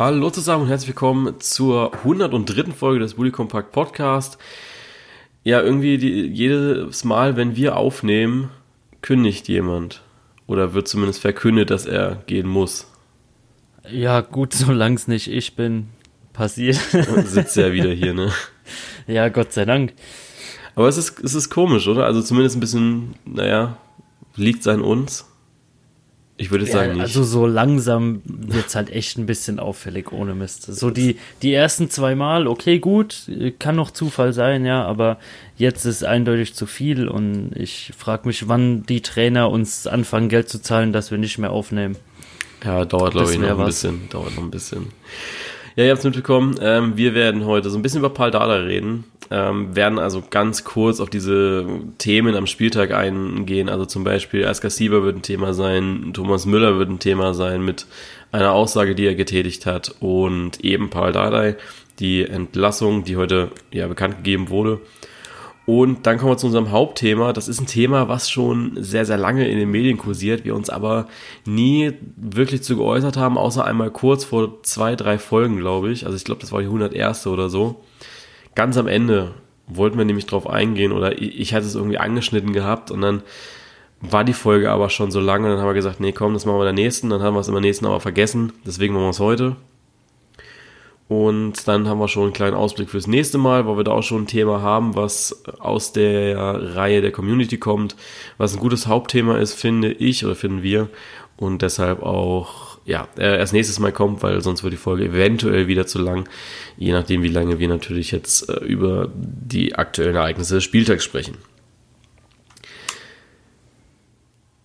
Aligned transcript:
Hallo 0.00 0.30
zusammen 0.30 0.62
und 0.62 0.70
herzlich 0.70 0.88
willkommen 0.88 1.40
zur 1.40 1.92
103. 1.92 2.72
Folge 2.72 3.00
des 3.00 3.16
Bully 3.16 3.30
Compact 3.30 3.70
Podcast. 3.70 4.38
Ja, 5.44 5.60
irgendwie 5.60 5.98
die, 5.98 6.22
jedes 6.22 7.04
Mal, 7.04 7.36
wenn 7.36 7.54
wir 7.54 7.76
aufnehmen, 7.76 8.48
kündigt 9.02 9.46
jemand. 9.46 10.00
Oder 10.46 10.72
wird 10.72 10.88
zumindest 10.88 11.20
verkündet, 11.20 11.68
dass 11.68 11.84
er 11.84 12.22
gehen 12.26 12.48
muss. 12.48 12.86
Ja, 13.90 14.22
gut, 14.22 14.54
solange 14.54 14.94
es 14.94 15.06
nicht 15.06 15.30
ich 15.30 15.54
bin, 15.54 15.88
passiert. 16.32 16.76
Sitzt 17.26 17.58
er 17.58 17.74
wieder 17.74 17.90
hier, 17.90 18.14
ne? 18.14 18.32
Ja, 19.06 19.28
Gott 19.28 19.52
sei 19.52 19.66
Dank. 19.66 19.92
Aber 20.76 20.88
es 20.88 20.96
ist, 20.96 21.22
es 21.22 21.34
ist 21.34 21.50
komisch, 21.50 21.86
oder? 21.88 22.06
Also 22.06 22.22
zumindest 22.22 22.56
ein 22.56 22.60
bisschen, 22.60 23.16
naja, 23.26 23.76
liegt 24.34 24.60
es 24.60 24.66
an 24.66 24.80
uns. 24.80 25.29
Ich 26.40 26.50
würde 26.50 26.64
ja, 26.64 26.72
sagen 26.72 26.92
nicht. 26.94 27.02
Also 27.02 27.22
so 27.22 27.46
langsam 27.46 28.22
wird 28.24 28.68
es 28.68 28.74
halt 28.74 28.88
echt 28.88 29.18
ein 29.18 29.26
bisschen 29.26 29.60
auffällig 29.60 30.10
ohne 30.10 30.34
Mist. 30.34 30.62
So 30.74 30.90
die, 30.90 31.18
die 31.42 31.52
ersten 31.52 31.90
zwei 31.90 32.14
Mal, 32.14 32.46
okay, 32.46 32.78
gut, 32.78 33.30
kann 33.58 33.76
noch 33.76 33.90
Zufall 33.90 34.32
sein, 34.32 34.64
ja, 34.64 34.82
aber 34.82 35.18
jetzt 35.58 35.84
ist 35.84 36.02
eindeutig 36.02 36.54
zu 36.54 36.64
viel 36.64 37.08
und 37.08 37.52
ich 37.54 37.92
frage 37.96 38.26
mich, 38.26 38.48
wann 38.48 38.84
die 38.84 39.02
Trainer 39.02 39.50
uns 39.50 39.86
anfangen, 39.86 40.30
Geld 40.30 40.48
zu 40.48 40.62
zahlen, 40.62 40.94
dass 40.94 41.10
wir 41.10 41.18
nicht 41.18 41.36
mehr 41.36 41.50
aufnehmen. 41.50 41.96
Ja, 42.64 42.86
dauert 42.86 43.12
glaube 43.12 43.32
ich 43.32 43.38
noch 43.38 43.50
ein 43.50 43.58
was. 43.58 43.66
bisschen. 43.66 44.08
Dauert 44.08 44.34
noch 44.34 44.42
ein 44.42 44.50
bisschen. 44.50 44.86
Ja, 45.80 45.86
ihr 45.86 45.92
habt 45.92 46.00
es 46.00 46.04
mitbekommen. 46.04 46.56
Ähm, 46.60 46.98
wir 46.98 47.14
werden 47.14 47.46
heute 47.46 47.70
so 47.70 47.78
ein 47.78 47.80
bisschen 47.80 48.00
über 48.00 48.10
Paul 48.10 48.30
Dada 48.30 48.56
reden. 48.56 49.04
Ähm, 49.30 49.74
werden 49.74 49.98
also 49.98 50.22
ganz 50.28 50.62
kurz 50.62 51.00
auf 51.00 51.08
diese 51.08 51.64
Themen 51.96 52.36
am 52.36 52.46
Spieltag 52.46 52.92
eingehen. 52.92 53.70
Also 53.70 53.86
zum 53.86 54.04
Beispiel 54.04 54.46
Asker 54.46 54.68
Sieber 54.68 55.04
wird 55.04 55.16
ein 55.16 55.22
Thema 55.22 55.54
sein, 55.54 56.10
Thomas 56.12 56.44
Müller 56.44 56.76
wird 56.76 56.90
ein 56.90 56.98
Thema 56.98 57.32
sein 57.32 57.64
mit 57.64 57.86
einer 58.30 58.52
Aussage, 58.52 58.94
die 58.94 59.06
er 59.06 59.14
getätigt 59.14 59.64
hat 59.64 59.94
und 60.00 60.62
eben 60.62 60.90
Paul 60.90 61.12
Dardai, 61.12 61.56
die 61.98 62.26
Entlassung, 62.26 63.04
die 63.04 63.16
heute 63.16 63.50
ja 63.72 63.86
bekannt 63.86 64.18
gegeben 64.18 64.50
wurde. 64.50 64.80
Und 65.78 66.06
dann 66.06 66.18
kommen 66.18 66.32
wir 66.32 66.36
zu 66.38 66.46
unserem 66.46 66.70
Hauptthema. 66.70 67.32
Das 67.32 67.48
ist 67.48 67.60
ein 67.60 67.66
Thema, 67.66 68.08
was 68.08 68.30
schon 68.30 68.72
sehr, 68.76 69.04
sehr 69.04 69.18
lange 69.18 69.48
in 69.48 69.58
den 69.58 69.70
Medien 69.70 69.98
kursiert, 69.98 70.44
wir 70.44 70.54
uns 70.54 70.70
aber 70.70 71.06
nie 71.44 71.92
wirklich 72.16 72.62
zu 72.62 72.76
geäußert 72.76 73.16
haben, 73.16 73.38
außer 73.38 73.64
einmal 73.64 73.90
kurz 73.90 74.24
vor 74.24 74.62
zwei, 74.62 74.96
drei 74.96 75.18
Folgen, 75.18 75.58
glaube 75.58 75.92
ich. 75.92 76.06
Also 76.06 76.16
ich 76.16 76.24
glaube, 76.24 76.40
das 76.40 76.52
war 76.52 76.60
die 76.60 76.66
101. 76.66 77.26
oder 77.26 77.48
so 77.48 77.82
ganz 78.54 78.76
am 78.76 78.86
Ende 78.86 79.32
wollten 79.66 79.98
wir 79.98 80.04
nämlich 80.04 80.26
drauf 80.26 80.48
eingehen 80.48 80.92
oder 80.92 81.20
ich, 81.20 81.38
ich 81.38 81.54
hatte 81.54 81.66
es 81.66 81.74
irgendwie 81.74 81.98
angeschnitten 81.98 82.52
gehabt 82.52 82.90
und 82.90 83.00
dann 83.00 83.22
war 84.00 84.24
die 84.24 84.32
Folge 84.32 84.70
aber 84.70 84.90
schon 84.90 85.10
so 85.10 85.20
lange, 85.20 85.48
dann 85.48 85.58
haben 85.58 85.66
wir 85.66 85.74
gesagt, 85.74 86.00
nee, 86.00 86.12
komm, 86.12 86.32
das 86.32 86.46
machen 86.46 86.58
wir 86.58 86.64
der 86.64 86.72
nächsten, 86.72 87.10
dann 87.10 87.22
haben 87.22 87.34
wir 87.34 87.40
es 87.40 87.48
immer 87.48 87.60
nächsten 87.60 87.86
aber 87.86 88.00
vergessen, 88.00 88.52
deswegen 88.66 88.94
machen 88.94 89.04
wir 89.04 89.10
es 89.10 89.20
heute. 89.20 89.56
Und 91.10 91.66
dann 91.66 91.88
haben 91.88 91.98
wir 91.98 92.06
schon 92.06 92.22
einen 92.22 92.32
kleinen 92.32 92.54
Ausblick 92.54 92.88
fürs 92.88 93.08
nächste 93.08 93.36
Mal, 93.36 93.66
weil 93.66 93.76
wir 93.76 93.82
da 93.82 93.90
auch 93.90 94.02
schon 94.04 94.22
ein 94.22 94.26
Thema 94.28 94.62
haben, 94.62 94.94
was 94.94 95.42
aus 95.58 95.92
der 95.92 96.76
Reihe 96.76 97.00
der 97.00 97.10
Community 97.10 97.58
kommt, 97.58 97.96
was 98.38 98.54
ein 98.54 98.60
gutes 98.60 98.86
Hauptthema 98.86 99.36
ist, 99.36 99.54
finde 99.54 99.90
ich 99.90 100.24
oder 100.24 100.36
finden 100.36 100.62
wir. 100.62 100.88
Und 101.36 101.62
deshalb 101.62 102.04
auch 102.04 102.78
ja, 102.84 103.08
äh, 103.18 103.38
erst 103.38 103.52
nächstes 103.52 103.80
Mal 103.80 103.90
kommt, 103.90 104.22
weil 104.22 104.40
sonst 104.40 104.62
wird 104.62 104.72
die 104.72 104.76
Folge 104.76 105.06
eventuell 105.06 105.66
wieder 105.66 105.84
zu 105.84 105.98
lang, 105.98 106.28
je 106.76 106.92
nachdem, 106.92 107.24
wie 107.24 107.28
lange 107.28 107.58
wir 107.58 107.66
natürlich 107.66 108.12
jetzt 108.12 108.48
äh, 108.48 108.64
über 108.64 109.10
die 109.12 109.74
aktuellen 109.74 110.14
Ereignisse 110.14 110.54
des 110.54 110.62
Spieltags 110.62 111.02
sprechen. 111.02 111.38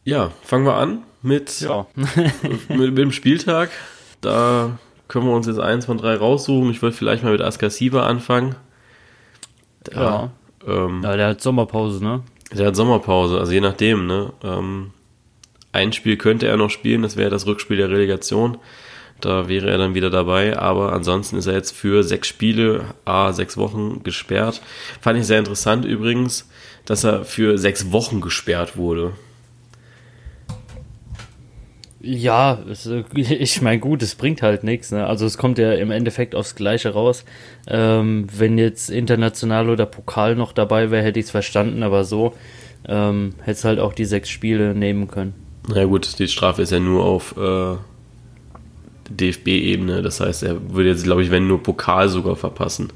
Ja, 0.04 0.32
fangen 0.44 0.68
wir 0.68 0.76
an 0.76 1.02
mit, 1.24 1.60
ja. 1.62 1.88
mit, 1.96 2.70
mit, 2.70 2.98
dem 3.00 3.12
Spieltag. 3.12 3.72
Da 4.22 4.78
können 5.08 5.28
wir 5.28 5.34
uns 5.34 5.48
jetzt 5.48 5.60
eins 5.60 5.86
von 5.86 5.98
drei 5.98 6.16
raussuchen. 6.16 6.70
Ich 6.72 6.82
würde 6.82 6.96
vielleicht 6.96 7.24
mal 7.24 7.32
mit 7.32 7.42
Askar 7.42 7.70
Siva 7.70 8.06
anfangen. 8.06 8.56
Da, 9.84 10.02
ja. 10.02 10.30
Ähm, 10.68 11.02
ja, 11.04 11.16
der 11.16 11.28
hat 11.30 11.42
Sommerpause, 11.42 12.04
ne? 12.04 12.24
Der 12.52 12.68
hat 12.68 12.76
Sommerpause, 12.76 13.40
also 13.40 13.52
je 13.52 13.62
nachdem, 13.62 14.08
ne? 14.08 14.34
Ähm, 14.44 14.92
ein 15.72 15.94
Spiel 15.94 16.18
könnte 16.18 16.48
er 16.48 16.58
noch 16.58 16.70
spielen, 16.70 17.02
das 17.02 17.18
wäre 17.18 17.30
das 17.30 17.46
Rückspiel 17.46 17.78
der 17.78 17.90
Relegation. 17.90 18.58
Da 19.22 19.48
wäre 19.48 19.70
er 19.70 19.78
dann 19.78 19.96
wieder 19.96 20.10
dabei, 20.10 20.58
aber 20.58 20.92
ansonsten 20.92 21.38
ist 21.38 21.48
er 21.48 21.54
jetzt 21.54 21.76
für 21.76 22.04
sechs 22.04 22.28
Spiele, 22.28 22.86
a 23.06 23.32
sechs 23.32 23.58
Wochen 23.58 24.04
gesperrt. 24.04 24.62
Fand 25.00 25.18
ich 25.18 25.26
sehr 25.26 25.40
interessant 25.40 25.86
übrigens, 25.86 26.50
dass 26.86 27.04
er 27.04 27.24
für 27.24 27.58
sechs 27.58 27.92
Wochen 27.92 28.22
gesperrt 28.22 28.76
wurde. 28.78 29.14
Ja, 32.06 32.60
ich 33.16 33.62
meine, 33.62 33.80
gut, 33.80 34.04
es 34.04 34.16
bringt 34.16 34.44
halt 34.44 34.64
nichts. 34.64 34.92
Ne? 34.92 35.06
Also 35.08 35.26
es 35.26 35.38
kommt 35.38 35.58
ja 35.58 35.74
im 35.74 35.90
Endeffekt 35.90 36.36
aufs 36.36 36.56
Gleiche 36.56 36.90
raus. 36.90 37.26
Ähm, 37.68 38.28
wenn 38.38 38.58
jetzt 38.60 38.92
international 38.92 39.70
oder 39.70 39.88
Pokal 39.88 40.36
noch 40.36 40.54
dabei 40.54 40.92
wäre, 40.92 41.04
hätte 41.04 41.20
ich 41.20 41.26
es 41.26 41.32
verstanden, 41.32 41.82
aber 41.82 42.04
so 42.04 42.34
ähm, 42.88 43.34
hätte 43.40 43.52
es 43.52 43.66
halt 43.66 43.80
auch 43.80 43.94
die 43.94 44.06
sechs 44.06 44.30
Spiele 44.30 44.76
nehmen 44.76 45.08
können. 45.08 45.34
Na 45.68 45.84
gut, 45.86 46.20
die 46.20 46.28
Strafe 46.28 46.62
ist 46.62 46.72
ja 46.72 46.80
nur 46.80 47.04
auf 47.04 47.36
äh, 47.38 47.76
DFB-Ebene. 49.10 50.04
Das 50.04 50.20
heißt, 50.20 50.44
er 50.44 50.74
würde 50.74 50.90
jetzt, 50.90 51.06
glaube 51.06 51.24
ich, 51.24 51.32
wenn 51.32 51.48
nur 51.48 51.64
Pokal 51.64 52.08
sogar 52.10 52.36
verpassen, 52.36 52.94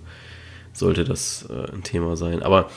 sollte 0.74 1.04
das 1.04 1.48
äh, 1.50 1.72
ein 1.74 1.84
Thema 1.84 2.16
sein. 2.16 2.42
Aber 2.44 2.70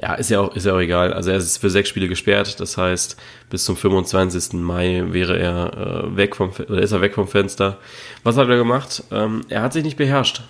ja, 0.00 0.14
ist 0.14 0.30
ja, 0.30 0.40
auch, 0.40 0.54
ist 0.54 0.66
ja 0.66 0.74
auch 0.74 0.80
egal. 0.80 1.12
Also 1.12 1.30
er 1.30 1.36
ist 1.36 1.58
für 1.58 1.70
sechs 1.70 1.88
Spiele 1.88 2.08
gesperrt. 2.08 2.60
Das 2.60 2.76
heißt, 2.76 3.16
bis 3.50 3.64
zum 3.64 3.76
25. 3.76 4.54
Mai 4.54 5.04
wäre 5.08 5.38
er 5.38 6.04
äh, 6.04 6.16
weg 6.16 6.36
vom 6.36 6.50
oder 6.50 6.82
ist 6.82 6.92
er 6.92 7.00
weg 7.00 7.14
vom 7.14 7.28
Fenster. 7.28 7.78
Was 8.22 8.36
hat 8.36 8.48
er 8.48 8.56
gemacht? 8.56 9.04
Ähm, 9.10 9.42
er 9.48 9.62
hat 9.62 9.72
sich 9.72 9.84
nicht 9.84 9.96
beherrscht. 9.96 10.42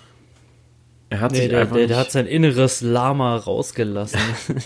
Er 1.11 1.21
hat 1.21 1.33
nee, 1.33 1.39
sich 1.39 1.49
der, 1.49 1.63
einfach 1.63 1.77
der, 1.77 1.89
der 1.89 1.97
hat 1.97 2.13
sein 2.13 2.27
inneres 2.27 2.83
Lama 2.83 3.37
rausgelassen. 3.37 4.21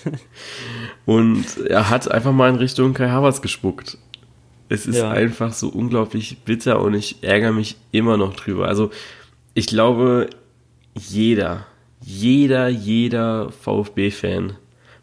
und 1.06 1.44
er 1.66 1.88
hat 1.88 2.10
einfach 2.10 2.32
mal 2.32 2.50
in 2.50 2.56
Richtung 2.56 2.92
Kai 2.92 3.08
Havertz 3.08 3.40
gespuckt. 3.40 3.96
Es 4.68 4.86
ist 4.86 4.96
ja. 4.96 5.10
einfach 5.10 5.52
so 5.52 5.68
unglaublich 5.68 6.38
bitter 6.44 6.80
und 6.80 6.94
ich 6.94 7.22
ärgere 7.22 7.52
mich 7.52 7.76
immer 7.92 8.16
noch 8.16 8.34
drüber. 8.34 8.66
Also 8.66 8.90
ich 9.54 9.66
glaube, 9.66 10.28
jeder, 10.94 11.66
jeder, 12.00 12.68
jeder 12.68 13.50
VfB-Fan 13.50 14.56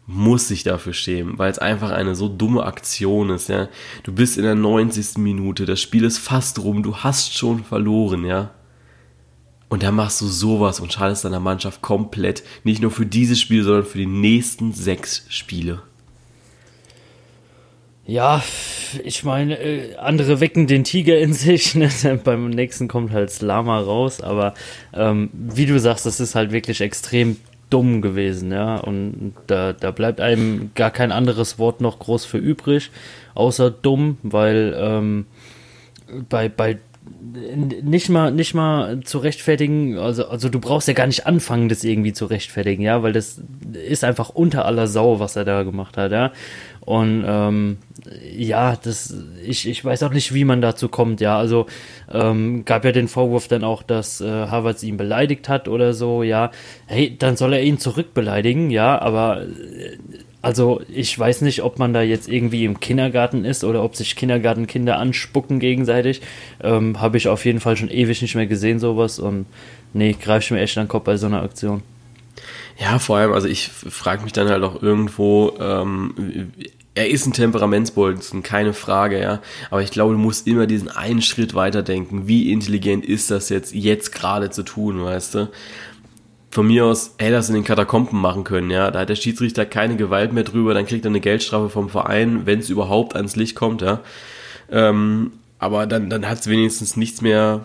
muss 0.06 0.48
sich 0.48 0.62
dafür 0.64 0.92
schämen, 0.92 1.38
weil 1.38 1.50
es 1.50 1.58
einfach 1.58 1.90
eine 1.90 2.14
so 2.14 2.28
dumme 2.28 2.64
Aktion 2.64 3.30
ist, 3.30 3.48
ja. 3.48 3.68
Du 4.02 4.12
bist 4.12 4.36
in 4.36 4.42
der 4.42 4.54
90. 4.54 5.18
Minute, 5.18 5.64
das 5.64 5.80
Spiel 5.80 6.04
ist 6.04 6.18
fast 6.18 6.58
rum, 6.58 6.82
du 6.82 6.96
hast 6.98 7.36
schon 7.36 7.64
verloren, 7.64 8.24
ja. 8.24 8.50
Und 9.68 9.82
da 9.82 9.90
machst 9.90 10.20
du 10.20 10.26
sowas 10.26 10.80
und 10.80 10.92
schadest 10.92 11.24
deiner 11.24 11.40
Mannschaft 11.40 11.80
komplett, 11.80 12.42
nicht 12.62 12.82
nur 12.82 12.90
für 12.90 13.06
dieses 13.06 13.40
Spiel, 13.40 13.62
sondern 13.62 13.86
für 13.86 13.98
die 13.98 14.06
nächsten 14.06 14.72
sechs 14.72 15.24
Spiele. 15.28 15.82
Ja, 18.04 18.42
ich 19.04 19.22
meine, 19.22 19.58
äh, 19.58 19.96
andere 19.96 20.40
wecken 20.40 20.66
den 20.66 20.84
Tiger 20.84 21.18
in 21.18 21.32
sich. 21.32 21.74
Ne? 21.74 21.88
Beim 22.24 22.50
nächsten 22.50 22.88
kommt 22.88 23.12
halt 23.12 23.30
das 23.30 23.42
Lama 23.42 23.78
raus. 23.78 24.20
Aber 24.20 24.54
ähm, 24.92 25.30
wie 25.32 25.66
du 25.66 25.78
sagst, 25.78 26.04
das 26.04 26.18
ist 26.18 26.34
halt 26.34 26.52
wirklich 26.52 26.80
extrem 26.80 27.36
dumm 27.70 28.02
gewesen, 28.02 28.52
ja. 28.52 28.76
Und 28.76 29.34
da, 29.46 29.72
da 29.72 29.90
bleibt 29.92 30.20
einem 30.20 30.72
gar 30.74 30.90
kein 30.90 31.10
anderes 31.12 31.58
Wort 31.58 31.80
noch 31.80 31.98
groß 32.00 32.24
für 32.24 32.38
übrig, 32.38 32.90
außer 33.34 33.70
dumm, 33.70 34.18
weil 34.22 34.74
ähm, 34.76 35.26
bei, 36.28 36.48
bei 36.48 36.78
nicht 37.82 38.10
mal, 38.10 38.30
nicht 38.30 38.54
mal 38.54 39.00
zu 39.00 39.18
rechtfertigen, 39.18 39.98
also, 39.98 40.26
also 40.26 40.48
du 40.48 40.60
brauchst 40.60 40.86
ja 40.86 40.94
gar 40.94 41.06
nicht 41.06 41.26
anfangen, 41.26 41.68
das 41.68 41.82
irgendwie 41.82 42.12
zu 42.12 42.26
rechtfertigen, 42.26 42.82
ja, 42.82 43.02
weil 43.02 43.12
das 43.12 43.40
ist 43.72 44.04
einfach 44.04 44.28
unter 44.30 44.66
aller 44.66 44.86
Sau, 44.86 45.18
was 45.18 45.36
er 45.36 45.44
da 45.44 45.62
gemacht 45.62 45.96
hat, 45.96 46.12
ja. 46.12 46.32
Und 46.84 47.24
ähm, 47.24 47.78
ja, 48.36 48.74
das, 48.74 49.14
ich, 49.44 49.68
ich 49.68 49.84
weiß 49.84 50.02
auch 50.02 50.12
nicht, 50.12 50.34
wie 50.34 50.44
man 50.44 50.60
dazu 50.60 50.88
kommt, 50.88 51.20
ja. 51.20 51.38
Also 51.38 51.66
ähm, 52.12 52.64
gab 52.64 52.84
ja 52.84 52.90
den 52.90 53.06
Vorwurf 53.06 53.46
dann 53.46 53.62
auch, 53.62 53.84
dass 53.84 54.20
äh, 54.20 54.26
Harvards 54.26 54.82
ihn 54.82 54.96
beleidigt 54.96 55.48
hat 55.48 55.68
oder 55.68 55.94
so, 55.94 56.24
ja. 56.24 56.50
Hey, 56.86 57.16
dann 57.16 57.36
soll 57.36 57.52
er 57.52 57.62
ihn 57.62 57.78
zurückbeleidigen, 57.78 58.70
ja, 58.70 59.00
aber 59.00 59.42
äh, 59.42 59.96
also 60.42 60.80
ich 60.92 61.16
weiß 61.16 61.42
nicht, 61.42 61.62
ob 61.62 61.78
man 61.78 61.92
da 61.92 62.02
jetzt 62.02 62.28
irgendwie 62.28 62.64
im 62.64 62.80
Kindergarten 62.80 63.44
ist 63.44 63.62
oder 63.62 63.84
ob 63.84 63.94
sich 63.94 64.16
Kindergartenkinder 64.16 64.98
anspucken 64.98 65.60
gegenseitig. 65.60 66.20
Ähm, 66.60 67.00
Habe 67.00 67.16
ich 67.16 67.28
auf 67.28 67.44
jeden 67.44 67.60
Fall 67.60 67.76
schon 67.76 67.90
ewig 67.90 68.20
nicht 68.22 68.34
mehr 68.34 68.48
gesehen, 68.48 68.80
sowas. 68.80 69.20
Und 69.20 69.46
nee, 69.92 70.16
greife 70.20 70.44
ich 70.44 70.50
mir 70.50 70.60
echt 70.60 70.76
an 70.78 70.86
den 70.86 70.88
Kopf 70.88 71.04
bei 71.04 71.16
so 71.16 71.26
einer 71.26 71.42
Aktion. 71.42 71.82
Ja, 72.82 72.98
vor 72.98 73.18
allem, 73.18 73.32
also 73.32 73.46
ich 73.46 73.68
frage 73.68 74.24
mich 74.24 74.32
dann 74.32 74.48
halt 74.48 74.64
auch 74.64 74.82
irgendwo, 74.82 75.56
ähm, 75.60 76.52
er 76.94 77.08
ist 77.08 77.26
ein 77.26 77.32
Temperamentsbolzen, 77.32 78.42
keine 78.42 78.72
Frage, 78.72 79.20
ja. 79.20 79.40
Aber 79.70 79.82
ich 79.82 79.92
glaube, 79.92 80.14
du 80.14 80.18
musst 80.18 80.48
immer 80.48 80.66
diesen 80.66 80.88
einen 80.88 81.22
Schritt 81.22 81.54
weiterdenken. 81.54 82.26
Wie 82.26 82.50
intelligent 82.50 83.04
ist 83.06 83.30
das 83.30 83.50
jetzt, 83.50 83.72
jetzt 83.72 84.12
gerade 84.12 84.50
zu 84.50 84.64
tun, 84.64 85.02
weißt 85.02 85.34
du? 85.36 85.48
von 86.50 86.66
mir 86.66 86.84
aus 86.84 87.14
hätte 87.16 87.32
das 87.32 87.48
in 87.48 87.54
den 87.54 87.64
Katakomben 87.64 88.20
machen 88.20 88.44
können, 88.44 88.70
ja. 88.70 88.90
Da 88.90 89.00
hat 89.00 89.08
der 89.08 89.16
Schiedsrichter 89.16 89.64
keine 89.64 89.96
Gewalt 89.96 90.34
mehr 90.34 90.44
drüber, 90.44 90.74
dann 90.74 90.84
kriegt 90.84 91.06
er 91.06 91.08
eine 91.08 91.20
Geldstrafe 91.20 91.70
vom 91.70 91.88
Verein, 91.88 92.44
wenn 92.44 92.58
es 92.58 92.68
überhaupt 92.68 93.16
ans 93.16 93.36
Licht 93.36 93.54
kommt, 93.54 93.80
ja. 93.80 94.00
Ähm, 94.70 95.32
aber 95.58 95.86
dann, 95.86 96.10
dann 96.10 96.28
hat 96.28 96.40
es 96.40 96.48
wenigstens 96.48 96.96
nichts 96.96 97.22
mehr 97.22 97.64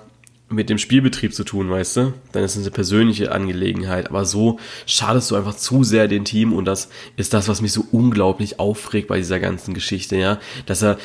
mit 0.50 0.70
dem 0.70 0.78
Spielbetrieb 0.78 1.34
zu 1.34 1.44
tun, 1.44 1.70
weißt 1.70 1.98
du? 1.98 2.14
Dann 2.32 2.44
ist 2.44 2.56
es 2.56 2.64
eine 2.64 2.72
persönliche 2.72 3.32
Angelegenheit. 3.32 4.10
Aber 4.10 4.26
so 4.26 4.60
schadest 4.86 5.32
du 5.32 5.36
einfach 5.36 5.56
zu 5.56 5.84
sehr 5.84 6.08
dem 6.08 6.24
Team 6.24 6.54
und 6.54 6.66
das 6.66 6.90
ist 7.18 7.34
das, 7.34 7.48
was 7.48 7.62
mich 7.62 7.74
so 7.74 7.86
unglaublich 7.92 8.60
aufregt 8.60 9.10
bei 9.10 9.18
dieser 9.18 9.40
ganzen 9.40 9.74
Geschichte, 9.74 10.16
ja. 10.16 10.40
Dass 10.66 10.84
er 10.84 10.98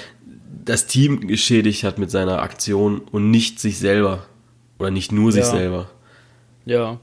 das 0.64 0.86
Team 0.86 1.26
geschädigt 1.26 1.82
hat 1.82 1.98
mit 1.98 2.10
seiner 2.10 2.40
Aktion 2.40 3.00
und 3.00 3.30
nicht 3.30 3.58
sich 3.58 3.78
selber. 3.78 4.26
Oder 4.78 4.90
nicht 4.90 5.12
nur 5.12 5.32
sich 5.32 5.44
ja. 5.44 5.50
selber. 5.50 5.90
Ja. 6.64 7.00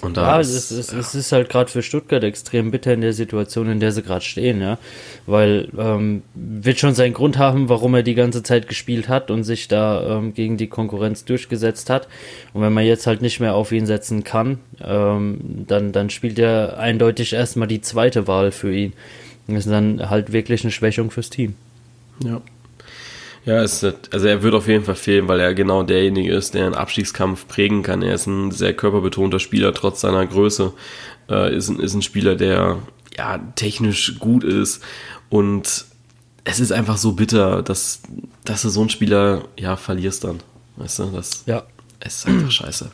Und 0.00 0.16
da 0.16 0.34
ja, 0.34 0.40
ist, 0.40 0.54
es, 0.54 0.70
ist, 0.70 0.92
ja. 0.92 0.98
es 0.98 1.14
ist 1.14 1.32
halt 1.32 1.48
gerade 1.48 1.70
für 1.70 1.82
Stuttgart 1.82 2.22
extrem 2.22 2.70
bitter 2.70 2.94
in 2.94 3.00
der 3.00 3.12
Situation, 3.12 3.68
in 3.68 3.80
der 3.80 3.90
sie 3.90 4.02
gerade 4.02 4.24
stehen, 4.24 4.60
ja. 4.60 4.78
Weil 5.26 5.68
ähm, 5.76 6.22
wird 6.34 6.78
schon 6.78 6.94
seinen 6.94 7.14
Grund 7.14 7.36
haben, 7.36 7.68
warum 7.68 7.94
er 7.94 8.04
die 8.04 8.14
ganze 8.14 8.44
Zeit 8.44 8.68
gespielt 8.68 9.08
hat 9.08 9.30
und 9.30 9.42
sich 9.42 9.66
da 9.66 10.18
ähm, 10.18 10.34
gegen 10.34 10.56
die 10.56 10.68
Konkurrenz 10.68 11.24
durchgesetzt 11.24 11.90
hat. 11.90 12.06
Und 12.52 12.62
wenn 12.62 12.72
man 12.72 12.84
jetzt 12.84 13.08
halt 13.08 13.22
nicht 13.22 13.40
mehr 13.40 13.54
auf 13.54 13.72
ihn 13.72 13.86
setzen 13.86 14.22
kann, 14.22 14.58
ähm, 14.80 15.64
dann, 15.66 15.90
dann 15.90 16.10
spielt 16.10 16.38
er 16.38 16.78
eindeutig 16.78 17.32
erstmal 17.32 17.68
die 17.68 17.80
zweite 17.80 18.28
Wahl 18.28 18.52
für 18.52 18.72
ihn. 18.72 18.92
Das 19.48 19.66
ist 19.66 19.72
dann 19.72 20.10
halt 20.10 20.32
wirklich 20.32 20.62
eine 20.62 20.70
Schwächung 20.70 21.10
fürs 21.10 21.30
Team. 21.30 21.54
Ja. 22.24 22.40
Ja, 23.48 23.62
es 23.62 23.82
ist, 23.82 24.12
also 24.12 24.26
er 24.26 24.42
wird 24.42 24.52
auf 24.52 24.68
jeden 24.68 24.84
Fall 24.84 24.94
fehlen, 24.94 25.26
weil 25.26 25.40
er 25.40 25.54
genau 25.54 25.82
derjenige 25.82 26.34
ist, 26.34 26.52
der 26.52 26.66
einen 26.66 26.74
Abstiegskampf 26.74 27.48
prägen 27.48 27.82
kann. 27.82 28.02
Er 28.02 28.12
ist 28.12 28.26
ein 28.26 28.50
sehr 28.50 28.74
körperbetonter 28.74 29.38
Spieler, 29.38 29.72
trotz 29.72 30.02
seiner 30.02 30.26
Größe. 30.26 30.74
Äh, 31.30 31.56
ist, 31.56 31.70
ein, 31.70 31.80
ist 31.80 31.94
ein 31.94 32.02
Spieler, 32.02 32.36
der 32.36 32.76
ja 33.16 33.38
technisch 33.54 34.18
gut 34.18 34.44
ist 34.44 34.82
und 35.30 35.86
es 36.44 36.60
ist 36.60 36.72
einfach 36.72 36.98
so 36.98 37.12
bitter, 37.12 37.62
dass, 37.62 38.02
dass 38.44 38.60
du 38.60 38.68
so 38.68 38.80
einen 38.80 38.90
Spieler 38.90 39.44
ja 39.58 39.76
verlierst 39.76 40.24
dann. 40.24 40.40
Weißt 40.76 40.98
du, 40.98 41.06
das 41.06 41.44
ja. 41.46 41.62
ist 42.04 42.26
einfach 42.26 42.50
scheiße. 42.50 42.90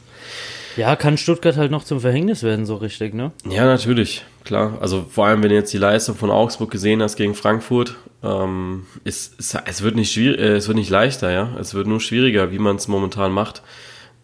Ja, 0.77 0.97
kann 0.97 1.17
Stuttgart 1.17 1.57
halt 1.57 1.71
noch 1.71 1.85
zum 1.85 2.01
Verhängnis 2.01 2.43
werden, 2.43 2.67
so 2.67 2.77
richtig, 2.77 3.15
ne? 3.15 3.33
Ja, 3.49 3.65
natürlich, 3.65 4.25
klar. 4.45 4.79
Also 4.81 5.07
vor 5.09 5.27
allem, 5.27 5.43
wenn 5.43 5.51
du 5.51 5.55
jetzt 5.55 5.73
die 5.73 5.79
Leistung 5.79 6.17
von 6.17 6.31
Augsburg 6.31 6.71
gesehen 6.71 7.03
hast 7.03 7.17
gegen 7.17 7.35
Frankfurt, 7.35 7.97
ähm, 8.23 8.87
ist, 9.05 9.39
ist, 9.39 9.57
es, 9.67 9.83
wird 9.83 9.97
nicht 9.97 10.13
schwierig, 10.13 10.41
äh, 10.41 10.57
es 10.57 10.67
wird 10.67 10.77
nicht 10.77 10.91
leichter, 10.91 11.31
ja. 11.31 11.51
Es 11.61 11.75
wird 11.75 11.87
nur 11.87 12.01
schwieriger, 12.01 12.51
wie 12.51 12.59
man 12.59 12.77
es 12.77 12.89
momentan 12.89 13.33
macht. 13.33 13.63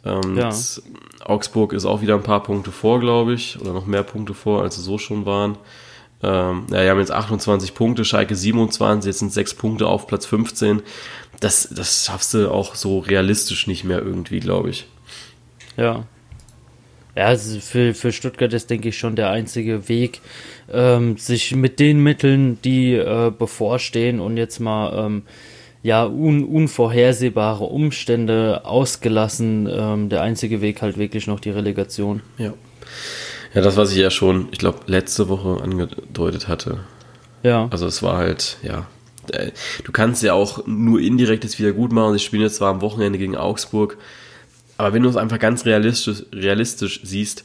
Ähm, 0.05 0.37
ja. 0.37 0.47
jetzt, 0.47 0.83
Augsburg 1.25 1.73
ist 1.73 1.85
auch 1.85 2.01
wieder 2.01 2.15
ein 2.15 2.23
paar 2.23 2.43
Punkte 2.43 2.73
vor, 2.73 3.01
glaube 3.01 3.35
ich, 3.35 3.61
oder 3.61 3.73
noch 3.73 3.87
mehr 3.87 4.03
Punkte 4.03 4.35
vor, 4.35 4.63
als 4.63 4.77
sie 4.77 4.83
so 4.83 4.99
schon 4.99 5.27
waren. 5.27 5.57
Ähm, 6.23 6.67
ja, 6.71 6.83
die 6.83 6.91
haben 6.91 6.99
jetzt 6.99 7.13
28 7.13 7.75
Punkte, 7.75 8.05
Schalke 8.05 8.35
27, 8.35 9.07
jetzt 9.07 9.21
sind 9.21 9.33
sechs 9.33 9.55
Punkte 9.55 9.87
auf 9.87 10.07
Platz 10.07 10.27
15. 10.27 10.83
Das, 11.41 11.69
das 11.71 12.05
schaffst 12.05 12.35
du 12.35 12.51
auch 12.51 12.75
so 12.75 12.99
realistisch 12.99 13.67
nicht 13.67 13.85
mehr 13.85 14.03
irgendwie, 14.03 14.41
glaube 14.41 14.71
ich. 14.71 14.87
Ja, 15.77 16.05
ja, 17.17 17.37
für, 17.37 17.95
für 17.95 18.13
Stuttgart 18.13 18.53
ist, 18.53 18.71
denke 18.71 18.89
ich, 18.91 18.99
schon 18.99 19.17
der 19.17 19.31
einzige 19.31 19.89
Weg, 19.89 20.21
ähm, 20.73 21.17
sich 21.17 21.55
mit 21.55 21.81
den 21.81 22.03
Mitteln, 22.03 22.59
die 22.63 22.95
äh, 22.95 23.33
bevorstehen 23.37 24.21
und 24.21 24.37
jetzt 24.37 24.61
mal 24.61 25.07
ähm, 25.07 25.23
ja 25.83 26.07
un, 26.07 26.45
unvorhersehbare 26.45 27.65
Umstände 27.65 28.63
ausgelassen, 28.65 29.69
ähm, 29.71 30.09
der 30.09 30.23
einzige 30.23 30.61
Weg 30.61 30.83
halt 30.83 30.99
wirklich 30.99 31.27
noch 31.27 31.41
die 31.41 31.51
Relegation. 31.51 32.23
Ja. 32.39 32.55
Ja, 33.55 33.63
das, 33.63 33.77
was 33.77 33.91
ich 33.91 33.99
ja 33.99 34.11
schon, 34.11 34.49
ich 34.53 34.59
glaube, 34.59 34.79
letzte 34.87 35.29
Woche 35.29 35.61
angedeutet 35.61 36.47
hatte. 36.47 36.81
Ja. 37.43 37.67
Also 37.71 37.87
es 37.87 38.01
war 38.03 38.17
halt, 38.17 38.59
ja, 38.63 38.87
äh, 39.33 39.51
du 39.83 39.93
kannst 39.93 40.23
ja 40.23 40.35
auch 40.35 40.67
nur 40.67 41.01
indirektes 41.01 41.59
Wiedergutmachen. 41.59 42.13
Sie 42.13 42.25
spielen 42.25 42.43
jetzt 42.43 42.57
zwar 42.57 42.71
am 42.71 42.81
Wochenende 42.81 43.19
gegen 43.19 43.37
Augsburg, 43.37 43.97
aber 44.81 44.95
wenn 44.95 45.03
du 45.03 45.11
es 45.11 45.17
einfach 45.17 45.39
ganz 45.39 45.67
realistisch, 45.67 46.25
realistisch 46.33 47.01
siehst, 47.03 47.45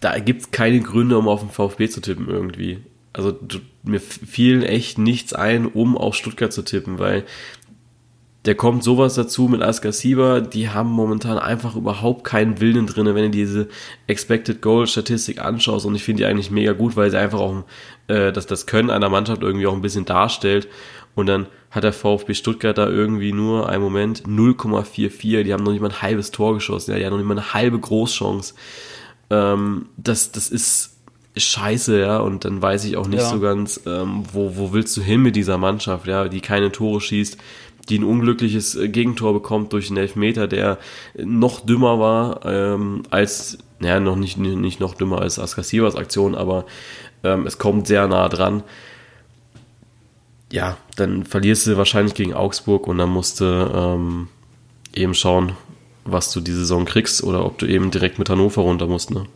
da 0.00 0.18
gibt 0.18 0.42
es 0.42 0.50
keine 0.50 0.80
Gründe, 0.80 1.16
um 1.16 1.26
auf 1.26 1.40
den 1.40 1.48
VfB 1.48 1.88
zu 1.88 2.02
tippen 2.02 2.28
irgendwie. 2.28 2.80
Also 3.14 3.38
mir 3.82 4.00
fiel 4.00 4.62
echt 4.62 4.98
nichts 4.98 5.32
ein, 5.32 5.64
um 5.64 5.96
auf 5.96 6.14
Stuttgart 6.14 6.52
zu 6.52 6.60
tippen, 6.60 6.98
weil 6.98 7.24
der 8.44 8.54
kommt 8.54 8.84
sowas 8.84 9.14
dazu 9.14 9.48
mit 9.48 9.62
Askar 9.62 9.92
Sieber, 9.92 10.42
die 10.42 10.68
haben 10.68 10.90
momentan 10.90 11.38
einfach 11.38 11.74
überhaupt 11.74 12.24
keinen 12.24 12.60
Willen 12.60 12.86
drin, 12.86 13.06
wenn 13.06 13.24
du 13.24 13.30
diese 13.30 13.68
Expected 14.06 14.60
Goal 14.60 14.86
Statistik 14.86 15.40
anschaust 15.40 15.86
und 15.86 15.94
ich 15.94 16.04
finde 16.04 16.22
die 16.22 16.26
eigentlich 16.26 16.50
mega 16.50 16.72
gut, 16.72 16.96
weil 16.96 17.10
sie 17.10 17.18
einfach 17.18 17.40
auch 17.40 17.64
äh, 18.08 18.30
das, 18.30 18.46
das 18.46 18.66
Können 18.66 18.90
einer 18.90 19.08
Mannschaft 19.08 19.40
irgendwie 19.40 19.66
auch 19.66 19.74
ein 19.74 19.80
bisschen 19.80 20.04
darstellt 20.04 20.68
und 21.14 21.26
dann 21.26 21.46
hat 21.70 21.84
der 21.84 21.92
VfB 21.92 22.34
Stuttgart 22.34 22.76
da 22.76 22.88
irgendwie 22.88 23.32
nur 23.32 23.68
einen 23.68 23.82
Moment 23.82 24.24
0,44. 24.24 25.42
Die 25.42 25.52
haben 25.52 25.64
noch 25.64 25.72
nicht 25.72 25.80
mal 25.80 25.88
ein 25.88 26.02
halbes 26.02 26.30
Tor 26.30 26.54
geschossen. 26.54 26.92
Ja, 26.92 26.98
die 26.98 27.04
haben 27.04 27.12
noch 27.12 27.18
nicht 27.18 27.26
mal 27.26 27.38
eine 27.38 27.54
halbe 27.54 27.78
Großchance. 27.78 28.54
Ähm, 29.30 29.86
das, 29.96 30.32
das 30.32 30.50
ist 30.50 30.96
scheiße, 31.36 31.98
ja. 31.98 32.18
Und 32.18 32.44
dann 32.44 32.60
weiß 32.60 32.84
ich 32.84 32.96
auch 32.96 33.06
nicht 33.06 33.22
ja. 33.22 33.28
so 33.28 33.40
ganz, 33.40 33.80
ähm, 33.86 34.24
wo, 34.32 34.56
wo 34.56 34.72
willst 34.72 34.96
du 34.96 35.02
hin 35.02 35.22
mit 35.22 35.36
dieser 35.36 35.58
Mannschaft, 35.58 36.06
ja, 36.06 36.28
die 36.28 36.40
keine 36.40 36.72
Tore 36.72 37.00
schießt, 37.00 37.38
die 37.88 37.98
ein 37.98 38.04
unglückliches 38.04 38.74
äh, 38.74 38.88
Gegentor 38.88 39.32
bekommt 39.32 39.72
durch 39.72 39.88
einen 39.88 39.96
Elfmeter, 39.96 40.46
der 40.46 40.78
noch 41.16 41.60
dümmer 41.60 41.98
war 41.98 42.44
ähm, 42.44 43.02
als, 43.10 43.58
naja, 43.80 43.98
noch 43.98 44.16
nicht, 44.16 44.36
nicht 44.36 44.80
noch 44.80 44.94
dümmer 44.94 45.20
als 45.20 45.38
Askasivas 45.38 45.96
Aktion, 45.96 46.34
aber 46.34 46.66
ähm, 47.24 47.46
es 47.46 47.58
kommt 47.58 47.86
sehr 47.86 48.06
nah 48.08 48.28
dran 48.28 48.62
ja, 50.52 50.76
dann 50.96 51.24
verlierst 51.24 51.66
du 51.66 51.76
wahrscheinlich 51.76 52.14
gegen 52.14 52.34
Augsburg 52.34 52.86
und 52.86 52.98
dann 52.98 53.08
musst 53.08 53.40
du 53.40 53.44
ähm, 53.44 54.28
eben 54.94 55.14
schauen, 55.14 55.56
was 56.04 56.30
du 56.30 56.40
die 56.40 56.52
Saison 56.52 56.84
kriegst 56.84 57.24
oder 57.24 57.44
ob 57.44 57.58
du 57.58 57.66
eben 57.66 57.90
direkt 57.90 58.18
mit 58.18 58.28
Hannover 58.28 58.62
runter 58.62 58.86
musst, 58.86 59.10
ne? 59.10 59.26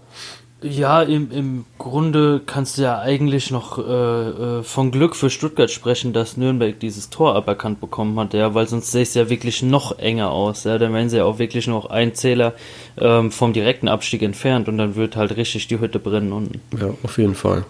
Ja, 0.62 1.02
im, 1.02 1.30
im 1.30 1.64
Grunde 1.76 2.40
kannst 2.44 2.78
du 2.78 2.82
ja 2.82 2.98
eigentlich 2.98 3.50
noch 3.50 3.78
äh, 3.78 3.82
äh, 3.82 4.62
von 4.62 4.90
Glück 4.90 5.14
für 5.14 5.28
Stuttgart 5.28 5.70
sprechen, 5.70 6.14
dass 6.14 6.38
Nürnberg 6.38 6.80
dieses 6.80 7.10
Tor 7.10 7.36
aberkannt 7.36 7.78
bekommen 7.78 8.18
hat, 8.18 8.32
ja, 8.32 8.54
weil 8.54 8.66
sonst 8.66 8.90
sähe 8.90 9.02
es 9.02 9.12
ja 9.12 9.28
wirklich 9.28 9.62
noch 9.62 9.98
enger 9.98 10.30
aus, 10.30 10.64
ja, 10.64 10.78
dann 10.78 10.94
wären 10.94 11.10
sie 11.10 11.18
ja 11.18 11.24
auch 11.24 11.38
wirklich 11.38 11.66
noch 11.66 11.90
ein 11.90 12.14
Zähler 12.14 12.54
ähm, 12.96 13.30
vom 13.32 13.52
direkten 13.52 13.86
Abstieg 13.86 14.22
entfernt 14.22 14.66
und 14.68 14.78
dann 14.78 14.96
wird 14.96 15.14
halt 15.14 15.36
richtig 15.36 15.68
die 15.68 15.78
Hütte 15.78 15.98
brennen 15.98 16.32
unten. 16.32 16.62
Ja, 16.80 16.94
auf 17.02 17.18
jeden 17.18 17.34
Fall. 17.34 17.66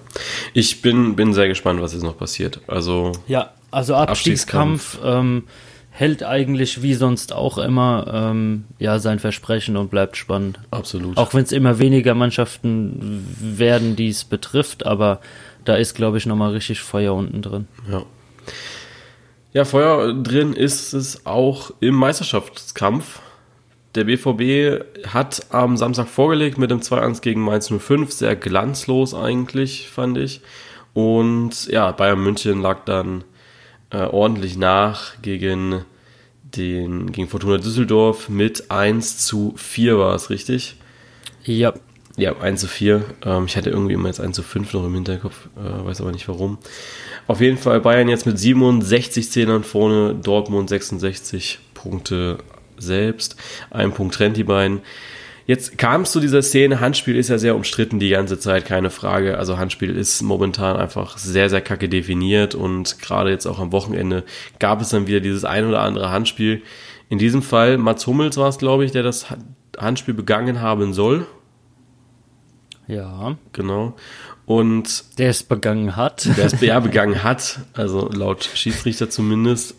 Ich 0.55 0.81
bin, 0.81 1.17
bin 1.17 1.35
sehr 1.35 1.49
gespannt, 1.49 1.82
was 1.82 1.93
jetzt 1.93 2.05
noch 2.05 2.17
passiert. 2.17 2.61
Also, 2.69 3.10
ja, 3.27 3.51
also 3.72 3.96
Abstiegskampf, 3.96 4.94
Abstiegskampf 4.94 4.99
ähm, 5.05 5.43
hält 5.96 6.22
eigentlich 6.22 6.82
wie 6.82 6.93
sonst 6.93 7.32
auch 7.32 7.56
immer 7.56 8.06
ähm, 8.12 8.65
ja 8.79 8.98
sein 8.98 9.19
Versprechen 9.19 9.79
und 9.79 9.91
bleibt 9.91 10.19
spannend. 10.19 10.60
Absolut. 10.70 11.17
Auch 11.17 11.32
wenn 11.32 11.43
es 11.43 11.53
immer 11.53 11.79
weniger 11.79 12.15
Mannschaften 12.15 13.26
werden, 13.41 13.96
die 13.96 14.10
es 14.10 14.24
betrifft, 14.24 14.84
aber 14.84 15.20
da 15.65 15.74
ist, 15.76 15.94
glaube 15.94 16.19
ich, 16.19 16.26
nochmal 16.26 16.53
richtig 16.53 16.81
Feuer 16.81 17.15
unten 17.15 17.41
drin. 17.41 17.67
Ja. 17.91 18.03
Ja, 19.55 19.65
Feuer 19.65 20.12
drin 20.12 20.53
ist 20.53 20.93
es 20.93 21.24
auch 21.24 21.70
im 21.81 21.94
Meisterschaftskampf. 21.94 23.20
Der 23.94 24.05
BVB 24.05 24.84
hat 25.15 25.46
am 25.48 25.79
Samstag 25.79 26.08
vorgelegt 26.08 26.58
mit 26.58 26.70
dem 26.70 26.81
2-1 26.81 27.22
gegen 27.22 27.41
Mainz 27.41 27.72
05. 27.72 28.12
Sehr 28.12 28.36
glanzlos 28.36 29.15
eigentlich, 29.15 29.88
fand 29.88 30.19
ich. 30.19 30.43
Und 30.93 31.69
ja, 31.69 31.91
Bayern 31.93 32.22
München 32.22 32.60
lag 32.60 32.84
dann 32.84 33.24
äh, 33.96 34.08
ordentlich 34.10 34.58
nach 34.58 35.20
gegen 35.22 35.84
den 36.43 37.12
gegen 37.12 37.29
Fortuna 37.29 37.56
Düsseldorf 37.56 38.29
mit 38.29 38.70
1 38.70 39.19
zu 39.19 39.55
4 39.56 39.98
war 39.98 40.15
es, 40.15 40.29
richtig? 40.31 40.76
Ja. 41.44 41.72
Ja, 42.19 42.38
1 42.38 42.60
zu 42.60 42.67
4. 42.67 43.05
Ähm, 43.24 43.44
ich 43.46 43.56
hatte 43.56 43.70
irgendwie 43.70 43.94
immer 43.94 44.08
jetzt 44.08 44.20
1 44.20 44.36
zu 44.36 44.43
5 44.43 44.72
noch 44.74 44.84
im 44.84 44.94
Hinterkopf, 44.94 45.48
äh, 45.56 45.86
weiß 45.86 46.00
aber 46.00 46.12
nicht 46.12 46.29
warum. 46.29 46.58
Auf 47.26 47.41
jeden 47.41 47.58
Fall 47.58 47.81
Bayern 47.81 48.08
jetzt 48.08 48.26
mit 48.26 48.38
67 48.38 49.31
Zählern 49.31 49.65
vorne, 49.65 50.15
Dortmund 50.15 50.69
66 50.69 51.58
Punkte 51.74 52.38
selbst. 52.79 53.36
Ein 53.70 53.93
Punkt 53.93 54.15
trennt 54.15 54.36
die 54.36 54.44
beiden. 54.44 54.81
Jetzt 55.46 55.79
kam 55.79 56.03
es 56.03 56.10
zu 56.10 56.19
dieser 56.19 56.43
Szene, 56.43 56.81
Handspiel 56.81 57.15
ist 57.15 57.29
ja 57.29 57.38
sehr 57.38 57.55
umstritten 57.55 58.00
die 58.00 58.08
ganze 58.08 58.38
Zeit, 58.38 58.65
keine 58.65 58.91
Frage. 58.91 59.38
Also 59.38 59.58
Handspiel 59.58 59.94
ist 59.94 60.20
momentan 60.22 60.76
einfach 60.76 61.19
sehr, 61.19 61.48
sehr 61.48 61.60
kacke 61.60 61.88
definiert 61.88 62.56
und 62.56 63.00
gerade 63.00 63.31
jetzt 63.31 63.46
auch 63.46 63.60
am 63.60 63.70
Wochenende 63.70 64.24
gab 64.58 64.81
es 64.81 64.88
dann 64.88 65.06
wieder 65.06 65.20
dieses 65.20 65.44
ein 65.44 65.65
oder 65.65 65.82
andere 65.82 66.10
Handspiel. 66.10 66.62
In 67.08 67.19
diesem 67.19 67.43
Fall, 67.43 67.79
Mats 67.79 68.08
Hummels 68.08 68.36
war 68.36 68.48
es, 68.48 68.58
glaube 68.58 68.84
ich, 68.84 68.91
der 68.91 69.05
das 69.05 69.26
Handspiel 69.79 70.15
begangen 70.15 70.60
haben 70.60 70.93
soll. 70.93 71.26
Ja. 72.88 73.36
Genau. 73.53 73.94
Und 74.46 75.19
der 75.19 75.31
es 75.31 75.44
begangen 75.44 75.94
hat. 75.94 76.26
Der 76.36 76.46
es 76.46 76.60
ja 76.60 76.81
begangen 76.81 77.22
hat, 77.22 77.60
also 77.74 78.08
laut 78.12 78.48
Schiedsrichter 78.55 79.10
zumindest 79.10 79.76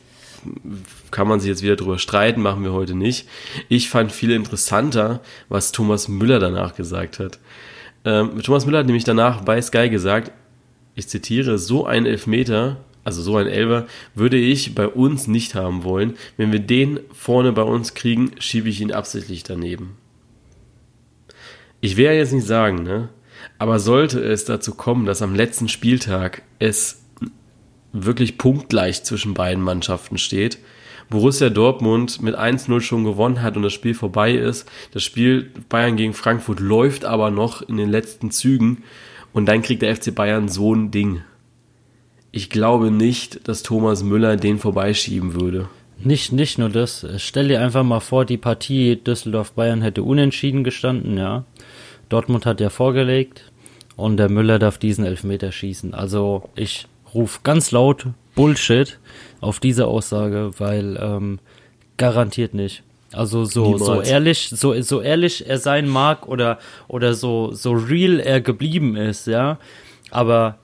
kann 1.12 1.28
man 1.28 1.40
sich 1.40 1.50
jetzt 1.50 1.64
wieder 1.64 1.76
drüber 1.76 2.00
streiten, 2.00 2.42
machen 2.42 2.64
wir 2.64 2.74
heute 2.74 2.96
nicht. 2.96 3.28
Ich 3.70 3.90
fand 3.90 4.12
viel 4.12 4.32
interessanter, 4.32 5.22
was 5.50 5.72
Thomas 5.72 6.08
Müller 6.08 6.40
danach 6.40 6.76
gesagt 6.76 7.20
hat. 7.20 7.40
Ähm, 8.06 8.42
Thomas 8.42 8.66
Müller 8.66 8.80
hat 8.80 8.86
nämlich 8.86 9.04
danach 9.04 9.42
bei 9.42 9.62
Sky 9.62 9.90
gesagt, 9.90 10.32
ich 10.96 11.08
zitiere, 11.08 11.58
so 11.58 11.86
ein 11.86 12.06
Elfmeter, 12.06 12.78
also 13.04 13.22
so 13.22 13.38
ein 13.38 13.48
Elber, 13.48 13.86
würde 14.16 14.38
ich 14.38 14.76
bei 14.76 14.88
uns 14.88 15.28
nicht 15.28 15.56
haben 15.56 15.84
wollen. 15.84 16.18
Wenn 16.38 16.52
wir 16.52 16.60
den 16.60 17.00
vorne 17.14 17.54
bei 17.54 17.62
uns 17.62 17.94
kriegen, 17.94 18.32
schiebe 18.40 18.70
ich 18.70 18.82
ihn 18.82 18.92
absichtlich 18.92 19.44
daneben. 19.44 19.96
Ich 21.80 21.98
will 21.98 22.06
ja 22.06 22.14
jetzt 22.14 22.34
nicht 22.34 22.48
sagen, 22.48 22.84
ne? 22.84 23.10
Aber 23.60 23.80
sollte 23.80 24.20
es 24.20 24.46
dazu 24.46 24.74
kommen, 24.74 25.06
dass 25.06 25.22
am 25.22 25.36
letzten 25.36 25.70
Spieltag 25.70 26.42
es 26.60 27.04
wirklich 27.94 28.38
punktgleich 28.38 29.04
zwischen 29.04 29.34
beiden 29.34 29.64
Mannschaften 29.64 30.18
steht, 30.18 30.60
Borussia 31.10 31.50
Dortmund 31.50 32.22
mit 32.22 32.38
1-0 32.38 32.82
schon 32.82 33.06
gewonnen 33.06 33.42
hat 33.42 33.56
und 33.56 33.64
das 33.64 33.74
Spiel 33.74 33.94
vorbei 33.94 34.34
ist, 34.34 34.70
das 34.92 35.04
Spiel 35.04 35.52
Bayern 35.70 35.96
gegen 35.96 36.14
Frankfurt 36.14 36.60
läuft 36.60 37.06
aber 37.06 37.32
noch 37.32 37.62
in 37.62 37.78
den 37.78 37.90
letzten 37.90 38.30
Zügen 38.30 38.84
und 39.32 39.46
dann 39.46 39.62
kriegt 39.62 39.82
der 39.84 39.96
FC 39.96 40.14
Bayern 40.14 40.50
so 40.50 40.74
ein 40.74 40.92
Ding. 40.92 41.22
Ich 42.32 42.50
glaube 42.50 42.92
nicht, 42.92 43.48
dass 43.48 43.64
Thomas 43.64 44.04
Müller 44.04 44.36
den 44.36 44.60
vorbeischieben 44.60 45.34
würde. 45.34 45.70
Nicht, 46.00 46.32
nicht 46.34 46.60
nur 46.60 46.70
das. 46.70 47.06
Stell 47.18 47.48
dir 47.48 47.62
einfach 47.62 47.84
mal 47.84 48.02
vor, 48.02 48.26
die 48.26 48.38
Partie 48.38 48.98
Düsseldorf-Bayern 48.98 49.82
hätte 49.82 50.04
unentschieden 50.04 50.64
gestanden, 50.64 51.18
ja. 51.18 51.46
Dortmund 52.10 52.46
hat 52.46 52.62
ja 52.62 52.70
vorgelegt 52.70 53.52
und 53.96 54.18
der 54.18 54.30
Müller 54.30 54.60
darf 54.60 54.78
diesen 54.78 55.06
Elfmeter 55.06 55.52
schießen. 55.52 55.94
Also 55.94 56.50
ich 56.56 56.88
rufe 57.18 57.40
ganz 57.44 57.72
laut 57.72 58.08
Bullshit 58.36 59.00
auf 59.42 59.60
diese 59.60 59.88
Aussage, 59.88 60.52
weil 60.58 60.98
ähm, 61.02 61.40
garantiert 61.98 62.54
nicht. 62.54 62.84
Also 63.12 63.46
so, 63.46 63.78
so 63.78 64.02
ehrlich, 64.02 64.50
so, 64.50 64.80
so 64.82 65.02
ehrlich 65.02 65.48
er 65.50 65.58
sein 65.58 65.88
mag 65.88 66.28
oder, 66.28 66.60
oder 66.88 67.14
so, 67.14 67.52
so 67.54 67.72
real 67.72 68.20
er 68.20 68.42
geblieben 68.42 68.96
ist, 68.96 69.28
ja. 69.28 69.58
Aber 70.12 70.60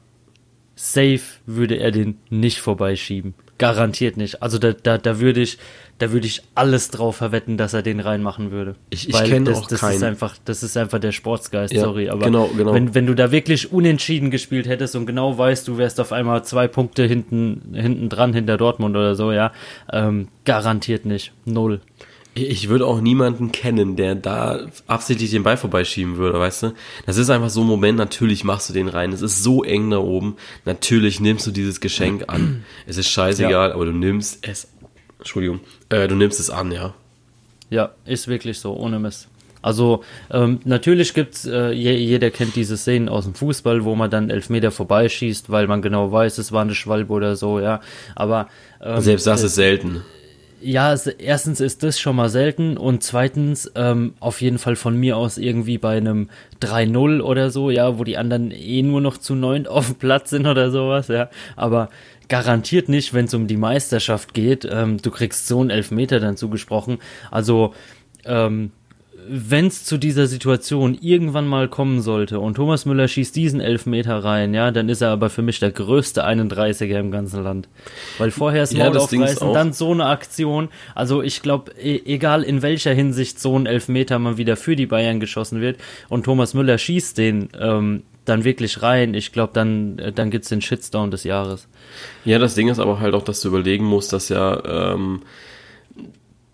safe 0.76 1.22
würde 1.46 1.76
er 1.76 1.92
den 1.92 2.18
nicht 2.30 2.60
vorbeischieben. 2.60 3.34
Garantiert 3.58 4.18
nicht. 4.18 4.42
Also 4.44 4.58
da, 4.58 4.74
da, 4.74 4.98
da 4.98 5.20
würde 5.20 5.42
ich, 5.42 5.58
da 6.00 6.12
würde 6.12 6.28
ich 6.28 6.42
alles 6.56 6.90
drauf 6.90 7.18
verwetten, 7.18 7.58
dass 7.58 7.74
er 7.74 7.82
den 7.82 8.00
reinmachen 8.00 8.52
würde. 8.52 8.76
Ich, 8.90 9.08
ich 9.10 9.24
kenne 9.24 9.46
das, 9.46 9.60
auch 9.60 9.68
das 9.68 9.80
keinen. 9.80 9.96
Ist 9.96 10.04
einfach, 10.04 10.36
das 10.44 10.64
ist 10.64 10.76
einfach 10.76 11.00
der 11.00 11.12
Sportsgeist, 11.12 11.74
ja, 11.74 11.84
sorry. 11.84 12.10
Aber 12.10 12.26
genau, 12.26 12.50
genau. 12.58 12.74
Wenn, 12.74 12.96
wenn 12.96 13.06
du 13.06 13.14
da 13.14 13.32
wirklich 13.32 13.72
unentschieden 13.72 14.32
gespielt 14.32 14.68
hättest 14.68 14.96
und 14.96 15.06
genau 15.06 15.38
weißt, 15.38 15.68
du 15.68 15.78
wärst 15.78 16.00
auf 16.00 16.12
einmal 16.12 16.44
zwei 16.44 16.68
Punkte 16.68 17.06
hinten, 17.06 17.74
hinten 17.74 18.10
dran, 18.10 18.34
hinter 18.34 18.58
Dortmund 18.58 18.96
oder 18.96 19.16
so, 19.16 19.32
ja, 19.32 19.52
ähm, 19.92 20.28
garantiert 20.46 21.06
nicht. 21.06 21.32
Null. 21.46 21.82
Ich 22.36 22.68
würde 22.68 22.88
auch 22.88 23.00
niemanden 23.00 23.52
kennen, 23.52 23.96
der 23.96 24.16
da 24.16 24.62
absichtlich 24.88 25.30
den 25.30 25.44
Ball 25.44 25.56
vorbeischieben 25.56 26.18
würde, 26.18 26.40
weißt 26.40 26.64
du? 26.64 26.74
Das 27.06 27.18
ist 27.18 27.30
einfach 27.30 27.52
so 27.52 27.62
ein 27.62 27.68
Moment, 27.68 28.00
natürlich 28.00 28.44
machst 28.44 28.70
du 28.70 28.74
den 28.74 28.88
rein. 28.88 29.14
Es 29.14 29.22
ist 29.22 29.44
so 29.44 29.64
eng 29.64 29.92
da 29.92 30.00
oben. 30.00 30.36
Natürlich 30.66 31.20
nimmst 31.20 31.46
du 31.46 31.52
dieses 31.52 31.80
Geschenk 31.80 32.24
an. 32.28 32.64
Es 32.88 32.98
ist 32.98 33.10
scheißegal, 33.10 33.70
ja. 33.70 33.76
aber 33.76 33.86
du 33.86 33.92
nimmst 33.92 34.40
es. 34.48 34.68
Entschuldigung. 35.24 35.62
Äh, 35.90 36.08
du 36.08 36.16
nimmst 36.16 36.40
es 36.40 36.50
an, 36.50 36.72
ja. 36.72 36.94
Ja, 37.70 37.92
ist 38.06 38.28
wirklich 38.28 38.60
so, 38.60 38.76
ohne 38.76 39.00
Mist. 39.00 39.30
Also 39.62 40.04
ähm, 40.30 40.60
natürlich 40.66 41.14
gibt's, 41.14 41.46
äh, 41.46 41.72
jeder 41.72 42.30
kennt 42.32 42.58
diese 42.58 42.76
Szenen 42.76 43.08
aus 43.08 43.24
dem 43.24 43.34
Fußball, 43.34 43.86
wo 43.86 43.96
man 43.96 44.12
dann 44.12 44.30
elf 44.30 44.50
Meter 44.50 44.72
vorbeischießt, 44.72 45.50
weil 45.50 45.68
man 45.68 45.82
genau 45.82 46.12
weiß, 46.12 46.38
es 46.38 46.52
war 46.52 46.64
eine 46.64 46.76
Schwalbe 46.76 47.14
oder 47.14 47.38
so, 47.38 47.62
ja. 47.62 47.80
Aber 48.16 48.50
ähm, 48.82 49.00
selbst 49.00 49.26
das 49.26 49.42
ist 49.42 49.56
selten 49.56 50.04
ja, 50.64 50.96
erstens 51.18 51.60
ist 51.60 51.84
das 51.84 52.00
schon 52.00 52.16
mal 52.16 52.30
selten 52.30 52.78
und 52.78 53.04
zweitens 53.04 53.72
ähm, 53.76 54.14
auf 54.20 54.42
jeden 54.42 54.58
Fall 54.58 54.76
von 54.76 54.96
mir 54.98 55.18
aus 55.18 55.38
irgendwie 55.38 55.78
bei 55.78 55.98
einem 55.98 56.30
3-0 56.62 57.22
oder 57.22 57.50
so, 57.50 57.70
ja, 57.70 58.00
wo 58.00 58.04
die 58.04 58.18
anderen 58.18 58.52
eh 58.52 58.82
nur 58.82 59.02
noch 59.02 59.18
zu 59.18 59.36
neun 59.36 59.68
auf 59.68 59.88
dem 59.88 59.96
Platz 59.96 60.30
sind 60.30 60.48
oder 60.48 60.72
sowas, 60.72 61.10
ja. 61.10 61.30
Aber 61.56 61.90
garantiert 62.30 62.88
nicht, 62.88 63.14
wenn 63.14 63.26
es 63.26 63.34
um 63.34 63.48
die 63.48 63.58
Meisterschaft 63.58 64.34
geht. 64.34 64.68
Ähm, 64.70 65.02
du 65.02 65.12
kriegst 65.12 65.48
so 65.48 65.60
einen 65.60 65.70
Elfmeter 65.70 66.20
dann 66.20 66.38
zugesprochen. 66.38 67.00
Also 67.30 67.74
ähm, 68.26 68.72
wenn 69.28 69.68
es 69.68 69.84
zu 69.84 69.98
dieser 69.98 70.28
Situation 70.28 70.98
irgendwann 71.00 71.48
mal 71.48 71.68
kommen 71.68 72.02
sollte 72.02 72.40
und 72.40 72.56
Thomas 72.56 72.86
Müller 72.86 73.08
schießt 73.08 73.36
diesen 73.36 73.60
Elfmeter 73.60 74.24
rein, 74.24 74.54
ja, 74.54 74.72
dann 74.72 74.90
ist 74.90 75.02
er 75.02 75.10
aber 75.10 75.30
für 75.30 75.42
mich 75.42 75.60
der 75.60 75.72
größte 75.72 76.26
31er 76.26 77.00
im 77.00 77.12
ganzen 77.12 77.44
Land. 77.44 77.68
Weil 78.18 78.32
vorher 78.32 78.62
das 78.62 78.74
Maul 78.74 78.94
ja, 78.94 79.00
aufreißen, 79.00 79.54
dann 79.54 79.74
so 79.74 79.92
eine 79.92 80.06
Aktion. 80.06 80.70
Also 80.96 81.22
ich 81.22 81.42
glaube, 81.42 81.72
e 81.74 82.02
egal 82.06 82.44
in 82.44 82.62
welcher 82.62 82.94
Hinsicht 82.94 83.40
so 83.40 83.58
ein 83.58 83.66
Elfmeter 83.66 84.20
mal 84.20 84.38
wieder 84.38 84.56
für 84.56 84.76
die 84.76 84.88
Bayern 84.88 85.20
geschossen 85.20 85.62
wird 85.62 85.78
und 86.10 86.24
Thomas 86.24 86.54
Müller 86.54 86.78
schießt 86.78 87.18
den 87.18 87.50
ähm, 87.60 88.04
dann 88.26 88.44
wirklich 88.44 88.82
rein, 88.82 89.14
ich 89.14 89.32
glaube, 89.32 89.52
dann, 89.54 90.02
dann 90.16 90.32
gibt's 90.32 90.50
den 90.50 90.62
Shitstorm 90.62 91.12
des 91.12 91.24
Jahres. 91.24 91.68
Ja, 92.24 92.40
das 92.40 92.56
Ding 92.56 92.70
ist 92.70 92.80
aber 92.80 93.00
halt 93.00 93.14
auch, 93.16 93.24
dass 93.24 93.42
du 93.42 93.50
überlegen 93.50 93.86
musst, 93.86 94.14
dass 94.14 94.30
ja, 94.30 94.94
ähm, 94.94 95.24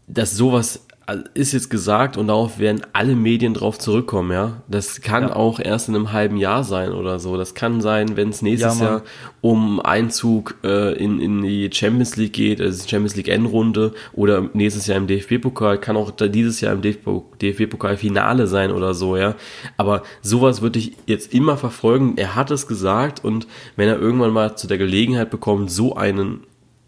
dass 0.07 0.35
sowas 0.35 0.87
ist 1.33 1.53
jetzt 1.53 1.69
gesagt 1.69 2.17
und 2.17 2.27
darauf 2.27 2.59
werden 2.59 2.81
alle 2.93 3.15
Medien 3.15 3.53
drauf 3.53 3.79
zurückkommen, 3.79 4.31
ja. 4.31 4.61
Das 4.67 5.01
kann 5.01 5.23
ja. 5.23 5.35
auch 5.35 5.59
erst 5.59 5.87
in 5.87 5.95
einem 5.95 6.11
halben 6.11 6.37
Jahr 6.37 6.63
sein 6.63 6.91
oder 6.91 7.19
so. 7.19 7.37
Das 7.37 7.53
kann 7.53 7.81
sein, 7.81 8.17
wenn 8.17 8.29
es 8.29 8.41
nächstes 8.41 8.79
ja, 8.79 8.85
Jahr 8.85 9.01
um 9.41 9.79
Einzug 9.79 10.55
äh, 10.63 10.93
in, 10.93 11.21
in 11.21 11.41
die 11.41 11.69
Champions 11.71 12.15
League 12.15 12.33
geht, 12.33 12.59
also 12.59 12.87
Champions 12.87 13.15
League 13.15 13.27
Endrunde 13.27 13.93
oder 14.13 14.49
nächstes 14.53 14.87
Jahr 14.87 14.97
im 14.97 15.07
DFB-Pokal, 15.07 15.77
kann 15.77 15.95
auch 15.95 16.11
dieses 16.11 16.61
Jahr 16.61 16.73
im 16.73 16.81
DFB-Pokal-Finale 16.81 18.47
sein 18.47 18.71
oder 18.71 18.93
so, 18.93 19.15
ja. 19.15 19.35
Aber 19.77 20.03
sowas 20.21 20.61
würde 20.61 20.79
ich 20.79 20.93
jetzt 21.05 21.33
immer 21.33 21.57
verfolgen. 21.57 22.17
Er 22.17 22.35
hat 22.35 22.51
es 22.51 22.67
gesagt 22.67 23.23
und 23.23 23.47
wenn 23.75 23.87
er 23.87 23.99
irgendwann 23.99 24.31
mal 24.31 24.55
zu 24.55 24.67
der 24.67 24.77
Gelegenheit 24.77 25.29
bekommt, 25.29 25.71
so 25.71 25.95
einen 25.95 26.41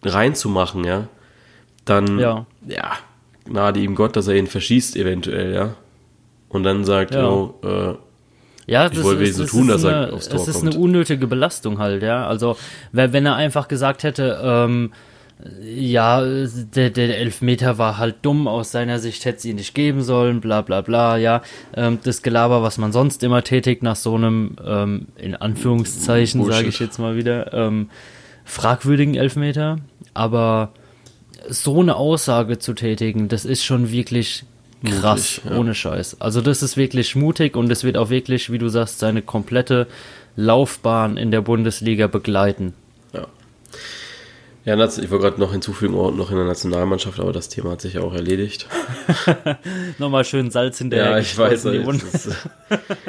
reinzumachen, 0.04 0.84
ja, 0.84 1.08
dann, 1.86 2.20
ja, 2.20 2.46
ja 2.68 2.98
gnade 3.46 3.80
ihm 3.80 3.96
Gott, 3.96 4.16
dass 4.16 4.28
er 4.28 4.36
ihn 4.36 4.48
verschießt, 4.48 4.96
eventuell, 4.96 5.54
ja. 5.54 5.76
Und 6.50 6.64
dann 6.64 6.84
sagt, 6.84 7.14
ja. 7.14 7.28
Oh, 7.28 7.56
äh, 7.64 7.96
ja, 8.68 8.88
das, 8.88 9.00
ich 9.00 9.04
wollte 9.04 9.24
ist, 9.24 9.36
so 9.36 9.46
tun, 9.46 9.68
dass 9.68 9.84
eine, 9.84 10.08
er 10.08 10.14
aufs 10.14 10.30
Tor 10.30 10.48
ist 10.48 10.54
kommt. 10.54 10.76
eine 10.76 10.82
unnötige 10.82 11.28
Belastung 11.28 11.80
halt, 11.80 12.04
ja. 12.04 12.28
Also, 12.28 12.58
wenn 12.92 13.26
er 13.26 13.36
einfach 13.36 13.68
gesagt 13.68 14.04
hätte, 14.04 14.40
ähm, 14.44 14.94
ja, 15.64 16.24
der, 16.24 16.92
der 16.92 17.18
Elfmeter 17.18 17.78
war 17.78 17.98
halt 17.98 18.18
dumm, 18.22 18.48
aus 18.48 18.72
seiner 18.72 19.00
Sicht 19.00 19.26
hätte 19.26 19.40
es 19.40 19.46
ihn 19.46 19.56
nicht 19.56 19.74
geben 19.74 20.04
sollen, 20.04 20.40
bla 20.40 20.62
bla 20.62 20.82
bla, 20.82 21.18
ja. 21.18 21.42
Ähm, 21.76 22.00
das 22.04 22.22
Gelaber, 22.22 22.62
was 22.62 22.78
man 22.78 22.92
sonst 22.92 23.24
immer 23.24 23.44
tätigt 23.44 23.82
nach 23.82 23.96
so 23.96 24.16
einem, 24.16 24.56
ähm, 24.64 25.08
in 25.18 25.36
Anführungszeichen, 25.36 26.46
sage 26.46 26.68
ich 26.68 26.80
jetzt 26.80 27.00
mal 27.00 27.16
wieder, 27.16 27.54
ähm, 27.54 27.90
fragwürdigen 28.46 29.16
Elfmeter. 29.16 29.78
Aber 30.14 30.74
so 31.50 31.80
eine 31.80 31.96
Aussage 31.96 32.60
zu 32.60 32.74
tätigen, 32.74 33.28
das 33.28 33.46
ist 33.46 33.64
schon 33.64 33.92
wirklich 33.92 34.44
krass, 34.84 35.38
mutig, 35.38 35.52
ja. 35.52 35.60
ohne 35.60 35.76
Scheiß. 35.76 36.18
Also 36.20 36.42
das 36.42 36.64
ist 36.64 36.78
wirklich 36.78 37.16
mutig 37.16 37.56
und 37.56 37.72
es 37.72 37.84
wird 37.84 37.98
auch 37.98 38.10
wirklich, 38.10 38.52
wie 38.52 38.58
du 38.58 38.70
sagst, 38.70 39.00
seine 39.00 39.22
komplette 39.22 39.88
Laufbahn 40.36 41.18
in 41.18 41.32
der 41.32 41.42
Bundesliga 41.42 42.08
begleiten. 42.08 42.74
Ja. 43.14 43.28
Ja, 44.64 44.76
ich 44.76 45.10
wollte 45.10 45.24
gerade 45.24 45.40
noch 45.40 45.54
hinzufügen, 45.54 45.96
auch 45.96 46.14
noch 46.14 46.30
in 46.30 46.38
der 46.38 46.46
Nationalmannschaft, 46.46 47.20
aber 47.20 47.34
das 47.34 47.50
Thema 47.50 47.72
hat 47.72 47.82
sich 47.82 47.96
ja 47.96 48.02
auch 48.02 48.14
erledigt. 48.14 48.68
Nochmal 49.98 50.24
schön 50.24 50.52
Salz 50.52 50.78
hinterher. 50.78 51.12
Ja, 51.12 51.18
ich 51.18 51.36
weiß. 51.36 51.66
Ist, 51.66 52.28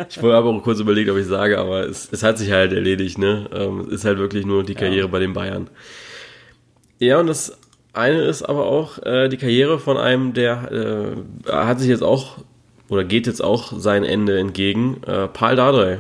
ich 0.09 0.23
wollte 0.23 0.37
aber 0.37 0.49
auch 0.49 0.63
kurz 0.63 0.81
überlegt, 0.81 1.11
ob 1.11 1.19
ich 1.19 1.27
sage, 1.27 1.59
aber 1.59 1.87
es, 1.87 2.09
es 2.11 2.23
hat 2.23 2.39
sich 2.39 2.53
halt 2.53 2.73
erledigt, 2.73 3.19
ne? 3.19 3.51
Ähm, 3.53 3.81
es 3.81 3.97
ist 3.97 4.05
halt 4.07 4.17
wirklich 4.17 4.47
nur 4.47 4.65
die 4.65 4.75
Karriere 4.75 5.07
ja. 5.07 5.13
bei 5.13 5.19
den 5.19 5.35
Bayern. 5.35 5.69
Ja, 6.99 7.21
und 7.21 7.27
das 7.27 7.59
eine 7.93 8.23
ist 8.23 8.43
aber 8.43 8.67
auch 8.67 8.99
äh, 9.03 9.29
die 9.29 9.37
Karriere 9.37 9.79
von 9.79 9.97
einem, 9.97 10.33
der 10.33 10.73
äh, 11.47 11.51
hat 11.51 11.81
sich 11.81 11.89
jetzt 11.89 12.03
auch 12.03 12.39
oder 12.89 13.05
geht 13.05 13.27
jetzt 13.27 13.43
auch 13.43 13.73
sein 13.79 14.05
Ende 14.05 14.39
entgegen. 14.39 15.03
Äh, 15.07 15.29
Paul 15.29 15.57
Dardai 15.57 15.99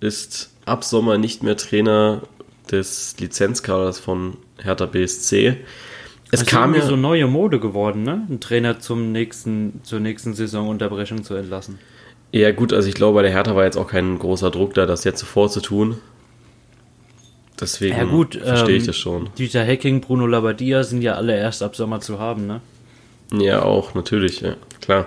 ist 0.00 0.52
ab 0.66 0.84
Sommer 0.84 1.18
nicht 1.18 1.42
mehr 1.42 1.56
Trainer 1.56 2.22
des 2.70 3.16
Lizenzkaders 3.18 3.98
von 3.98 4.36
Hertha 4.62 4.86
BSC. 4.86 5.56
Es 6.30 6.40
also 6.40 6.44
kam 6.44 6.74
ja 6.74 6.82
so 6.82 6.96
neue 6.96 7.26
Mode 7.26 7.58
geworden, 7.58 8.02
ne? 8.02 8.26
Ein 8.28 8.40
Trainer 8.40 8.78
zum 8.78 9.12
nächsten, 9.12 9.80
zur 9.82 9.98
nächsten 9.98 10.34
Saisonunterbrechung 10.34 11.24
zu 11.24 11.34
entlassen. 11.34 11.78
Ja, 12.32 12.52
gut, 12.52 12.74
also 12.74 12.88
ich 12.88 12.94
glaube, 12.94 13.14
bei 13.14 13.22
der 13.22 13.30
Hertha 13.30 13.56
war 13.56 13.64
jetzt 13.64 13.78
auch 13.78 13.88
kein 13.88 14.18
großer 14.18 14.50
Druck 14.50 14.74
da, 14.74 14.84
das 14.84 15.04
jetzt 15.04 15.20
sofort 15.20 15.50
zu 15.50 15.60
tun. 15.60 15.96
Deswegen 17.60 17.96
ja, 17.96 18.04
gut, 18.04 18.36
verstehe 18.36 18.76
ähm, 18.76 18.80
ich 18.80 18.86
das 18.86 18.96
schon. 18.96 19.30
Dieter 19.36 19.64
Hecking, 19.64 20.00
Bruno 20.00 20.26
Labbadia 20.26 20.84
sind 20.84 21.02
ja 21.02 21.14
alle 21.14 21.36
erst 21.36 21.62
ab 21.62 21.74
Sommer 21.74 22.00
zu 22.00 22.18
haben, 22.18 22.46
ne? 22.46 22.60
Ja, 23.32 23.62
auch, 23.62 23.94
natürlich, 23.94 24.40
ja, 24.40 24.54
klar. 24.80 25.06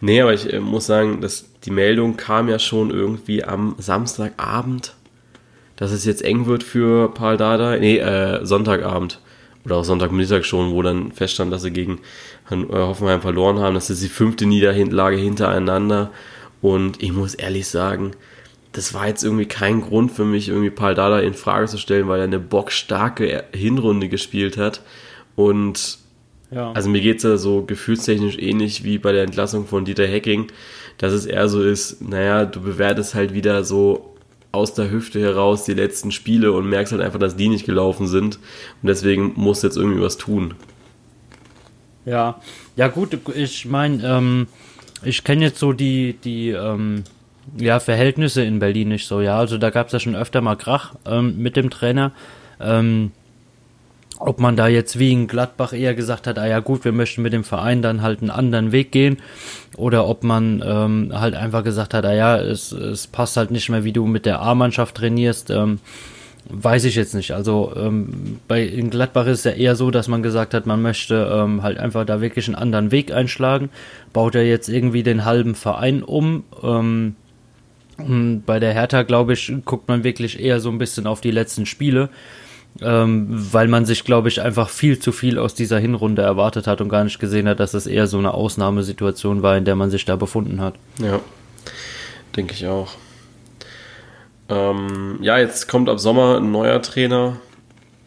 Nee, 0.00 0.20
aber 0.20 0.34
ich 0.34 0.52
äh, 0.52 0.60
muss 0.60 0.86
sagen, 0.86 1.20
dass 1.20 1.46
die 1.64 1.70
Meldung 1.70 2.16
kam 2.16 2.48
ja 2.48 2.58
schon 2.58 2.90
irgendwie 2.90 3.42
am 3.44 3.74
Samstagabend, 3.78 4.94
dass 5.76 5.92
es 5.92 6.04
jetzt 6.04 6.22
eng 6.22 6.46
wird 6.46 6.62
für 6.62 7.08
Paul 7.14 7.36
Dada. 7.36 7.76
Nee, 7.76 7.98
äh, 7.98 8.44
Sonntagabend. 8.44 9.20
Oder 9.64 9.76
auch 9.76 9.84
Sonntagmittag 9.84 10.44
schon, 10.44 10.72
wo 10.72 10.82
dann 10.82 11.12
feststand, 11.12 11.50
dass 11.52 11.62
sie 11.62 11.70
gegen 11.70 12.00
äh, 12.50 12.56
Hoffenheim 12.70 13.22
verloren 13.22 13.60
haben. 13.60 13.74
Das 13.74 13.88
ist 13.88 14.02
die 14.02 14.08
fünfte 14.08 14.44
Niederlage 14.44 15.16
hintereinander. 15.16 16.10
Und 16.60 17.02
ich 17.02 17.12
muss 17.12 17.34
ehrlich 17.34 17.66
sagen, 17.68 18.12
das 18.74 18.92
war 18.92 19.06
jetzt 19.06 19.22
irgendwie 19.22 19.46
kein 19.46 19.80
Grund 19.80 20.10
für 20.10 20.24
mich, 20.24 20.48
irgendwie 20.48 20.70
Paul 20.70 20.94
Dada 20.94 21.20
in 21.20 21.34
Frage 21.34 21.66
zu 21.66 21.78
stellen, 21.78 22.08
weil 22.08 22.18
er 22.18 22.24
eine 22.24 22.40
bockstarke 22.40 23.44
Hinrunde 23.54 24.08
gespielt 24.08 24.56
hat. 24.56 24.82
Und 25.36 25.98
ja. 26.50 26.72
also 26.72 26.90
mir 26.90 27.00
geht 27.00 27.18
es 27.18 27.22
ja 27.22 27.36
so 27.36 27.62
gefühlstechnisch 27.62 28.36
ähnlich 28.36 28.82
wie 28.82 28.98
bei 28.98 29.12
der 29.12 29.22
Entlassung 29.22 29.66
von 29.66 29.84
Dieter 29.84 30.06
Hecking, 30.06 30.48
dass 30.98 31.12
es 31.12 31.24
eher 31.24 31.48
so 31.48 31.62
ist, 31.62 32.02
naja, 32.02 32.44
du 32.44 32.60
bewertest 32.60 33.14
halt 33.14 33.32
wieder 33.32 33.64
so 33.64 34.16
aus 34.50 34.74
der 34.74 34.90
Hüfte 34.90 35.20
heraus 35.20 35.64
die 35.64 35.74
letzten 35.74 36.10
Spiele 36.10 36.50
und 36.50 36.68
merkst 36.68 36.92
halt 36.92 37.02
einfach, 37.02 37.20
dass 37.20 37.36
die 37.36 37.48
nicht 37.48 37.66
gelaufen 37.66 38.08
sind. 38.08 38.36
Und 38.82 38.88
deswegen 38.88 39.32
musst 39.36 39.62
du 39.62 39.68
jetzt 39.68 39.76
irgendwie 39.76 40.00
was 40.00 40.16
tun. 40.16 40.54
Ja, 42.06 42.40
ja 42.74 42.88
gut, 42.88 43.16
ich 43.34 43.66
meine, 43.66 44.04
ähm, 44.04 44.46
ich 45.04 45.22
kenne 45.22 45.44
jetzt 45.44 45.60
so 45.60 45.72
die, 45.72 46.14
die, 46.24 46.50
ähm, 46.50 47.04
ja, 47.56 47.80
Verhältnisse 47.80 48.42
in 48.42 48.58
Berlin 48.58 48.88
nicht 48.88 49.06
so, 49.06 49.20
ja. 49.20 49.38
Also 49.38 49.58
da 49.58 49.70
gab 49.70 49.86
es 49.86 49.92
ja 49.92 50.00
schon 50.00 50.16
öfter 50.16 50.40
mal 50.40 50.56
Krach 50.56 50.94
ähm, 51.06 51.38
mit 51.38 51.56
dem 51.56 51.70
Trainer. 51.70 52.12
Ähm, 52.60 53.12
ob 54.18 54.38
man 54.40 54.56
da 54.56 54.68
jetzt 54.68 54.98
wie 54.98 55.12
in 55.12 55.26
Gladbach 55.26 55.72
eher 55.72 55.94
gesagt 55.94 56.26
hat, 56.26 56.38
ah 56.38 56.46
ja 56.46 56.60
gut, 56.60 56.84
wir 56.84 56.92
möchten 56.92 57.22
mit 57.22 57.32
dem 57.32 57.44
Verein 57.44 57.82
dann 57.82 58.00
halt 58.00 58.20
einen 58.20 58.30
anderen 58.30 58.72
Weg 58.72 58.92
gehen, 58.92 59.18
oder 59.76 60.06
ob 60.06 60.22
man 60.22 60.62
ähm, 60.64 61.10
halt 61.12 61.34
einfach 61.34 61.64
gesagt 61.64 61.94
hat, 61.94 62.04
ah 62.06 62.14
ja, 62.14 62.36
es, 62.38 62.72
es 62.72 63.06
passt 63.06 63.36
halt 63.36 63.50
nicht 63.50 63.68
mehr, 63.68 63.84
wie 63.84 63.92
du 63.92 64.06
mit 64.06 64.24
der 64.24 64.40
A-Mannschaft 64.40 64.94
trainierst, 64.94 65.50
ähm, 65.50 65.80
weiß 66.48 66.84
ich 66.84 66.94
jetzt 66.94 67.14
nicht. 67.14 67.32
Also 67.32 67.72
ähm, 67.76 68.38
bei 68.46 68.62
in 68.62 68.90
Gladbach 68.90 69.26
ist 69.26 69.40
es 69.40 69.44
ja 69.44 69.52
eher 69.52 69.76
so, 69.76 69.90
dass 69.90 70.08
man 70.08 70.22
gesagt 70.22 70.54
hat, 70.54 70.66
man 70.66 70.80
möchte 70.80 71.30
ähm, 71.32 71.62
halt 71.62 71.78
einfach 71.78 72.04
da 72.04 72.20
wirklich 72.20 72.46
einen 72.46 72.54
anderen 72.54 72.92
Weg 72.92 73.12
einschlagen, 73.12 73.70
baut 74.12 74.34
er 74.34 74.46
jetzt 74.46 74.68
irgendwie 74.68 75.02
den 75.02 75.24
halben 75.24 75.54
Verein 75.54 76.02
um, 76.02 76.44
ähm, 76.62 77.16
bei 77.96 78.58
der 78.58 78.72
Hertha, 78.72 79.02
glaube 79.02 79.34
ich, 79.34 79.52
guckt 79.64 79.88
man 79.88 80.04
wirklich 80.04 80.40
eher 80.40 80.60
so 80.60 80.70
ein 80.70 80.78
bisschen 80.78 81.06
auf 81.06 81.20
die 81.20 81.30
letzten 81.30 81.64
Spiele, 81.66 82.08
ähm, 82.80 83.26
weil 83.30 83.68
man 83.68 83.84
sich, 83.84 84.04
glaube 84.04 84.28
ich, 84.28 84.40
einfach 84.40 84.68
viel 84.68 84.98
zu 84.98 85.12
viel 85.12 85.38
aus 85.38 85.54
dieser 85.54 85.78
Hinrunde 85.78 86.22
erwartet 86.22 86.66
hat 86.66 86.80
und 86.80 86.88
gar 86.88 87.04
nicht 87.04 87.20
gesehen 87.20 87.48
hat, 87.48 87.60
dass 87.60 87.74
es 87.74 87.86
eher 87.86 88.06
so 88.06 88.18
eine 88.18 88.34
Ausnahmesituation 88.34 89.42
war, 89.42 89.56
in 89.56 89.64
der 89.64 89.76
man 89.76 89.90
sich 89.90 90.04
da 90.04 90.16
befunden 90.16 90.60
hat. 90.60 90.74
Ja, 90.98 91.20
denke 92.36 92.54
ich 92.54 92.66
auch. 92.66 92.94
Ähm, 94.48 95.18
ja, 95.20 95.38
jetzt 95.38 95.68
kommt 95.68 95.88
ab 95.88 96.00
Sommer 96.00 96.38
ein 96.38 96.50
neuer 96.50 96.82
Trainer. 96.82 97.36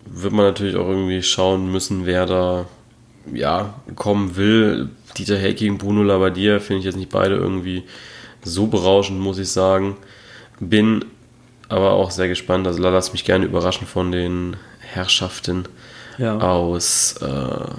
Wird 0.05 0.33
man 0.33 0.45
natürlich 0.45 0.75
auch 0.75 0.87
irgendwie 0.87 1.23
schauen 1.23 1.71
müssen, 1.71 2.05
wer 2.05 2.25
da 2.25 2.65
ja, 3.33 3.73
kommen 3.95 4.35
will. 4.35 4.89
Dieter 5.17 5.37
Hecking, 5.37 5.77
Bruno 5.77 6.03
Labbadia 6.03 6.59
finde 6.59 6.79
ich 6.79 6.85
jetzt 6.85 6.97
nicht 6.97 7.09
beide 7.09 7.35
irgendwie 7.35 7.83
so 8.43 8.67
berauschend, 8.67 9.19
muss 9.19 9.37
ich 9.37 9.49
sagen. 9.49 9.97
Bin 10.59 11.05
aber 11.69 11.93
auch 11.93 12.11
sehr 12.11 12.27
gespannt. 12.27 12.67
Also 12.67 12.81
lass 12.81 13.13
mich 13.13 13.25
gerne 13.25 13.45
überraschen 13.45 13.87
von 13.87 14.11
den 14.11 14.57
Herrschaften 14.79 15.65
ja. 16.17 16.37
aus 16.39 17.15
äh, 17.21 17.71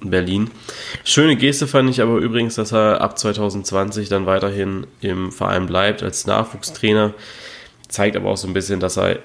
Berlin. 0.00 0.50
Schöne 1.04 1.36
Geste 1.36 1.66
fand 1.66 1.90
ich 1.90 2.00
aber 2.00 2.18
übrigens, 2.18 2.56
dass 2.56 2.72
er 2.72 3.00
ab 3.00 3.18
2020 3.18 4.08
dann 4.08 4.26
weiterhin 4.26 4.86
im 5.00 5.32
Verein 5.32 5.66
bleibt 5.66 6.02
als 6.02 6.26
Nachwuchstrainer. 6.26 7.14
Zeigt 7.88 8.16
aber 8.16 8.30
auch 8.30 8.36
so 8.36 8.48
ein 8.48 8.54
bisschen, 8.54 8.80
dass 8.80 8.98
er 8.98 9.18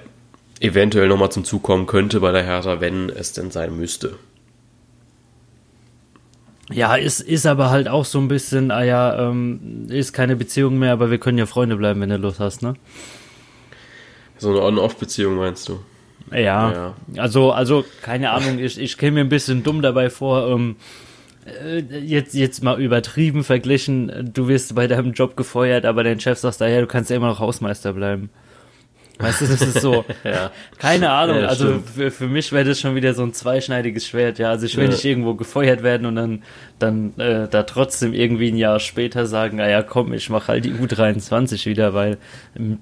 eventuell 0.60 1.08
nochmal 1.08 1.32
zum 1.32 1.44
Zug 1.44 1.62
kommen 1.62 1.86
könnte 1.86 2.20
bei 2.20 2.32
der 2.32 2.44
Hertha, 2.44 2.80
wenn 2.80 3.10
es 3.10 3.32
denn 3.32 3.50
sein 3.50 3.76
müsste. 3.76 4.16
Ja, 6.70 6.94
ist, 6.94 7.20
ist 7.20 7.46
aber 7.46 7.70
halt 7.70 7.88
auch 7.88 8.04
so 8.04 8.18
ein 8.18 8.28
bisschen, 8.28 8.70
ah 8.70 8.84
ja, 8.84 9.28
ähm, 9.28 9.86
ist 9.88 10.12
keine 10.12 10.36
Beziehung 10.36 10.78
mehr, 10.78 10.92
aber 10.92 11.10
wir 11.10 11.18
können 11.18 11.38
ja 11.38 11.46
Freunde 11.46 11.76
bleiben, 11.76 12.00
wenn 12.00 12.10
du 12.10 12.16
Lust 12.16 12.40
hast, 12.40 12.62
ne? 12.62 12.74
So 14.38 14.50
eine 14.50 14.62
On-Off-Beziehung 14.62 15.36
meinst 15.36 15.68
du? 15.68 15.80
Ja, 16.30 16.72
ja, 16.72 16.94
also, 17.16 17.52
also, 17.52 17.84
keine 18.02 18.30
Ahnung, 18.30 18.58
ich, 18.58 18.80
ich 18.80 18.96
käme 18.96 19.16
mir 19.16 19.20
ein 19.20 19.28
bisschen 19.28 19.62
dumm 19.62 19.82
dabei 19.82 20.08
vor, 20.08 20.48
ähm, 20.48 20.76
äh, 21.44 21.80
jetzt, 21.98 22.34
jetzt 22.34 22.62
mal 22.62 22.80
übertrieben 22.80 23.44
verglichen, 23.44 24.30
du 24.32 24.48
wirst 24.48 24.74
bei 24.74 24.86
deinem 24.86 25.12
Job 25.12 25.36
gefeuert, 25.36 25.84
aber 25.84 26.04
dein 26.04 26.20
Chef 26.20 26.38
sagt, 26.38 26.60
ja, 26.60 26.80
du 26.80 26.86
kannst 26.86 27.10
ja 27.10 27.16
immer 27.16 27.28
noch 27.28 27.40
Hausmeister 27.40 27.92
bleiben. 27.92 28.30
Weißt 29.18 29.42
du, 29.42 29.46
das 29.46 29.60
ist 29.60 29.80
so, 29.80 30.04
ja. 30.24 30.50
keine 30.78 31.10
Ahnung, 31.10 31.40
ja, 31.40 31.46
also 31.46 31.80
für, 31.80 32.10
für 32.10 32.26
mich 32.26 32.50
wäre 32.50 32.64
das 32.64 32.80
schon 32.80 32.94
wieder 32.94 33.14
so 33.14 33.22
ein 33.22 33.32
zweischneidiges 33.32 34.06
Schwert, 34.06 34.38
ja, 34.38 34.50
also 34.50 34.66
ich 34.66 34.76
will 34.76 34.84
ja. 34.84 34.90
nicht 34.90 35.04
irgendwo 35.04 35.34
gefeuert 35.34 35.82
werden 35.82 36.06
und 36.06 36.16
dann, 36.16 36.42
dann 36.78 37.18
äh, 37.18 37.46
da 37.48 37.62
trotzdem 37.64 38.14
irgendwie 38.14 38.50
ein 38.50 38.56
Jahr 38.56 38.80
später 38.80 39.26
sagen, 39.26 39.58
naja, 39.58 39.82
komm, 39.82 40.12
ich 40.12 40.30
mache 40.30 40.48
halt 40.48 40.64
die 40.64 40.72
U23 40.72 41.66
wieder, 41.66 41.94
weil 41.94 42.18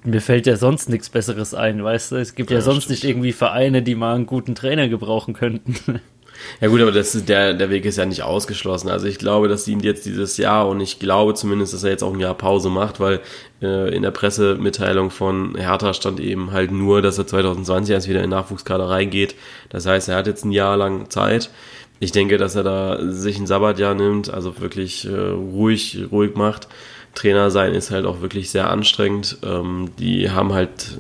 mir 0.05 0.21
fällt 0.21 0.47
ja 0.47 0.57
sonst 0.57 0.88
nichts 0.88 1.11
Besseres 1.11 1.53
ein, 1.53 1.83
weißt 1.83 2.12
du, 2.12 2.16
es 2.16 2.35
gibt 2.35 2.51
ja, 2.51 2.61
sonst 2.61 2.85
stimmt. 2.85 2.90
nicht 2.90 3.05
irgendwie 3.05 3.33
Vereine, 3.33 3.83
die 3.83 3.95
mal 3.95 4.14
einen 4.14 4.27
guten 4.27 4.55
Trainer 4.55 4.88
gebrauchen 4.88 5.35
könnten. 5.35 6.01
Ja 6.61 6.68
gut, 6.68 6.81
aber 6.81 6.92
das, 6.92 7.24
der, 7.24 7.55
der 7.55 7.70
Weg 7.70 7.85
ist 7.85 7.98
ja 7.98 8.07
nicht 8.07 8.22
ausgeschlossen. 8.22 8.88
Also 8.88 9.07
ich 9.07 9.18
glaube, 9.18 9.48
dass 9.48 9.68
ihn 9.68 9.81
jetzt 9.81 10.07
dieses 10.07 10.37
Jahr 10.37 10.68
und 10.68 10.81
ich 10.81 10.98
glaube 10.98 11.35
zumindest, 11.35 11.74
dass 11.74 11.85
er 11.85 11.90
jetzt 11.90 12.03
auch 12.03 12.12
ein 12.12 12.20
Jahr 12.20 12.35
Pause 12.35 12.70
macht, 12.70 13.00
weil 13.00 13.20
äh, 13.62 13.94
in 13.94 14.03
der 14.03 14.11
Pressemitteilung 14.11 15.11
von 15.11 15.55
Hertha 15.57 15.94
stand 15.94 16.20
eben 16.20 16.53
halt 16.53 16.70
nur, 16.70 17.03
dass 17.03 17.18
er 17.18 17.26
2020 17.26 17.94
erst 17.94 18.09
wieder 18.09 18.22
in 18.22 18.31
Nachwuchskader 18.31 18.88
reingeht. 18.88 19.35
Das 19.68 19.87
heißt, 19.87 20.09
er 20.09 20.16
hat 20.16 20.26
jetzt 20.26 20.44
ein 20.44 20.53
Jahr 20.53 20.76
lang 20.76 21.11
Zeit. 21.11 21.50
Ich 21.98 22.12
denke, 22.12 22.38
dass 22.38 22.55
er 22.55 22.62
da 22.62 22.98
sich 23.11 23.38
ein 23.38 23.46
Sabbatjahr 23.46 23.94
nimmt, 23.94 24.33
also 24.33 24.59
wirklich 24.61 25.07
äh, 25.07 25.14
ruhig, 25.14 25.98
ruhig 26.11 26.35
macht. 26.35 26.68
Trainer 27.14 27.50
sein 27.50 27.74
ist 27.74 27.90
halt 27.90 28.07
auch 28.07 28.20
wirklich 28.20 28.50
sehr 28.50 28.70
anstrengend. 28.70 29.38
Ähm, 29.42 29.90
die 29.98 30.31
haben 30.31 30.53
halt 30.53 30.98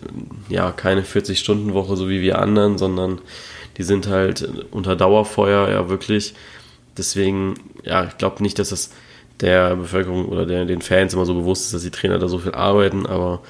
ja 0.48 0.72
keine 0.72 1.02
40-Stunden-Woche, 1.02 1.96
so 1.96 2.08
wie 2.08 2.20
wir 2.20 2.38
anderen, 2.38 2.78
sondern 2.78 3.20
die 3.80 3.84
sind 3.84 4.08
halt 4.08 4.46
unter 4.72 4.94
Dauerfeuer, 4.94 5.70
ja 5.70 5.88
wirklich. 5.88 6.34
Deswegen, 6.98 7.54
ja, 7.82 8.04
ich 8.04 8.18
glaube 8.18 8.42
nicht, 8.42 8.58
dass 8.58 8.68
das 8.68 8.90
der 9.40 9.74
Bevölkerung 9.74 10.26
oder 10.26 10.44
der, 10.44 10.66
den 10.66 10.82
Fans 10.82 11.14
immer 11.14 11.24
so 11.24 11.32
bewusst 11.32 11.64
ist, 11.64 11.72
dass 11.72 11.82
die 11.82 11.90
Trainer 11.90 12.18
da 12.18 12.28
so 12.28 12.36
viel 12.36 12.52
arbeiten, 12.52 13.06
aber 13.06 13.40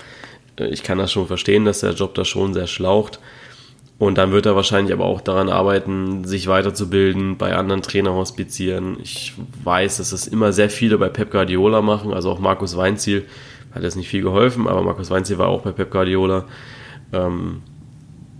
äh, 0.56 0.68
ich 0.68 0.84
kann 0.84 0.98
das 0.98 1.10
schon 1.10 1.26
verstehen, 1.26 1.64
dass 1.64 1.80
der 1.80 1.94
Job 1.94 2.14
da 2.14 2.24
schon 2.24 2.54
sehr 2.54 2.68
schlaucht. 2.68 3.18
Und 3.98 4.18
dann 4.18 4.30
wird 4.30 4.46
er 4.46 4.54
wahrscheinlich 4.54 4.92
aber 4.92 5.04
auch 5.04 5.20
daran 5.20 5.48
arbeiten, 5.48 6.24
sich 6.24 6.46
weiterzubilden, 6.46 7.36
bei 7.36 7.56
anderen 7.56 7.82
Trainer 7.82 8.14
hospizieren. 8.14 8.98
Ich 9.02 9.34
weiß, 9.64 9.96
dass 9.96 10.10
das 10.10 10.28
immer 10.28 10.52
sehr 10.52 10.70
viele 10.70 10.96
bei 10.96 11.08
Pep 11.08 11.32
Guardiola 11.32 11.82
machen, 11.82 12.14
also 12.14 12.30
auch 12.30 12.38
Markus 12.38 12.76
Weinziel 12.76 13.24
hat 13.74 13.82
jetzt 13.82 13.96
nicht 13.96 14.08
viel 14.08 14.22
geholfen, 14.22 14.68
aber 14.68 14.82
Markus 14.82 15.10
Weinziel 15.10 15.38
war 15.38 15.48
auch 15.48 15.62
bei 15.62 15.72
Pep 15.72 15.90
Guardiola. 15.90 16.44
Ähm, 17.12 17.62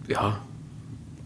ja, 0.06 0.38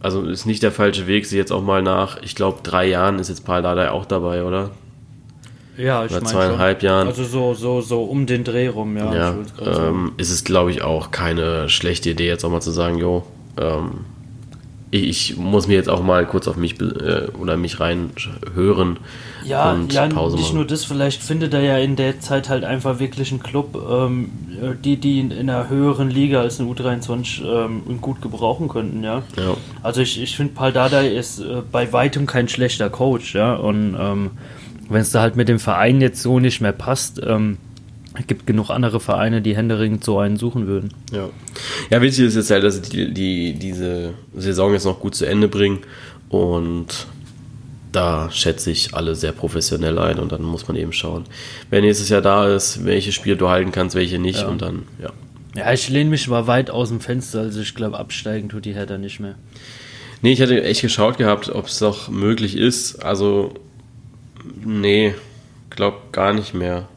also 0.05 0.21
ist 0.21 0.45
nicht 0.45 0.63
der 0.63 0.71
falsche 0.71 1.07
Weg, 1.07 1.25
sie 1.25 1.39
jetzt 1.39 1.51
auch 1.51 1.63
mal 1.63 1.81
nach, 1.81 2.19
ich 2.23 2.35
glaube, 2.35 2.59
drei 2.63 2.87
Jahren 2.87 3.19
ist 3.19 3.29
jetzt 3.29 3.47
Paul 3.47 3.63
Dardai 3.63 3.91
auch 3.91 4.05
dabei, 4.05 4.45
oder? 4.45 4.71
Ja, 5.79 6.05
ich 6.05 6.13
meine 6.13 6.27
zweieinhalb 6.27 6.83
schon. 6.83 6.87
Jahren. 6.89 7.09
Also 7.09 7.25
so, 7.25 7.55
so, 7.55 7.81
so 7.81 8.05
um 8.05 8.27
den 8.27 8.45
Dreh 8.45 8.69
rum, 8.69 8.99
ja. 8.99 9.15
ja 9.15 9.35
ähm, 9.65 10.13
ist 10.19 10.31
es, 10.31 10.45
glaube 10.45 10.71
ich, 10.71 10.83
auch 10.83 11.11
keine 11.11 11.71
schlechte 11.71 12.11
Idee, 12.11 12.29
jetzt 12.29 12.45
auch 12.45 12.51
mal 12.51 12.61
zu 12.61 12.71
sagen, 12.71 12.99
jo, 12.99 13.25
ähm, 13.57 14.05
ich 15.03 15.37
muss 15.37 15.67
mir 15.67 15.75
jetzt 15.75 15.89
auch 15.89 16.03
mal 16.03 16.25
kurz 16.27 16.47
auf 16.47 16.57
mich 16.57 16.81
äh, 16.81 17.29
oder 17.39 17.57
mich 17.57 17.81
rein 17.81 18.11
hören 18.55 18.99
ja, 19.45 19.73
und 19.73 19.93
ja, 19.93 20.07
Pause 20.07 20.37
nicht 20.37 20.47
machen. 20.47 20.57
nur 20.57 20.67
das, 20.67 20.85
vielleicht 20.85 21.23
findet 21.23 21.53
er 21.53 21.63
ja 21.63 21.79
in 21.79 21.97
der 21.97 22.21
Zeit 22.21 22.49
halt 22.49 22.65
einfach 22.65 23.01
wirklich 23.01 23.33
einen 23.33 23.43
Club, 23.43 23.77
ähm, 23.91 24.31
die, 24.85 24.97
die 24.97 25.21
in, 25.21 25.31
in, 25.31 25.51
einer 25.51 25.69
höheren 25.69 26.11
Liga 26.11 26.41
als 26.41 26.61
ein 26.61 26.73
U23 26.73 27.45
ähm, 27.45 28.01
gut 28.01 28.23
gebrauchen 28.23 28.69
könnten, 28.69 29.03
ja. 29.03 29.23
ja. 29.37 29.57
Also 29.83 30.01
ich, 30.01 30.21
ich 30.23 30.37
finde, 30.37 30.55
Paul 30.55 30.73
Dardai 30.73 31.09
ist 31.09 31.41
äh, 31.41 31.63
bei 31.71 31.93
weitem 31.93 32.27
kein 32.27 32.49
schlechter 32.49 32.89
Coach, 32.89 33.35
ja. 33.35 33.55
Und 33.55 33.97
ähm, 33.99 34.31
wenn 34.89 35.01
es 35.01 35.11
da 35.11 35.21
halt 35.23 35.35
mit 35.35 35.49
dem 35.49 35.59
Verein 35.59 36.01
jetzt 36.01 36.23
so 36.23 36.39
nicht 36.39 36.61
mehr 36.61 36.73
passt, 36.73 37.21
ähm, 37.27 37.59
es 38.15 38.27
gibt 38.27 38.47
genug 38.47 38.71
andere 38.71 39.01
Vereine, 39.01 39.43
die 39.43 39.57
händeringend 39.57 40.05
so 40.05 40.19
einen 40.19 40.37
suchen 40.37 40.67
würden. 40.67 40.95
Ja, 41.13 41.31
ja 41.91 42.01
wichtig 42.01 42.27
ist 42.27 42.37
jetzt 42.37 42.51
halt, 42.51 42.65
dass 42.65 42.77
sie 42.77 42.83
die, 42.83 43.13
die, 43.13 43.55
diese 43.55 44.15
Saison 44.35 44.73
jetzt 44.73 44.85
noch 44.85 45.01
gut 45.01 45.15
zu 45.15 45.27
Ende 45.27 45.49
bringen 45.49 45.81
und 46.29 47.07
da 47.93 48.31
schätze 48.31 48.71
ich 48.71 48.95
alle 48.95 49.15
sehr 49.15 49.33
professionell 49.33 49.99
ein 49.99 50.19
und 50.19 50.33
dann 50.33 50.43
muss 50.43 50.67
man 50.67 50.77
eben 50.77 50.93
schauen, 50.93 51.25
wer 51.71 51.81
nächstes 51.81 52.09
Jahr 52.09 52.23
da 52.23 52.49
ist, 52.49 52.85
welche 52.85 53.13
Spiele 53.13 53.37
du 53.37 53.49
halten 53.49 53.73
kannst, 53.73 53.95
welche 53.95 54.19
nicht 54.19 54.41
ja. 54.41 54.49
und 54.49 54.63
dann, 54.63 54.83
ja. 55.01 55.11
Ja, 55.57 55.73
ich 55.73 55.89
lehne 55.89 56.11
mich 56.11 56.27
mal 56.27 56.49
weit 56.49 56.71
aus 56.71 56.89
dem 56.89 57.01
Fenster, 57.01 57.41
also 57.41 57.61
ich 57.61 57.77
glaube, 57.77 57.99
absteigen 57.99 58.49
tut 58.49 58.65
die 58.65 58.75
Hertha 58.75 58.99
nicht 58.99 59.21
mehr. 59.21 59.37
Nee, 60.21 60.33
ich 60.33 60.41
hatte 60.41 60.63
echt 60.65 60.81
geschaut 60.81 61.19
gehabt, 61.19 61.51
ob 61.51 61.67
es 61.67 61.79
doch 61.79 62.09
möglich 62.09 62.57
ist. 62.57 63.05
Also, 63.05 63.55
nee, 64.65 65.15
glaube 65.71 65.99
gar 66.13 66.33
nicht 66.33 66.55
mehr. 66.55 66.89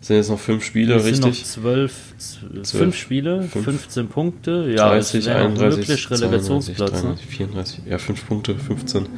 Sind 0.00 0.16
jetzt 0.16 0.30
noch 0.30 0.38
fünf 0.38 0.64
Spiele, 0.64 0.94
es 0.94 1.04
richtig? 1.04 1.22
Sind 1.22 1.26
noch 1.26 1.42
zwölf, 1.42 1.92
zwölf, 2.18 2.70
fünf 2.70 2.96
Spiele, 2.96 3.42
fünf, 3.42 3.64
15 3.64 4.08
Punkte. 4.08 4.72
Ja, 4.74 4.90
30, 4.90 5.28
31, 5.28 5.78
möglich, 5.78 6.10
Relegationsplatz. 6.10 7.00
32, 7.00 7.26
34, 7.26 7.80
ja, 7.86 7.98
fünf 7.98 8.26
Punkte, 8.26 8.54
15. 8.54 9.08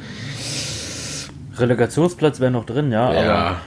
Relegationsplatz 1.57 2.39
wäre 2.39 2.51
noch 2.51 2.65
drin, 2.65 2.91
ja. 2.91 3.13
Ja. 3.13 3.61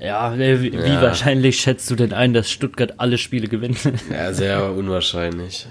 Ja, 0.00 0.38
wie, 0.38 0.68
ja. 0.68 0.84
wie 0.84 1.02
wahrscheinlich 1.02 1.60
schätzt 1.60 1.90
du 1.90 1.94
denn 1.94 2.12
ein, 2.12 2.32
dass 2.32 2.50
Stuttgart 2.50 2.94
alle 2.98 3.18
Spiele 3.18 3.48
gewinnt? 3.48 3.78
Ja, 4.10 4.32
sehr 4.32 4.72
unwahrscheinlich. 4.72 5.66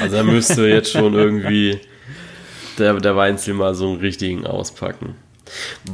Also 0.00 0.16
da 0.16 0.22
müsste 0.22 0.66
jetzt 0.66 0.90
schon 0.90 1.14
irgendwie 1.14 1.80
der, 2.78 2.94
der 2.94 3.16
Weinziel 3.16 3.54
mal 3.54 3.74
so 3.74 3.88
einen 3.88 4.00
richtigen 4.00 4.46
auspacken. 4.46 5.14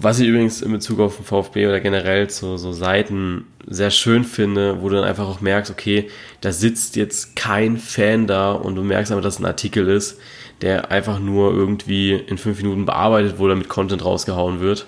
Was 0.00 0.20
ich 0.20 0.28
übrigens 0.28 0.62
in 0.62 0.72
Bezug 0.72 1.00
auf 1.00 1.16
den 1.16 1.24
VfB 1.24 1.66
oder 1.66 1.80
generell 1.80 2.30
zu 2.30 2.56
so 2.56 2.72
Seiten 2.72 3.46
sehr 3.66 3.90
schön 3.90 4.24
finde, 4.24 4.80
wo 4.80 4.88
du 4.88 4.96
dann 4.96 5.04
einfach 5.04 5.26
auch 5.28 5.40
merkst, 5.40 5.70
okay, 5.70 6.08
da 6.40 6.52
sitzt 6.52 6.96
jetzt 6.96 7.36
kein 7.36 7.76
Fan 7.76 8.26
da 8.26 8.52
und 8.52 8.76
du 8.76 8.82
merkst 8.82 9.10
einfach, 9.10 9.22
dass 9.22 9.34
es 9.34 9.40
ein 9.40 9.46
Artikel 9.46 9.88
ist, 9.88 10.18
der 10.60 10.90
einfach 10.90 11.18
nur 11.18 11.52
irgendwie 11.52 12.12
in 12.12 12.38
fünf 12.38 12.58
Minuten 12.58 12.86
bearbeitet 12.86 13.38
wurde, 13.38 13.54
damit 13.54 13.68
Content 13.68 14.04
rausgehauen 14.04 14.60
wird. 14.60 14.86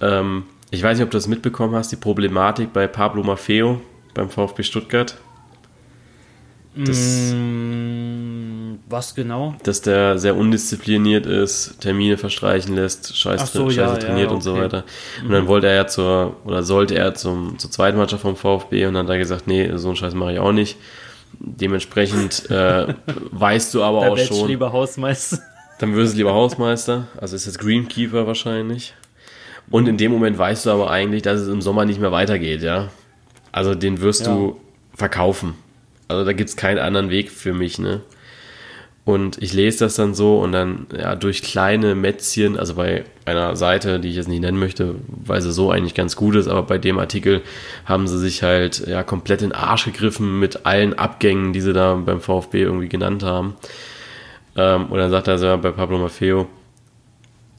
Ähm, 0.00 0.44
ich 0.70 0.82
weiß 0.82 0.98
nicht, 0.98 1.04
ob 1.04 1.10
du 1.10 1.16
das 1.16 1.28
mitbekommen 1.28 1.74
hast, 1.74 1.90
die 1.92 1.96
Problematik 1.96 2.72
bei 2.72 2.86
Pablo 2.86 3.22
Maffeo 3.22 3.80
beim 4.12 4.30
VfB 4.30 4.62
Stuttgart. 4.62 5.16
Das, 6.76 7.32
mm, 7.32 8.03
was 8.94 9.14
genau? 9.14 9.54
Dass 9.64 9.82
der 9.82 10.18
sehr 10.18 10.36
undiszipliniert 10.36 11.26
ist, 11.26 11.80
Termine 11.80 12.16
verstreichen 12.16 12.74
lässt, 12.74 13.16
scheiß, 13.16 13.52
so, 13.52 13.68
scheiße 13.68 13.80
ja, 13.80 13.96
trainiert 13.96 14.18
ja, 14.18 14.26
okay. 14.26 14.34
und 14.34 14.40
so 14.42 14.54
weiter. 14.56 14.84
Und 15.22 15.32
dann 15.32 15.46
wollte 15.48 15.66
er 15.66 15.74
ja 15.74 15.86
zur, 15.86 16.36
oder 16.44 16.62
sollte 16.62 16.94
er 16.94 17.14
zum, 17.14 17.58
zur 17.58 17.70
zweiten 17.70 17.98
Mannschaft 17.98 18.22
vom 18.22 18.36
VfB 18.36 18.86
und 18.86 18.94
dann 18.94 19.06
hat 19.06 19.12
er 19.12 19.18
gesagt, 19.18 19.46
nee, 19.46 19.70
so 19.74 19.88
einen 19.88 19.96
Scheiß 19.96 20.14
mache 20.14 20.34
ich 20.34 20.38
auch 20.38 20.52
nicht. 20.52 20.76
Dementsprechend 21.38 22.48
äh, 22.50 22.94
weißt 23.32 23.74
du 23.74 23.82
aber 23.82 24.02
da 24.02 24.08
auch 24.12 24.18
schon. 24.18 24.48
Lieber 24.48 24.72
Hausmeister. 24.72 25.40
Dann 25.80 25.96
wirst 25.96 26.14
du 26.14 26.18
lieber 26.18 26.32
Hausmeister. 26.32 27.08
Also 27.20 27.34
ist 27.34 27.46
jetzt 27.46 27.58
Greenkeeper 27.58 28.28
wahrscheinlich. 28.28 28.94
Und 29.70 29.88
in 29.88 29.96
dem 29.96 30.12
Moment 30.12 30.38
weißt 30.38 30.66
du 30.66 30.70
aber 30.70 30.88
eigentlich, 30.88 31.22
dass 31.22 31.40
es 31.40 31.48
im 31.48 31.60
Sommer 31.60 31.84
nicht 31.84 32.00
mehr 32.00 32.12
weitergeht, 32.12 32.62
ja. 32.62 32.90
Also 33.50 33.74
den 33.74 34.00
wirst 34.00 34.26
ja. 34.26 34.32
du 34.32 34.60
verkaufen. 34.94 35.54
Also 36.06 36.24
da 36.24 36.32
gibt 36.32 36.50
es 36.50 36.56
keinen 36.56 36.78
anderen 36.78 37.10
Weg 37.10 37.30
für 37.30 37.54
mich, 37.54 37.78
ne? 37.78 38.02
Und 39.04 39.42
ich 39.42 39.52
lese 39.52 39.80
das 39.80 39.96
dann 39.96 40.14
so 40.14 40.38
und 40.38 40.52
dann 40.52 40.86
ja, 40.96 41.14
durch 41.14 41.42
kleine 41.42 41.94
Mätzchen, 41.94 42.58
also 42.58 42.74
bei 42.74 43.04
einer 43.26 43.54
Seite, 43.54 44.00
die 44.00 44.08
ich 44.08 44.16
jetzt 44.16 44.28
nicht 44.28 44.40
nennen 44.40 44.58
möchte, 44.58 44.94
weil 45.08 45.42
sie 45.42 45.52
so 45.52 45.70
eigentlich 45.70 45.94
ganz 45.94 46.16
gut 46.16 46.36
ist, 46.36 46.48
aber 46.48 46.62
bei 46.62 46.78
dem 46.78 46.98
Artikel 46.98 47.42
haben 47.84 48.08
sie 48.08 48.18
sich 48.18 48.42
halt 48.42 48.86
ja 48.86 49.02
komplett 49.02 49.42
in 49.42 49.50
den 49.50 49.58
Arsch 49.58 49.84
gegriffen 49.84 50.40
mit 50.40 50.64
allen 50.64 50.94
Abgängen, 50.94 51.52
die 51.52 51.60
sie 51.60 51.74
da 51.74 51.94
beim 51.94 52.22
VfB 52.22 52.62
irgendwie 52.62 52.88
genannt 52.88 53.22
haben. 53.22 53.56
Ähm, 54.56 54.86
und 54.86 54.98
dann 54.98 55.10
sagt 55.10 55.28
er 55.28 55.36
so 55.36 55.58
bei 55.58 55.70
Pablo 55.70 55.98
Maffeo, 55.98 56.46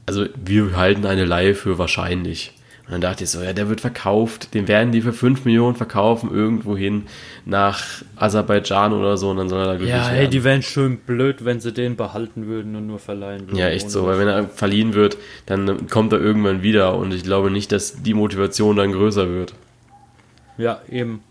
also 0.04 0.26
wir 0.34 0.76
halten 0.76 1.06
eine 1.06 1.24
Laie 1.24 1.54
für 1.54 1.78
wahrscheinlich. 1.78 2.54
Und 2.86 2.92
dann 2.92 3.00
dachte 3.00 3.24
ich 3.24 3.30
so, 3.30 3.42
ja, 3.42 3.52
der 3.52 3.68
wird 3.68 3.80
verkauft, 3.80 4.54
den 4.54 4.68
werden 4.68 4.92
die 4.92 5.00
für 5.00 5.12
5 5.12 5.44
Millionen 5.44 5.74
verkaufen, 5.74 6.30
irgendwo 6.32 6.76
hin 6.76 7.06
nach 7.44 7.82
Aserbaidschan 8.14 8.92
oder 8.92 9.16
so 9.16 9.30
und 9.30 9.38
dann 9.38 9.48
soll 9.48 9.58
er 9.58 9.66
da 9.66 9.72
glücklich 9.72 9.90
Ja, 9.90 10.06
hey, 10.06 10.28
die 10.28 10.44
wären 10.44 10.62
schön 10.62 10.98
blöd, 10.98 11.44
wenn 11.44 11.58
sie 11.58 11.72
den 11.72 11.96
behalten 11.96 12.46
würden 12.46 12.76
und 12.76 12.86
nur 12.86 13.00
verleihen 13.00 13.48
würden. 13.48 13.56
Ja, 13.56 13.68
echt 13.68 13.90
so, 13.90 14.06
weil 14.06 14.20
wenn 14.20 14.28
er 14.28 14.48
verliehen 14.48 14.94
wird, 14.94 15.16
dann 15.46 15.88
kommt 15.88 16.12
er 16.12 16.20
irgendwann 16.20 16.62
wieder 16.62 16.96
und 16.96 17.12
ich 17.12 17.24
glaube 17.24 17.50
nicht, 17.50 17.72
dass 17.72 18.04
die 18.04 18.14
Motivation 18.14 18.76
dann 18.76 18.92
größer 18.92 19.28
wird. 19.30 19.54
Ja, 20.56 20.80
eben. 20.88 21.24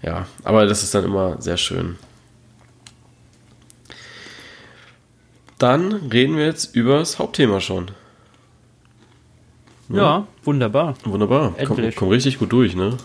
Ja, 0.00 0.26
aber 0.44 0.64
das 0.64 0.82
ist 0.82 0.94
dann 0.94 1.04
immer 1.04 1.42
sehr 1.42 1.58
schön. 1.58 1.96
Dann 5.58 5.92
reden 5.92 6.38
wir 6.38 6.46
jetzt 6.46 6.74
über 6.74 7.00
das 7.00 7.18
Hauptthema 7.18 7.60
schon. 7.60 7.90
Ja, 9.88 9.96
ja 9.96 10.26
wunderbar. 10.44 10.94
Wunderbar. 11.04 11.54
Komm, 11.64 11.90
komm, 11.94 12.08
richtig 12.08 12.38
gut 12.38 12.52
durch, 12.52 12.74
ne? 12.74 12.96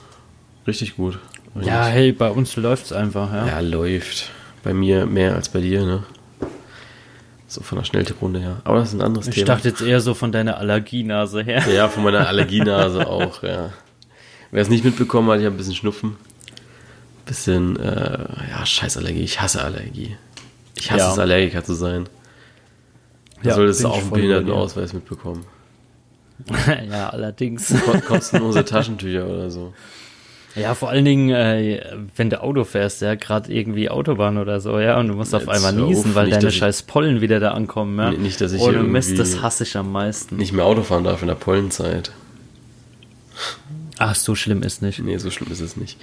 Richtig 0.68 0.96
gut. 0.96 1.20
Eigentlich. 1.54 1.68
Ja, 1.68 1.86
hey, 1.86 2.12
bei 2.12 2.30
uns 2.30 2.56
läuft 2.56 2.86
es 2.86 2.94
einfach, 2.94 3.32
ja. 3.32 3.48
Ja, 3.48 3.60
läuft. 3.60 4.32
Bei 4.64 4.74
mir 4.74 5.06
mehr 5.06 5.36
als 5.36 5.50
bei 5.50 5.62
dir, 5.62 5.86
ne? 5.86 6.04
So 7.48 7.62
von 7.62 7.78
der 7.78 7.86
Schnelltipprunde 7.86 8.40
her. 8.40 8.62
Aber 8.64 8.80
das 8.80 8.90
ist 8.90 8.96
ein 8.96 9.02
anderes 9.02 9.28
ich 9.28 9.36
Thema. 9.36 9.44
Ich 9.44 9.48
dachte 9.48 9.68
jetzt 9.70 9.82
eher 9.82 10.02
so 10.02 10.14
von 10.16 10.32
deiner 10.32 10.58
Allergienase 10.58 11.44
her. 11.44 11.64
Ja, 11.72 11.88
von 11.88 12.04
meiner 12.04 12.28
Allergienase 12.28 13.08
auch, 13.08 13.44
ja. 13.44 13.72
Wer 14.52 14.62
es 14.62 14.70
nicht 14.70 14.84
mitbekommen 14.84 15.30
hat, 15.30 15.40
ich 15.40 15.46
habe 15.46 15.56
ein 15.56 15.58
bisschen 15.58 15.76
Schnupfen. 15.76 16.16
Bisschen, 17.26 17.78
äh, 17.78 18.26
ja, 18.50 18.66
scheiß 18.66 18.98
Allergie. 18.98 19.24
Ich 19.24 19.40
hasse 19.40 19.64
Allergie. 19.64 20.18
Ich 20.76 20.92
hasse 20.92 21.06
ja. 21.06 21.12
es, 21.12 21.20
Allergiker 21.20 21.64
zu 21.64 21.74
sein. 21.74 22.10
Du 23.42 23.50
ja, 23.50 23.56
solltest 23.56 23.86
auch 23.86 23.98
einen 23.98 24.10
Behindertenausweis 24.10 24.94
mitbekommen. 24.94 25.46
ja, 26.92 27.10
allerdings. 27.10 27.74
Kostenlose 28.08 28.66
Taschentücher 28.66 29.28
oder 29.28 29.50
so. 29.50 29.74
Ja, 30.56 30.76
vor 30.76 30.90
allen 30.90 31.06
Dingen, 31.06 31.30
äh, 31.32 31.84
wenn 32.16 32.30
du 32.30 32.42
Auto 32.42 32.64
fährst, 32.64 33.02
ja, 33.02 33.16
gerade 33.16 33.52
irgendwie 33.52 33.90
Autobahn 33.90 34.38
oder 34.38 34.60
so, 34.60 34.80
ja, 34.80 35.00
und 35.00 35.08
du 35.08 35.16
musst 35.16 35.34
auf 35.34 35.50
einmal 35.50 35.74
niesen, 35.74 36.12
auf, 36.12 36.16
weil 36.16 36.26
nicht, 36.26 36.38
deine 36.38 36.52
scheiß 36.52 36.84
Pollen 36.84 37.22
wieder 37.22 37.40
da 37.40 37.52
ankommen, 37.52 37.98
ja. 37.98 38.12
Nicht, 38.12 38.40
dass 38.40 38.54
ich 38.54 38.62
Ohne 38.62 38.84
Mist, 38.84 39.18
das 39.18 39.42
hasse 39.42 39.64
ich 39.64 39.76
am 39.76 39.92
meisten. 39.92 40.38
Nicht 40.38 40.54
mehr 40.54 40.66
Auto 40.66 40.84
fahren 40.84 41.04
darf 41.04 41.22
in 41.24 41.28
der 41.28 41.36
Pollenzeit. 41.36 42.12
Ach, 43.98 44.16
so 44.16 44.36
schlimm 44.36 44.62
ist 44.62 44.82
nicht. 44.84 45.00
Nee, 45.00 45.18
so 45.18 45.32
schlimm 45.32 45.52
ist 45.52 45.62
es 45.62 45.76
nicht. 45.76 45.98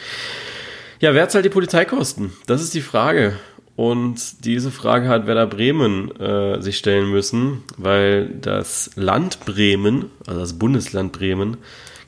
Ja, 1.00 1.14
wer 1.14 1.28
zahlt 1.28 1.44
die 1.44 1.50
Polizeikosten? 1.50 2.32
Das 2.46 2.60
ist 2.60 2.74
die 2.74 2.80
Frage. 2.80 3.34
Und 3.76 4.44
diese 4.44 4.70
Frage 4.70 5.08
hat 5.08 5.26
Werder 5.26 5.46
Bremen 5.46 6.14
äh, 6.20 6.60
sich 6.60 6.76
stellen 6.76 7.10
müssen, 7.10 7.62
weil 7.78 8.28
das 8.28 8.90
Land 8.96 9.40
Bremen, 9.46 10.06
also 10.26 10.40
das 10.40 10.58
Bundesland 10.58 11.12
Bremen, 11.12 11.56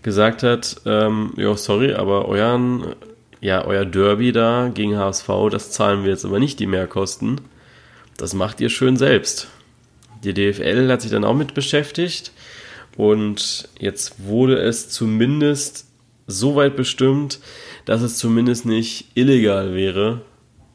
gesagt 0.02 0.42
hat, 0.42 0.80
ähm, 0.84 1.32
ja, 1.36 1.56
sorry, 1.56 1.94
aber 1.94 2.26
euren, 2.28 2.94
ja, 3.40 3.64
euer 3.64 3.84
Derby 3.84 4.32
da 4.32 4.70
gegen 4.72 4.98
HSV, 4.98 5.28
das 5.50 5.70
zahlen 5.70 6.04
wir 6.04 6.10
jetzt 6.10 6.24
aber 6.24 6.38
nicht 6.38 6.60
die 6.60 6.66
Mehrkosten. 6.66 7.40
Das 8.16 8.34
macht 8.34 8.60
ihr 8.60 8.68
schön 8.68 8.96
selbst. 8.96 9.48
Die 10.24 10.34
DFL 10.34 10.90
hat 10.90 11.02
sich 11.02 11.10
dann 11.10 11.24
auch 11.24 11.34
mit 11.34 11.54
beschäftigt 11.54 12.32
und 12.96 13.68
jetzt 13.78 14.26
wurde 14.26 14.58
es 14.58 14.88
zumindest 14.90 15.86
so 16.26 16.54
weit 16.54 16.76
bestimmt, 16.76 17.40
dass 17.84 18.02
es 18.02 18.18
zumindest 18.18 18.66
nicht 18.66 19.06
illegal 19.14 19.74
wäre, 19.74 20.20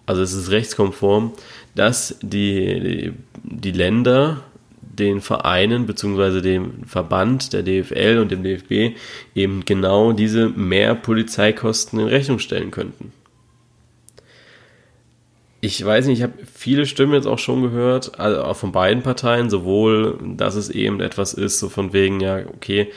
also 0.07 0.21
es 0.21 0.33
ist 0.33 0.49
rechtskonform, 0.49 1.33
dass 1.75 2.17
die, 2.21 3.11
die, 3.43 3.71
Länder 3.71 4.41
den 4.81 5.21
Vereinen 5.21 5.85
bzw. 5.85 6.41
dem 6.41 6.85
Verband 6.85 7.53
der 7.53 7.61
DFL 7.61 8.17
und 8.19 8.31
dem 8.31 8.41
DFB 8.41 8.97
eben 9.35 9.65
genau 9.65 10.13
diese 10.13 10.49
mehr 10.49 10.95
Polizeikosten 10.95 11.99
in 11.99 12.07
Rechnung 12.07 12.39
stellen 12.39 12.71
könnten. 12.71 13.11
Ich 15.59 15.83
weiß 15.83 16.07
nicht, 16.07 16.19
ich 16.19 16.23
habe 16.23 16.33
viele 16.51 16.85
Stimmen 16.85 17.13
jetzt 17.13 17.27
auch 17.27 17.39
schon 17.39 17.61
gehört, 17.61 18.17
also 18.17 18.43
auch 18.43 18.55
von 18.55 18.71
beiden 18.71 19.03
Parteien, 19.03 19.49
sowohl, 19.49 20.17
dass 20.37 20.55
es 20.55 20.69
eben 20.69 21.01
etwas 21.01 21.33
ist, 21.33 21.59
so 21.59 21.67
von 21.67 21.91
wegen, 21.91 22.21
ja, 22.21 22.45
okay, 22.55 22.91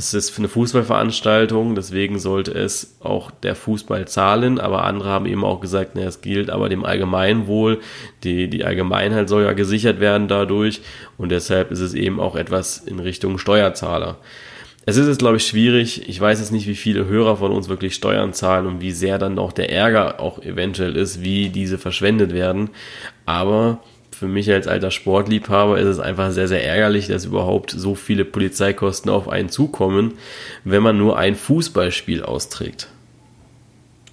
das 0.00 0.14
ist 0.14 0.38
eine 0.38 0.48
Fußballveranstaltung, 0.48 1.74
deswegen 1.74 2.18
sollte 2.18 2.52
es 2.52 2.96
auch 3.00 3.30
der 3.30 3.54
Fußball 3.54 4.08
zahlen, 4.08 4.58
aber 4.58 4.84
andere 4.84 5.10
haben 5.10 5.26
eben 5.26 5.44
auch 5.44 5.60
gesagt, 5.60 5.92
na, 5.94 6.02
es 6.02 6.22
gilt 6.22 6.48
aber 6.48 6.70
dem 6.70 6.84
Allgemeinwohl, 6.84 7.80
die, 8.24 8.48
die 8.48 8.64
Allgemeinheit 8.64 9.28
soll 9.28 9.42
ja 9.42 9.52
gesichert 9.52 10.00
werden 10.00 10.26
dadurch 10.26 10.80
und 11.18 11.30
deshalb 11.30 11.70
ist 11.70 11.80
es 11.80 11.92
eben 11.92 12.18
auch 12.18 12.34
etwas 12.34 12.78
in 12.78 12.98
Richtung 12.98 13.36
Steuerzahler. 13.38 14.16
Es 14.86 14.96
ist 14.96 15.06
jetzt, 15.06 15.18
glaube 15.18 15.36
ich, 15.36 15.46
schwierig. 15.46 16.08
Ich 16.08 16.18
weiß 16.18 16.40
jetzt 16.40 16.52
nicht, 16.52 16.66
wie 16.66 16.74
viele 16.74 17.06
Hörer 17.06 17.36
von 17.36 17.52
uns 17.52 17.68
wirklich 17.68 17.94
Steuern 17.94 18.32
zahlen 18.32 18.66
und 18.66 18.80
wie 18.80 18.92
sehr 18.92 19.18
dann 19.18 19.38
auch 19.38 19.52
der 19.52 19.70
Ärger 19.70 20.20
auch 20.20 20.42
eventuell 20.42 20.96
ist, 20.96 21.22
wie 21.22 21.50
diese 21.50 21.76
verschwendet 21.76 22.32
werden. 22.32 22.70
Aber 23.26 23.82
für 24.20 24.28
mich 24.28 24.52
als 24.52 24.68
alter 24.68 24.90
Sportliebhaber 24.90 25.78
ist 25.78 25.86
es 25.86 25.98
einfach 25.98 26.30
sehr, 26.30 26.46
sehr 26.46 26.62
ärgerlich, 26.62 27.06
dass 27.06 27.24
überhaupt 27.24 27.70
so 27.70 27.94
viele 27.94 28.26
Polizeikosten 28.26 29.10
auf 29.10 29.30
einen 29.30 29.48
zukommen, 29.48 30.12
wenn 30.62 30.82
man 30.82 30.98
nur 30.98 31.16
ein 31.16 31.36
Fußballspiel 31.36 32.22
austrägt. 32.22 32.88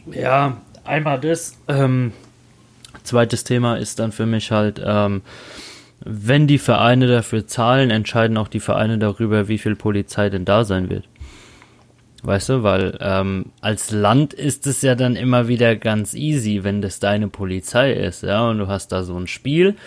Ja, 0.10 0.62
einmal 0.86 1.20
das. 1.20 1.58
Ähm, 1.68 2.14
zweites 3.04 3.44
Thema 3.44 3.76
ist 3.76 4.00
dann 4.00 4.14
für 4.14 4.26
mich 4.26 4.50
halt, 4.52 4.82
ähm, 4.82 5.24
wenn 6.00 6.48
die 6.48 6.58
Vereine 6.58 7.08
dafür 7.08 7.46
zahlen, 7.46 7.92
entscheiden 7.92 8.38
auch 8.38 8.48
die 8.48 8.62
Vereine 8.62 9.00
darüber, 9.00 9.50
wie 9.50 9.58
viel 9.58 9.76
Polizei 9.76 10.30
denn 10.30 10.46
da 10.46 10.64
sein 10.64 10.90
wird. 10.90 11.04
Weißt 12.28 12.50
du, 12.50 12.62
weil 12.62 12.98
ähm, 13.00 13.54
als 13.62 13.92
Land 13.92 14.34
ist 14.34 14.68
es 14.68 14.82
ja 14.82 14.96
dann 14.96 15.16
immer 15.16 15.48
wieder 15.48 15.78
ganz 15.78 16.14
easy, 16.14 16.66
wenn 16.66 16.82
das 16.82 17.00
deine 17.00 17.30
Polizei 17.30 17.94
ist, 17.94 18.24
ja, 18.24 18.50
und 18.50 18.58
du 18.58 18.68
hast 18.68 18.90
da 18.90 19.04
so 19.04 19.18
ein 19.18 19.28
Spiel 19.28 19.78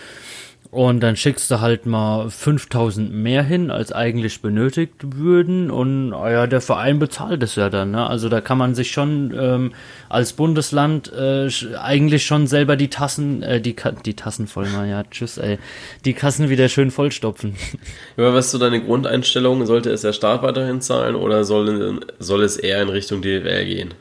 Und 0.71 1.01
dann 1.01 1.17
schickst 1.17 1.51
du 1.51 1.61
halt 1.61 1.85
mal 1.85 2.31
5000 2.31 3.13
mehr 3.13 3.43
hin, 3.43 3.73
als 3.73 3.91
eigentlich 3.91 4.41
benötigt 4.41 5.17
würden. 5.17 5.69
Und 5.69 6.13
ja, 6.13 6.47
der 6.47 6.61
Verein 6.61 7.01
bezahlt 7.01 7.43
es 7.43 7.57
ja 7.57 7.71
dann. 7.71 7.91
Ne? 7.91 8.07
Also 8.07 8.29
da 8.29 8.41
kann 8.41 8.57
man 8.57 8.77
sich 8.77 8.93
schon 8.93 9.35
ähm, 9.37 9.73
als 10.09 10.33
Bundesland 10.33 11.13
äh, 11.13 11.49
eigentlich 11.77 12.25
schon 12.25 12.47
selber 12.47 12.77
die 12.77 12.89
Tassen, 12.89 13.43
äh, 13.43 13.61
die, 13.61 13.75
die 14.07 14.15
Tassen 14.15 14.47
voll 14.47 14.67
machen. 14.67 14.89
Ja, 14.89 15.03
tschüss, 15.03 15.39
ey. 15.39 15.59
Die 16.05 16.13
Kassen 16.13 16.51
wieder 16.51 16.69
schön 16.69 16.93
vollstopfen. 16.93 17.57
Aber 18.17 18.33
was 18.33 18.47
ist 18.47 18.53
so 18.53 18.59
deine 18.59 18.81
Grundeinstellung? 18.81 19.67
Sollte 19.67 19.91
es 19.91 20.03
der 20.03 20.13
Staat 20.13 20.45
weiterhin 20.45 20.81
zahlen 20.81 21.17
oder 21.17 21.43
soll, 21.43 21.99
soll 22.21 22.45
es 22.45 22.57
eher 22.57 22.81
in 22.81 22.91
Richtung 22.91 23.23
DFL 23.23 23.65
gehen? 23.65 23.95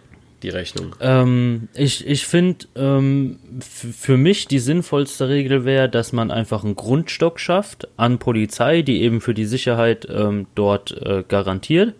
Die 0.43 0.49
Rechnung? 0.49 0.95
Ähm, 0.99 1.69
ich 1.73 2.05
ich 2.07 2.25
finde, 2.25 2.65
ähm, 2.75 3.39
für 3.61 4.17
mich 4.17 4.47
die 4.47 4.59
sinnvollste 4.59 5.29
Regel 5.29 5.65
wäre, 5.65 5.89
dass 5.89 6.13
man 6.13 6.31
einfach 6.31 6.63
einen 6.63 6.75
Grundstock 6.75 7.39
schafft 7.39 7.87
an 7.97 8.19
Polizei, 8.19 8.81
die 8.81 9.01
eben 9.01 9.21
für 9.21 9.33
die 9.33 9.45
Sicherheit 9.45 10.07
ähm, 10.09 10.47
dort 10.55 10.91
äh, 11.01 11.23
garantiert. 11.27 11.93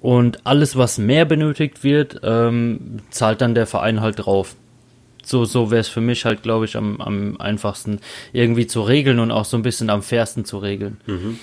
Und 0.00 0.46
alles, 0.46 0.76
was 0.76 0.98
mehr 0.98 1.24
benötigt 1.24 1.82
wird, 1.82 2.20
ähm, 2.22 2.98
zahlt 3.10 3.40
dann 3.40 3.54
der 3.54 3.66
Verein 3.66 4.02
halt 4.02 4.26
drauf. 4.26 4.54
So, 5.24 5.46
so 5.46 5.70
wäre 5.70 5.80
es 5.80 5.88
für 5.88 6.02
mich 6.02 6.26
halt, 6.26 6.42
glaube 6.42 6.66
ich, 6.66 6.76
am, 6.76 7.00
am 7.00 7.40
einfachsten 7.40 8.00
irgendwie 8.32 8.66
zu 8.66 8.82
regeln 8.82 9.18
und 9.18 9.30
auch 9.30 9.46
so 9.46 9.56
ein 9.56 9.62
bisschen 9.62 9.88
am 9.88 10.02
fairsten 10.02 10.44
zu 10.44 10.58
regeln. 10.58 10.98
Mhm. 11.06 11.38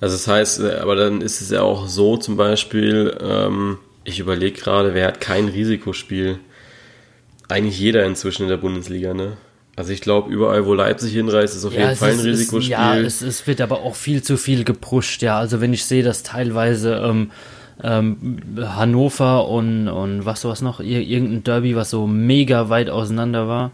Also 0.00 0.16
das 0.16 0.26
heißt, 0.26 0.60
äh, 0.60 0.76
aber 0.76 0.96
dann 0.96 1.20
ist 1.20 1.40
es 1.40 1.50
ja 1.50 1.62
auch 1.62 1.86
so 1.86 2.16
zum 2.16 2.36
Beispiel, 2.36 3.16
ähm, 3.20 3.78
ich 4.04 4.18
überlege 4.18 4.60
gerade, 4.60 4.94
wer 4.94 5.08
hat 5.08 5.20
kein 5.20 5.48
Risikospiel? 5.48 6.38
Eigentlich 7.48 7.78
jeder 7.78 8.04
inzwischen 8.04 8.44
in 8.44 8.48
der 8.48 8.56
Bundesliga, 8.56 9.14
ne? 9.14 9.36
Also 9.74 9.92
ich 9.92 10.02
glaube, 10.02 10.30
überall, 10.30 10.66
wo 10.66 10.74
Leipzig 10.74 11.12
hinreist, 11.12 11.56
ist 11.56 11.64
auf 11.64 11.72
ja, 11.72 11.86
jeden 11.86 11.96
Fall 11.96 12.10
ein 12.10 12.18
ist, 12.18 12.24
Risikospiel. 12.24 12.70
ja, 12.70 12.96
es, 12.96 13.22
es, 13.22 13.46
wird 13.46 13.60
aber 13.60 13.80
auch 13.80 13.94
viel 13.94 14.22
zu 14.22 14.36
viel 14.36 14.64
gepusht, 14.64 15.22
ja. 15.22 15.38
Also 15.38 15.60
wenn 15.60 15.72
ich 15.72 15.84
sehe, 15.84 16.02
dass 16.02 16.22
teilweise 16.22 16.96
ähm, 16.96 17.30
ähm, 17.82 18.38
Hannover 18.58 19.48
und, 19.48 19.88
und 19.88 20.26
was 20.26 20.44
was 20.44 20.60
noch, 20.60 20.80
Ir 20.80 21.00
irgendein 21.00 21.44
Derby, 21.44 21.74
was 21.74 21.90
so 21.90 22.06
mega 22.06 22.68
weit 22.68 22.90
auseinander 22.90 23.48
war. 23.48 23.72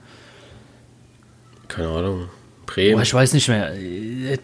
Keine 1.67 1.89
Ahnung. 1.89 2.29
Bremen. 2.69 2.99
Oh, 2.99 3.03
ich 3.03 3.13
weiß 3.13 3.33
nicht 3.33 3.49
mehr. 3.49 3.73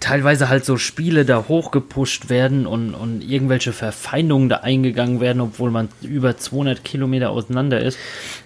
Teilweise 0.01 0.49
halt 0.49 0.65
so 0.65 0.79
Spiele 0.79 1.27
da 1.27 1.45
hochgepusht 1.47 2.31
werden 2.31 2.67
und, 2.67 2.95
und 2.95 3.21
irgendwelche 3.21 3.73
Verfeindungen 3.73 4.49
da 4.49 4.57
eingegangen 4.57 5.21
werden, 5.21 5.43
obwohl 5.43 5.71
man 5.71 5.91
über 6.01 6.37
200 6.37 6.83
Kilometer 6.85 7.31
auseinander 7.31 7.81
ist. 7.81 7.99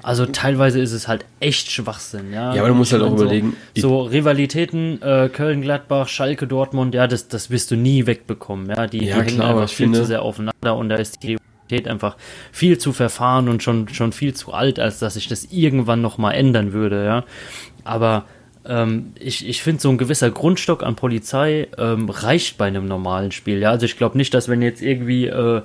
Also 0.02 0.26
teilweise 0.26 0.80
ist 0.80 0.92
es 0.92 1.06
halt 1.06 1.24
echt 1.38 1.70
Schwachsinn, 1.70 2.32
ja. 2.32 2.54
Ja, 2.54 2.62
aber 2.62 2.70
du 2.70 2.74
musst 2.74 2.92
halt 2.92 3.02
auch 3.02 3.16
so, 3.16 3.22
überlegen. 3.22 3.56
So 3.76 4.02
Rivalitäten, 4.02 5.00
äh, 5.00 5.28
Köln-Gladbach, 5.32 6.08
Schalke, 6.08 6.48
Dortmund, 6.48 6.94
ja, 6.94 7.06
das, 7.06 7.28
das 7.28 7.50
wirst 7.50 7.70
du 7.70 7.76
nie 7.76 8.06
wegbekommen, 8.06 8.68
ja. 8.70 8.88
Die, 8.88 9.04
ja, 9.04 9.22
die 9.22 9.30
hängen 9.30 9.42
einfach 9.42 9.68
viel 9.68 9.86
finde... 9.86 10.00
zu 10.00 10.06
sehr 10.06 10.22
aufeinander 10.22 10.76
und 10.76 10.88
da 10.88 10.96
ist 10.96 11.22
die 11.22 11.38
einfach 11.86 12.16
viel 12.50 12.78
zu 12.78 12.92
verfahren 12.92 13.48
und 13.48 13.62
schon, 13.62 13.88
schon 13.88 14.12
viel 14.12 14.34
zu 14.34 14.54
alt, 14.54 14.80
als 14.80 14.98
dass 14.98 15.14
sich 15.14 15.28
das 15.28 15.44
irgendwann 15.52 16.00
nochmal 16.00 16.34
ändern 16.34 16.72
würde, 16.72 17.04
ja. 17.04 17.24
Aber 17.84 18.24
ähm, 18.68 19.12
ich, 19.18 19.48
ich 19.48 19.62
finde, 19.62 19.80
so 19.80 19.88
ein 19.88 19.98
gewisser 19.98 20.30
Grundstock 20.30 20.82
an 20.82 20.94
Polizei 20.94 21.68
ähm, 21.78 22.08
reicht 22.08 22.58
bei 22.58 22.66
einem 22.66 22.86
normalen 22.86 23.32
Spiel. 23.32 23.58
Ja, 23.58 23.70
also 23.70 23.86
ich 23.86 23.96
glaube 23.96 24.16
nicht, 24.16 24.34
dass 24.34 24.48
wenn 24.48 24.62
jetzt 24.62 24.82
irgendwie, 24.82 25.26
äh, 25.26 25.62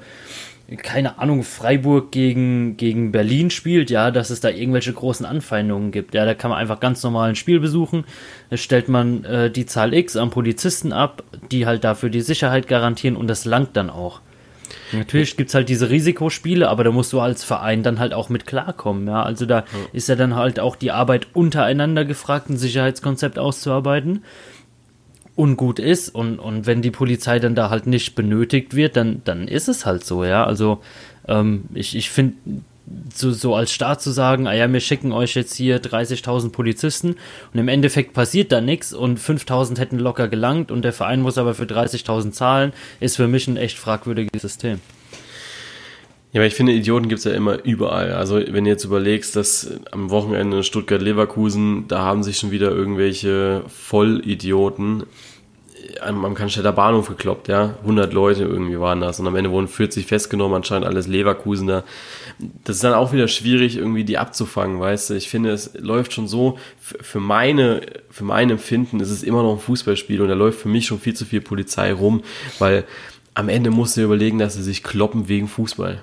keine 0.77 1.19
Ahnung, 1.19 1.43
Freiburg 1.43 2.11
gegen, 2.11 2.77
gegen 2.77 3.11
Berlin 3.11 3.49
spielt, 3.49 3.89
ja, 3.89 4.09
dass 4.09 4.29
es 4.29 4.39
da 4.39 4.49
irgendwelche 4.49 4.93
großen 4.93 5.25
Anfeindungen 5.25 5.91
gibt. 5.91 6.13
Ja, 6.13 6.25
da 6.25 6.33
kann 6.33 6.49
man 6.49 6.59
einfach 6.59 6.79
ganz 6.79 7.03
normal 7.03 7.29
ein 7.29 7.35
Spiel 7.35 7.59
besuchen. 7.59 8.05
Da 8.49 8.57
stellt 8.57 8.87
man 8.87 9.25
äh, 9.25 9.51
die 9.51 9.65
Zahl 9.65 9.93
X 9.93 10.15
an 10.15 10.29
Polizisten 10.29 10.93
ab, 10.93 11.23
die 11.51 11.65
halt 11.65 11.83
dafür 11.83 12.09
die 12.09 12.21
Sicherheit 12.21 12.67
garantieren 12.67 13.17
und 13.17 13.27
das 13.27 13.45
langt 13.45 13.75
dann 13.75 13.89
auch. 13.89 14.21
Natürlich 14.91 15.37
gibt 15.37 15.49
es 15.49 15.55
halt 15.55 15.69
diese 15.69 15.89
Risikospiele, 15.89 16.69
aber 16.69 16.83
da 16.83 16.91
musst 16.91 17.13
du 17.13 17.19
als 17.19 17.43
Verein 17.43 17.83
dann 17.83 17.99
halt 17.99 18.13
auch 18.13 18.29
mit 18.29 18.45
klarkommen. 18.45 19.07
Ja? 19.07 19.23
Also 19.23 19.45
da 19.45 19.59
ja. 19.59 19.65
ist 19.91 20.09
ja 20.09 20.15
dann 20.15 20.35
halt 20.35 20.59
auch 20.59 20.75
die 20.75 20.91
Arbeit 20.91 21.27
untereinander 21.33 22.05
gefragt, 22.05 22.49
ein 22.49 22.57
Sicherheitskonzept 22.57 23.39
auszuarbeiten. 23.39 24.23
Und 25.35 25.57
gut 25.57 25.79
ist 25.79 26.09
und, 26.13 26.37
und 26.37 26.67
wenn 26.67 26.83
die 26.83 26.91
Polizei 26.91 27.39
dann 27.39 27.55
da 27.55 27.71
halt 27.71 27.87
nicht 27.87 28.13
benötigt 28.13 28.75
wird, 28.75 28.95
dann, 28.95 29.23
dann 29.25 29.47
ist 29.47 29.67
es 29.67 29.83
halt 29.83 30.05
so, 30.05 30.23
ja. 30.23 30.45
Also 30.45 30.81
ähm, 31.27 31.63
ich, 31.73 31.95
ich 31.95 32.11
finde, 32.11 32.35
so, 33.13 33.31
so 33.31 33.55
als 33.55 33.71
Staat 33.71 34.01
zu 34.01 34.11
sagen, 34.11 34.47
ah 34.47 34.53
ja, 34.53 34.71
wir 34.71 34.79
schicken 34.79 35.11
euch 35.11 35.35
jetzt 35.35 35.55
hier 35.55 35.81
30.000 35.81 36.51
Polizisten 36.51 37.15
und 37.53 37.59
im 37.59 37.67
Endeffekt 37.67 38.13
passiert 38.13 38.51
da 38.51 38.61
nichts 38.61 38.93
und 38.93 39.19
5.000 39.19 39.79
hätten 39.79 39.99
locker 39.99 40.27
gelangt 40.27 40.71
und 40.71 40.83
der 40.83 40.93
Verein 40.93 41.21
muss 41.21 41.37
aber 41.37 41.53
für 41.53 41.63
30.000 41.63 42.31
zahlen, 42.31 42.73
ist 42.99 43.15
für 43.15 43.27
mich 43.27 43.47
ein 43.47 43.57
echt 43.57 43.77
fragwürdiges 43.77 44.41
System. 44.41 44.79
Ja, 46.33 46.39
aber 46.39 46.47
ich 46.47 46.55
finde, 46.55 46.73
Idioten 46.73 47.09
gibt 47.09 47.19
es 47.19 47.25
ja 47.25 47.31
immer 47.31 47.63
überall. 47.63 48.11
Also 48.13 48.37
wenn 48.37 48.63
du 48.63 48.69
jetzt 48.69 48.83
überlegst, 48.83 49.35
dass 49.35 49.69
am 49.91 50.09
Wochenende 50.09 50.63
Stuttgart-Leverkusen, 50.63 51.87
da 51.87 51.99
haben 51.99 52.23
sich 52.23 52.37
schon 52.37 52.49
wieder 52.49 52.71
irgendwelche 52.71 53.61
Vollidioten 53.67 55.03
am 56.01 56.33
Cannstatter 56.33 56.71
Bahnhof 56.71 57.07
gekloppt, 57.07 57.47
ja. 57.47 57.75
100 57.81 58.13
Leute 58.13 58.43
irgendwie 58.43 58.79
waren 58.79 59.01
das 59.01 59.19
und 59.19 59.27
am 59.27 59.35
Ende 59.35 59.51
wurden 59.51 59.67
40 59.67 60.05
festgenommen, 60.05 60.55
anscheinend 60.55 60.87
alles 60.87 61.07
Leverkusener. 61.07 61.83
Das 62.63 62.77
ist 62.77 62.83
dann 62.83 62.93
auch 62.93 63.13
wieder 63.13 63.27
schwierig, 63.27 63.77
irgendwie 63.77 64.03
die 64.03 64.17
abzufangen, 64.17 64.79
weißt 64.79 65.09
du. 65.09 65.13
Ich 65.15 65.29
finde, 65.29 65.51
es 65.51 65.73
läuft 65.75 66.13
schon 66.13 66.27
so, 66.27 66.57
für 66.79 67.19
meine, 67.19 67.81
für 68.09 68.23
mein 68.23 68.49
Empfinden 68.49 68.99
ist 68.99 69.09
es 69.09 69.23
immer 69.23 69.43
noch 69.43 69.53
ein 69.53 69.59
Fußballspiel 69.59 70.21
und 70.21 70.27
da 70.27 70.33
läuft 70.33 70.59
für 70.59 70.69
mich 70.69 70.85
schon 70.85 70.99
viel 70.99 71.13
zu 71.13 71.25
viel 71.25 71.41
Polizei 71.41 71.93
rum, 71.93 72.23
weil 72.59 72.85
am 73.33 73.49
Ende 73.49 73.71
musst 73.71 73.97
du 73.97 74.01
überlegen, 74.01 74.37
dass 74.37 74.55
sie 74.55 74.63
sich 74.63 74.83
kloppen 74.83 75.27
wegen 75.27 75.47
Fußball. 75.47 76.01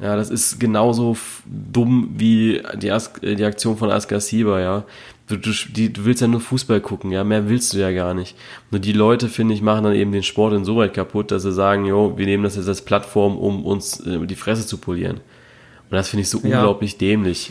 Ja, 0.00 0.16
das 0.16 0.30
ist 0.30 0.58
genauso 0.58 1.16
dumm 1.46 2.10
wie 2.16 2.60
die, 2.74 2.90
As 2.90 3.12
die 3.22 3.44
Aktion 3.44 3.76
von 3.76 3.90
Askar 3.90 4.20
Sieber, 4.20 4.60
ja. 4.60 4.84
Du, 5.32 5.38
du, 5.38 5.50
die, 5.70 5.90
du 5.90 6.04
willst 6.04 6.20
ja 6.20 6.28
nur 6.28 6.40
Fußball 6.40 6.80
gucken, 6.82 7.10
ja, 7.10 7.24
mehr 7.24 7.48
willst 7.48 7.72
du 7.72 7.78
ja 7.78 7.90
gar 7.90 8.12
nicht. 8.12 8.36
Nur 8.70 8.80
die 8.80 8.92
Leute, 8.92 9.30
finde 9.30 9.54
ich, 9.54 9.62
machen 9.62 9.84
dann 9.84 9.94
eben 9.94 10.12
den 10.12 10.22
Sport 10.22 10.52
insoweit 10.52 10.92
kaputt, 10.92 11.30
dass 11.30 11.42
sie 11.42 11.52
sagen, 11.52 11.86
jo, 11.86 12.18
wir 12.18 12.26
nehmen 12.26 12.44
das 12.44 12.56
jetzt 12.56 12.68
als 12.68 12.84
Plattform, 12.84 13.38
um 13.38 13.64
uns 13.64 14.00
äh, 14.00 14.26
die 14.26 14.34
Fresse 14.34 14.66
zu 14.66 14.76
polieren. 14.76 15.16
Und 15.16 15.92
das 15.92 16.10
finde 16.10 16.22
ich 16.22 16.28
so 16.28 16.38
ja. 16.38 16.58
unglaublich 16.58 16.98
dämlich. 16.98 17.50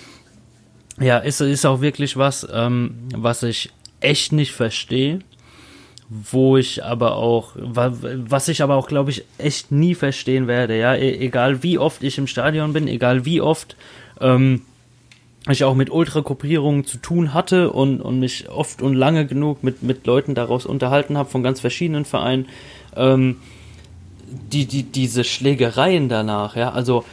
Ja, 1.00 1.18
ist, 1.18 1.42
ist 1.42 1.66
auch 1.66 1.82
wirklich 1.82 2.18
was, 2.18 2.48
ähm, 2.54 2.96
was 3.16 3.42
ich 3.42 3.72
echt 4.00 4.32
nicht 4.32 4.52
verstehe 4.52 5.22
wo 6.14 6.58
ich 6.58 6.84
aber 6.84 7.16
auch, 7.16 7.54
was 7.56 8.50
ich 8.50 8.62
aber 8.62 8.76
auch, 8.76 8.90
glaube 8.90 9.12
ich, 9.12 9.24
echt 9.38 9.72
nie 9.72 9.96
verstehen 9.96 10.46
werde, 10.46 10.78
ja, 10.78 10.94
e 10.94 11.16
egal 11.16 11.64
wie 11.64 11.78
oft 11.78 12.04
ich 12.04 12.18
im 12.18 12.28
Stadion 12.28 12.74
bin, 12.74 12.90
egal 12.90 13.24
wie 13.24 13.40
oft 13.40 13.78
ähm, 14.20 14.64
ich 15.50 15.64
auch 15.64 15.74
mit 15.74 15.90
Ultrakopierungen 15.90 16.86
zu 16.86 16.98
tun 16.98 17.34
hatte 17.34 17.72
und, 17.72 18.02
und 18.02 18.20
mich 18.20 18.50
oft 18.50 18.82
und 18.82 18.94
lange 18.94 19.26
genug 19.26 19.64
mit, 19.64 19.82
mit 19.82 20.06
Leuten 20.06 20.36
daraus 20.36 20.66
unterhalten 20.66 21.18
habe, 21.18 21.30
von 21.30 21.42
ganz 21.42 21.60
verschiedenen 21.60 22.06
Vereinen, 22.06 22.48
ähm, 22.96 23.38
die, 24.52 24.66
die, 24.66 24.84
diese 24.84 25.24
Schlägereien 25.24 26.10
danach, 26.10 26.56
ja, 26.56 26.72
also 26.72 27.04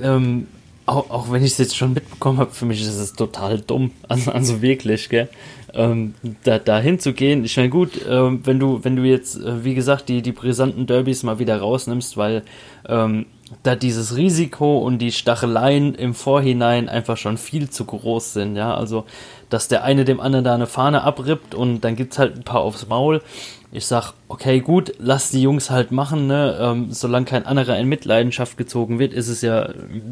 ähm, 0.00 0.46
auch, 0.86 1.10
auch 1.10 1.30
wenn 1.30 1.44
ich 1.44 1.52
es 1.52 1.58
jetzt 1.58 1.76
schon 1.76 1.92
mitbekommen 1.92 2.38
habe, 2.38 2.50
für 2.52 2.64
mich 2.64 2.80
ist 2.80 2.96
es 2.96 3.12
total 3.12 3.60
dumm, 3.60 3.90
also, 4.08 4.32
also 4.32 4.62
wirklich, 4.62 5.08
gell 5.08 5.28
ähm, 5.74 6.14
da, 6.44 6.58
da 6.58 6.80
hinzugehen. 6.80 7.44
Ich 7.44 7.56
meine, 7.56 7.70
gut, 7.70 8.00
ähm, 8.08 8.40
wenn 8.44 8.58
du, 8.58 8.84
wenn 8.84 8.96
du 8.96 9.04
jetzt, 9.04 9.36
äh, 9.36 9.64
wie 9.64 9.74
gesagt, 9.74 10.08
die, 10.08 10.22
die 10.22 10.32
brisanten 10.32 10.86
Derbys 10.86 11.22
mal 11.22 11.38
wieder 11.38 11.58
rausnimmst, 11.58 12.16
weil 12.16 12.42
ähm, 12.88 13.26
da 13.62 13.76
dieses 13.76 14.16
Risiko 14.16 14.78
und 14.78 14.98
die 14.98 15.12
Stacheleien 15.12 15.94
im 15.94 16.14
Vorhinein 16.14 16.88
einfach 16.88 17.16
schon 17.16 17.36
viel 17.36 17.70
zu 17.70 17.84
groß 17.84 18.32
sind, 18.32 18.56
ja. 18.56 18.74
Also, 18.74 19.04
dass 19.50 19.68
der 19.68 19.84
eine 19.84 20.04
dem 20.04 20.20
anderen 20.20 20.44
da 20.44 20.54
eine 20.54 20.66
Fahne 20.66 21.02
abrippt 21.02 21.54
und 21.54 21.82
dann 21.82 21.96
gibt's 21.96 22.18
halt 22.18 22.36
ein 22.36 22.42
paar 22.44 22.60
aufs 22.60 22.88
Maul. 22.88 23.22
Ich 23.70 23.86
sag, 23.86 24.12
okay, 24.28 24.60
gut, 24.60 24.92
lass 24.98 25.30
die 25.30 25.42
Jungs 25.42 25.70
halt 25.70 25.92
machen, 25.92 26.26
ne? 26.26 26.58
Ähm, 26.60 26.92
solange 26.92 27.26
kein 27.26 27.46
anderer 27.46 27.78
in 27.78 27.88
Mitleidenschaft 27.88 28.56
gezogen 28.56 28.98
wird, 28.98 29.12
ist 29.12 29.28
es 29.28 29.42
ja 29.42 29.70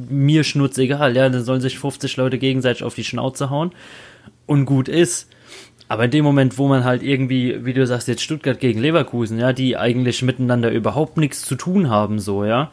mir 0.09 0.45
schnurzegal, 0.45 1.17
ja. 1.17 1.29
Dann 1.29 1.45
sollen 1.45 1.61
sich 1.61 1.79
50 1.79 2.17
Leute 2.17 2.39
gegenseitig 2.39 2.85
auf 2.85 2.95
die 2.95 3.05
Schnauze 3.05 3.51
hauen 3.51 3.73
und 4.47 4.65
gut 4.65 4.89
ist. 4.89 5.29
Aber 5.89 6.05
in 6.05 6.13
dem 6.13 6.25
Moment, 6.25 6.57
wo 6.57 6.69
man 6.69 6.85
halt 6.85 7.03
irgendwie, 7.03 7.65
wie 7.65 7.73
du 7.73 7.85
sagst, 7.85 8.07
jetzt 8.07 8.23
Stuttgart 8.23 8.61
gegen 8.61 8.81
Leverkusen, 8.81 9.41
ja, 9.41 9.53
die 9.53 9.77
eigentlich 9.77 10.23
miteinander 10.23 10.71
überhaupt 10.71 11.17
nichts 11.17 11.43
zu 11.43 11.57
tun 11.57 11.91
haben, 11.91 12.21
so, 12.21 12.45
ja, 12.45 12.71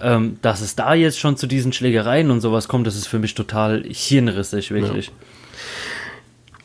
ähm, 0.00 0.38
dass 0.42 0.60
es 0.60 0.74
da 0.74 0.94
jetzt 0.94 1.18
schon 1.18 1.36
zu 1.36 1.46
diesen 1.46 1.72
Schlägereien 1.72 2.30
und 2.30 2.40
sowas 2.40 2.68
kommt, 2.68 2.86
das 2.86 2.96
ist 2.96 3.06
für 3.06 3.18
mich 3.18 3.34
total 3.34 3.84
hirnrissig, 3.86 4.70
wirklich. 4.70 5.10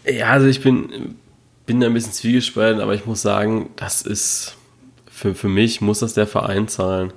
Ja, 0.06 0.12
ja 0.12 0.30
also 0.30 0.48
ich 0.48 0.62
bin, 0.62 1.16
bin 1.66 1.80
da 1.80 1.88
ein 1.88 1.94
bisschen 1.94 2.14
zwiegespalten, 2.14 2.82
aber 2.82 2.96
ich 2.96 3.06
muss 3.06 3.22
sagen, 3.22 3.72
das 3.76 4.02
ist, 4.02 4.56
für, 5.12 5.36
für 5.36 5.50
mich 5.50 5.82
muss 5.82 6.00
das 6.00 6.14
der 6.14 6.28
Verein 6.28 6.68
zahlen. 6.68 7.12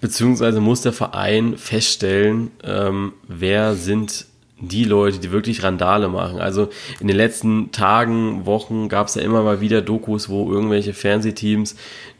Beziehungsweise 0.00 0.60
muss 0.60 0.82
der 0.82 0.92
Verein 0.92 1.58
feststellen, 1.58 2.52
ähm, 2.62 3.14
wer 3.26 3.74
sind 3.74 4.26
die 4.60 4.84
Leute, 4.84 5.18
die 5.18 5.30
wirklich 5.30 5.62
Randale 5.62 6.08
machen. 6.08 6.40
Also 6.40 6.68
in 7.00 7.06
den 7.06 7.16
letzten 7.16 7.70
Tagen, 7.72 8.46
Wochen 8.46 8.88
gab 8.88 9.06
es 9.06 9.14
ja 9.14 9.22
immer 9.22 9.42
mal 9.42 9.60
wieder 9.60 9.82
Dokus, 9.82 10.28
wo 10.28 10.52
irgendwelche 10.52 10.94
Fernsehteams 10.94 11.76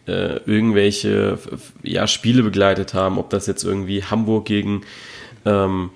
äh, 0.08 0.40
irgendwelche 0.46 1.38
ja, 1.82 2.06
Spiele 2.06 2.42
begleitet 2.42 2.94
haben, 2.94 3.18
ob 3.18 3.30
das 3.30 3.46
jetzt 3.46 3.64
irgendwie 3.64 4.02
Hamburg 4.02 4.46
gegen 4.46 4.82
ähm, 5.44 5.90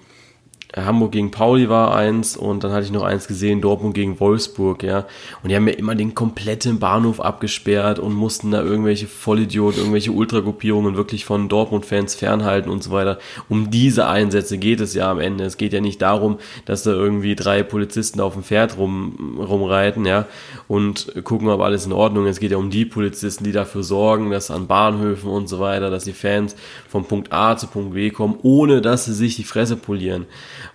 Hamburg 0.74 1.12
gegen 1.12 1.30
Pauli 1.30 1.68
war 1.68 1.94
eins 1.94 2.36
und 2.36 2.64
dann 2.64 2.72
hatte 2.72 2.86
ich 2.86 2.92
noch 2.92 3.02
eins 3.02 3.28
gesehen, 3.28 3.60
Dortmund 3.60 3.94
gegen 3.94 4.18
Wolfsburg, 4.20 4.82
ja. 4.82 5.06
Und 5.42 5.50
die 5.50 5.56
haben 5.56 5.68
ja 5.68 5.74
immer 5.74 5.94
den 5.94 6.14
kompletten 6.14 6.78
Bahnhof 6.78 7.20
abgesperrt 7.20 7.98
und 7.98 8.14
mussten 8.14 8.50
da 8.50 8.62
irgendwelche 8.62 9.06
Vollidioten, 9.06 9.80
irgendwelche 9.80 10.12
Ultragruppierungen 10.12 10.96
wirklich 10.96 11.24
von 11.24 11.48
Dortmund-Fans 11.48 12.14
fernhalten 12.14 12.70
und 12.70 12.82
so 12.82 12.90
weiter. 12.90 13.18
Um 13.48 13.70
diese 13.70 14.06
Einsätze 14.06 14.56
geht 14.56 14.80
es 14.80 14.94
ja 14.94 15.10
am 15.10 15.20
Ende. 15.20 15.44
Es 15.44 15.58
geht 15.58 15.74
ja 15.74 15.80
nicht 15.80 16.00
darum, 16.00 16.38
dass 16.64 16.82
da 16.82 16.92
irgendwie 16.92 17.36
drei 17.36 17.62
Polizisten 17.62 18.20
auf 18.20 18.32
dem 18.32 18.42
Pferd 18.42 18.78
rum, 18.78 19.38
rumreiten, 19.38 20.06
ja, 20.06 20.26
und 20.72 21.12
gucken, 21.24 21.50
ob 21.50 21.60
alles 21.60 21.84
in 21.84 21.92
Ordnung 21.92 22.24
ist. 22.24 22.36
Es 22.36 22.40
geht 22.40 22.52
ja 22.52 22.56
um 22.56 22.70
die 22.70 22.86
Polizisten, 22.86 23.44
die 23.44 23.52
dafür 23.52 23.82
sorgen, 23.82 24.30
dass 24.30 24.50
an 24.50 24.68
Bahnhöfen 24.68 25.28
und 25.28 25.46
so 25.46 25.60
weiter, 25.60 25.90
dass 25.90 26.04
die 26.04 26.14
Fans 26.14 26.56
von 26.88 27.04
Punkt 27.04 27.30
A 27.30 27.58
zu 27.58 27.66
Punkt 27.66 27.92
B 27.92 28.08
kommen, 28.08 28.38
ohne 28.42 28.80
dass 28.80 29.04
sie 29.04 29.12
sich 29.12 29.36
die 29.36 29.44
Fresse 29.44 29.76
polieren. 29.76 30.24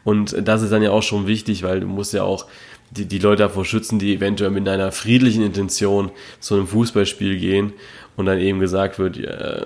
Und 0.03 0.35
das 0.47 0.61
ist 0.61 0.71
dann 0.71 0.83
ja 0.83 0.91
auch 0.91 1.01
schon 1.01 1.25
wichtig, 1.25 1.63
weil 1.63 1.79
du 1.79 1.87
musst 1.87 2.13
ja 2.13 2.21
auch 2.21 2.45
die, 2.91 3.05
die 3.05 3.17
Leute 3.17 3.41
davor 3.41 3.65
schützen, 3.65 3.97
die 3.97 4.13
eventuell 4.13 4.51
mit 4.51 4.69
einer 4.69 4.91
friedlichen 4.91 5.41
Intention 5.41 6.11
zu 6.39 6.53
einem 6.53 6.67
Fußballspiel 6.67 7.39
gehen 7.39 7.73
und 8.17 8.27
dann 8.27 8.37
eben 8.37 8.59
gesagt 8.59 8.99
wird, 8.99 9.17
äh, 9.17 9.65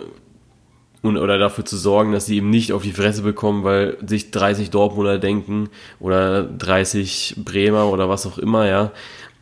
und, 1.02 1.18
oder 1.18 1.40
dafür 1.40 1.66
zu 1.66 1.76
sorgen, 1.76 2.14
dass 2.14 2.28
sie 2.28 2.38
eben 2.38 2.50
nicht 2.50 2.72
auf 2.72 2.84
die 2.84 2.94
Fresse 2.94 3.24
bekommen, 3.24 3.66
weil 3.66 3.98
sich 4.08 4.32
30 4.32 4.70
Dortmunder 4.70 5.20
denken 5.20 5.68
oder 6.00 6.44
30 6.44 7.36
Bremer 7.44 7.88
oder 7.88 8.08
was 8.08 8.26
auch 8.26 8.38
immer, 8.38 8.66
ja, 8.66 8.94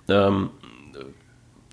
ähm, 0.08 0.50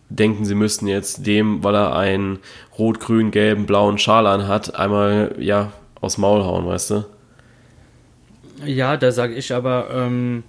denken, 0.08 0.44
sie 0.44 0.54
müssten 0.54 0.86
jetzt 0.86 1.26
dem, 1.26 1.64
weil 1.64 1.74
er 1.74 1.96
einen 1.96 2.38
rot, 2.78 3.00
grün, 3.00 3.30
gelben, 3.30 3.66
blauen 3.66 3.98
Schal 3.98 4.26
an 4.26 4.46
hat, 4.46 4.74
einmal, 4.74 5.34
ja, 5.38 5.72
aufs 6.00 6.18
Maul 6.18 6.44
hauen, 6.44 6.66
weißt 6.66 6.90
du? 6.90 7.04
Ja, 8.64 8.96
da 8.96 9.12
sage 9.12 9.34
ich 9.34 9.52
aber, 9.52 9.88
ähm, 9.92 10.44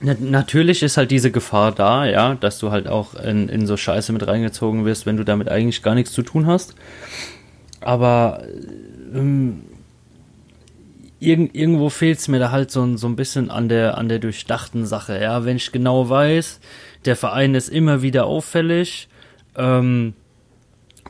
natürlich 0.00 0.82
ist 0.82 0.96
halt 0.96 1.10
diese 1.10 1.30
Gefahr 1.30 1.72
da, 1.72 2.06
ja, 2.06 2.34
dass 2.34 2.58
du 2.58 2.70
halt 2.70 2.86
auch 2.86 3.14
in, 3.14 3.48
in 3.48 3.66
so 3.66 3.76
Scheiße 3.76 4.12
mit 4.12 4.26
reingezogen 4.26 4.84
wirst, 4.84 5.06
wenn 5.06 5.16
du 5.16 5.24
damit 5.24 5.48
eigentlich 5.48 5.82
gar 5.82 5.94
nichts 5.94 6.12
zu 6.12 6.22
tun 6.22 6.46
hast. 6.46 6.74
Aber 7.80 8.44
ähm, 9.14 9.62
irg 11.20 11.54
irgendwo 11.54 11.88
fehlt 11.90 12.18
es 12.18 12.28
mir 12.28 12.38
da 12.38 12.50
halt 12.50 12.70
so, 12.70 12.96
so 12.96 13.06
ein 13.06 13.16
bisschen 13.16 13.50
an 13.50 13.68
der, 13.68 13.98
an 13.98 14.08
der 14.08 14.18
durchdachten 14.18 14.86
Sache, 14.86 15.20
ja. 15.20 15.44
Wenn 15.44 15.56
ich 15.56 15.72
genau 15.72 16.08
weiß, 16.08 16.60
der 17.06 17.16
Verein 17.16 17.54
ist 17.54 17.68
immer 17.68 18.02
wieder 18.02 18.26
auffällig, 18.26 19.08
ähm, 19.56 20.14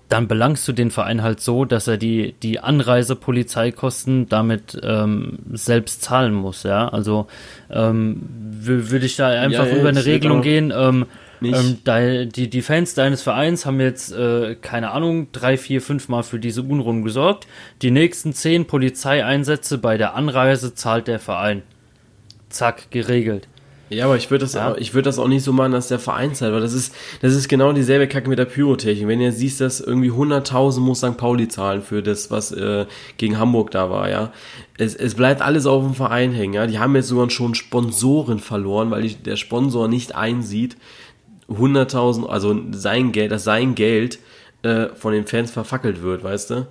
dann 0.09 0.29
belangst 0.29 0.69
du 0.69 0.73
den 0.73 0.91
Verein 0.91 1.23
halt 1.23 1.41
so, 1.41 1.65
dass 1.65 1.89
er 1.89 1.97
die, 1.97 2.35
die 2.43 2.61
Anreisepolizeikosten 2.61 4.29
damit 4.29 4.79
ähm, 4.83 5.39
selbst 5.53 6.03
zahlen 6.03 6.35
muss, 6.35 6.63
ja. 6.63 6.89
Also 6.89 7.27
ähm, 7.71 8.21
würde 8.31 9.07
ich 9.07 9.17
da 9.17 9.29
einfach 9.29 9.67
ja, 9.67 9.77
über 9.77 9.89
eine 9.89 10.05
Regelung 10.05 10.43
gehen, 10.43 10.73
ähm, 10.77 11.07
ähm, 11.43 11.79
die, 12.31 12.49
die 12.49 12.63
Fans 12.63 12.95
deines 12.95 13.23
Vereins 13.23 13.67
haben 13.67 13.81
jetzt, 13.81 14.13
äh, 14.13 14.55
keine 14.55 14.91
Ahnung, 14.93 15.29
drei, 15.33 15.57
vier, 15.57 15.83
fünf 15.83 16.09
Mal 16.09 16.23
für 16.23 16.39
diese 16.39 16.63
Unruhen 16.63 17.03
gesorgt. 17.03 17.47
Die 17.83 17.91
nächsten 17.91 18.33
zehn 18.33 18.67
Polizeieinsätze 18.67 19.79
bei 19.79 19.97
der 19.99 20.15
Anreise 20.15 20.75
zahlt 20.75 21.09
der 21.09 21.19
Verein. 21.19 21.63
Zack, 22.49 22.91
geregelt. 22.91 23.49
Ja, 23.91 24.07
aber 24.07 24.17
ich 24.17 24.31
würde 24.31 24.45
das, 24.45 24.55
ja. 24.55 24.73
Auch, 24.73 24.77
ich 24.77 24.93
das 24.93 25.19
auch 25.19 25.29
nicht 25.29 25.45
so 25.45 25.53
machen, 25.53 25.73
dass 25.73 25.89
der 25.89 25.99
Verein 25.99 26.35
zahlt, 26.35 26.53
weil 26.53 26.61
das 26.61 26.73
ist, 26.73 26.95
das 27.21 27.35
ist 27.35 27.49
genau 27.49 27.73
dieselbe 27.73 28.09
Kacke 28.09 28.29
mit 28.29 28.39
der 28.39 28.47
Pyrotechnik. 28.47 29.07
Wenn 29.07 29.21
ihr 29.21 29.33
siehst, 29.33 29.61
dass 29.61 29.81
irgendwie 29.81 30.11
100.000 30.11 30.81
muss 30.81 30.99
St. 30.99 31.17
Pauli 31.17 31.49
zahlen 31.49 31.83
für 31.83 32.03
das, 32.03 32.31
was 32.31 32.53
äh, 32.53 32.87
gegen 33.19 33.39
Hamburg 33.39 33.71
da 33.71 33.91
war, 33.91 34.09
ja. 34.09 34.33
Es, 34.79 34.95
es 34.95 35.15
bleibt 35.15 35.43
alles 35.43 35.67
auf 35.67 35.85
dem 35.85 35.95
Verein 35.95 36.33
hängen, 36.33 36.55
ja. 36.55 36.67
Die 36.67 36.79
haben 36.79 36.97
jetzt 36.97 37.09
sogar 37.09 37.29
schon 37.31 37.55
Sponsoren 37.55 38.39
verloren, 38.39 38.91
weil 38.91 39.03
die, 39.03 39.15
der 39.15 39.37
Sponsor 39.37 39.89
nicht 39.89 40.15
einsieht, 40.15 40.77
100.000, 41.51 42.27
also 42.27 42.59
sein 42.73 43.13
Geld, 43.13 43.31
dass 43.31 43.45
sein 43.45 43.75
Geld 43.75 44.19
äh, 44.63 44.89
von 44.95 45.13
den 45.13 45.27
Fans 45.27 45.51
verfackelt 45.51 46.03
wird, 46.03 46.25
weißt 46.25 46.51
du? 46.51 46.67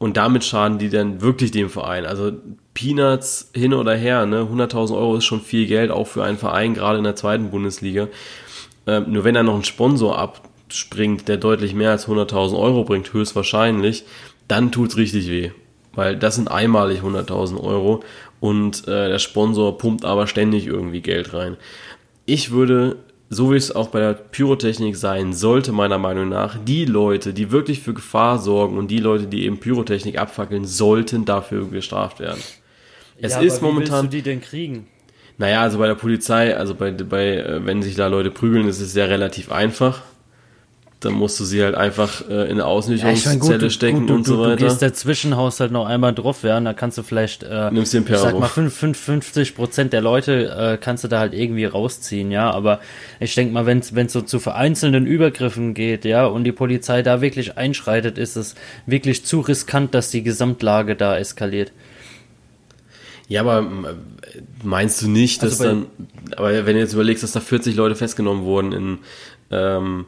Und 0.00 0.16
damit 0.16 0.44
schaden 0.44 0.78
die 0.78 0.88
dann 0.88 1.20
wirklich 1.20 1.50
dem 1.50 1.68
Verein. 1.68 2.06
Also 2.06 2.32
Peanuts 2.72 3.50
hin 3.54 3.74
oder 3.74 3.94
her, 3.94 4.24
ne? 4.24 4.48
100.000 4.50 4.96
Euro 4.96 5.16
ist 5.16 5.26
schon 5.26 5.42
viel 5.42 5.66
Geld, 5.66 5.90
auch 5.90 6.06
für 6.06 6.24
einen 6.24 6.38
Verein, 6.38 6.72
gerade 6.72 6.96
in 6.96 7.04
der 7.04 7.16
zweiten 7.16 7.50
Bundesliga. 7.50 8.08
Ähm, 8.86 9.12
nur 9.12 9.24
wenn 9.24 9.34
da 9.34 9.42
noch 9.42 9.56
ein 9.56 9.62
Sponsor 9.62 10.18
abspringt, 10.18 11.28
der 11.28 11.36
deutlich 11.36 11.74
mehr 11.74 11.90
als 11.90 12.08
100.000 12.08 12.58
Euro 12.58 12.84
bringt, 12.84 13.12
höchstwahrscheinlich, 13.12 14.04
dann 14.48 14.72
tut's 14.72 14.96
richtig 14.96 15.28
weh. 15.28 15.50
Weil 15.92 16.16
das 16.16 16.36
sind 16.36 16.50
einmalig 16.50 17.00
100.000 17.00 17.62
Euro 17.62 18.02
und 18.40 18.88
äh, 18.88 19.10
der 19.10 19.18
Sponsor 19.18 19.76
pumpt 19.76 20.06
aber 20.06 20.26
ständig 20.26 20.66
irgendwie 20.66 21.02
Geld 21.02 21.34
rein. 21.34 21.58
Ich 22.24 22.52
würde 22.52 22.96
so 23.32 23.52
wie 23.52 23.56
es 23.56 23.74
auch 23.74 23.88
bei 23.88 24.00
der 24.00 24.14
Pyrotechnik 24.14 24.96
sein 24.96 25.32
sollte, 25.32 25.70
meiner 25.70 25.98
Meinung 25.98 26.28
nach, 26.28 26.58
die 26.62 26.84
Leute, 26.84 27.32
die 27.32 27.52
wirklich 27.52 27.80
für 27.80 27.94
Gefahr 27.94 28.40
sorgen 28.40 28.76
und 28.76 28.88
die 28.88 28.98
Leute, 28.98 29.26
die 29.26 29.44
eben 29.44 29.58
Pyrotechnik 29.58 30.18
abfackeln, 30.18 30.64
sollten 30.64 31.24
dafür 31.24 31.68
gestraft 31.68 32.18
werden. 32.18 32.42
Es 33.18 33.34
ja, 33.34 33.40
ist 33.40 33.62
momentan. 33.62 33.86
Wie 33.86 33.92
willst 33.92 34.04
du 34.04 34.16
die 34.16 34.22
denn 34.22 34.40
kriegen? 34.40 34.88
Naja, 35.38 35.62
also 35.62 35.78
bei 35.78 35.86
der 35.86 35.94
Polizei, 35.94 36.56
also 36.56 36.74
bei, 36.74 36.90
bei, 36.90 37.36
äh, 37.36 37.64
wenn 37.64 37.82
sich 37.82 37.94
da 37.94 38.08
Leute 38.08 38.30
prügeln, 38.30 38.66
ist 38.66 38.80
es 38.80 38.94
ja 38.94 39.04
relativ 39.04 39.52
einfach 39.52 40.02
dann 41.00 41.14
musst 41.14 41.40
du 41.40 41.44
sie 41.44 41.62
halt 41.62 41.74
einfach 41.74 42.28
äh, 42.28 42.44
in 42.44 42.52
eine 42.52 42.66
Ausnüchterungszelle 42.66 43.64
ja, 43.64 43.70
stecken 43.70 44.00
gut, 44.00 44.10
du, 44.10 44.14
und 44.14 44.26
so 44.26 44.38
weiter. 44.38 44.56
Du 44.56 44.64
gehst 44.64 44.82
der 44.82 44.92
Zwischenhaushalt 44.92 45.72
noch 45.72 45.86
einmal 45.86 46.14
drauf 46.14 46.42
werden, 46.42 46.66
da 46.66 46.74
kannst 46.74 46.98
du 46.98 47.02
vielleicht, 47.02 47.42
äh, 47.42 47.70
Nimmst 47.70 47.94
den 47.94 48.04
ich 48.06 48.18
sag 48.18 48.38
mal, 48.38 48.48
5, 48.48 48.74
5, 48.74 48.98
50 48.98 49.54
Prozent 49.54 49.92
der 49.94 50.02
Leute 50.02 50.50
äh, 50.50 50.78
kannst 50.78 51.02
du 51.02 51.08
da 51.08 51.18
halt 51.18 51.32
irgendwie 51.32 51.64
rausziehen, 51.64 52.30
ja, 52.30 52.50
aber 52.50 52.80
ich 53.18 53.34
denke 53.34 53.54
mal, 53.54 53.64
wenn 53.64 53.78
es 53.78 54.12
so 54.12 54.20
zu 54.20 54.40
vereinzelten 54.40 55.06
Übergriffen 55.06 55.72
geht, 55.72 56.04
ja, 56.04 56.26
und 56.26 56.44
die 56.44 56.52
Polizei 56.52 57.02
da 57.02 57.22
wirklich 57.22 57.56
einschreitet, 57.56 58.18
ist 58.18 58.36
es 58.36 58.54
wirklich 58.84 59.24
zu 59.24 59.40
riskant, 59.40 59.94
dass 59.94 60.10
die 60.10 60.22
Gesamtlage 60.22 60.96
da 60.96 61.16
eskaliert. 61.16 61.72
Ja, 63.26 63.42
aber 63.42 63.64
meinst 64.64 65.00
du 65.00 65.08
nicht, 65.08 65.42
dass 65.42 65.60
also 65.60 65.64
dann, 65.64 65.86
aber 66.36 66.66
wenn 66.66 66.74
du 66.74 66.80
jetzt 66.80 66.92
überlegst, 66.92 67.22
dass 67.22 67.32
da 67.32 67.40
40 67.40 67.76
Leute 67.76 67.94
festgenommen 67.94 68.44
wurden 68.44 68.72
in, 68.72 68.98
ähm, 69.52 70.06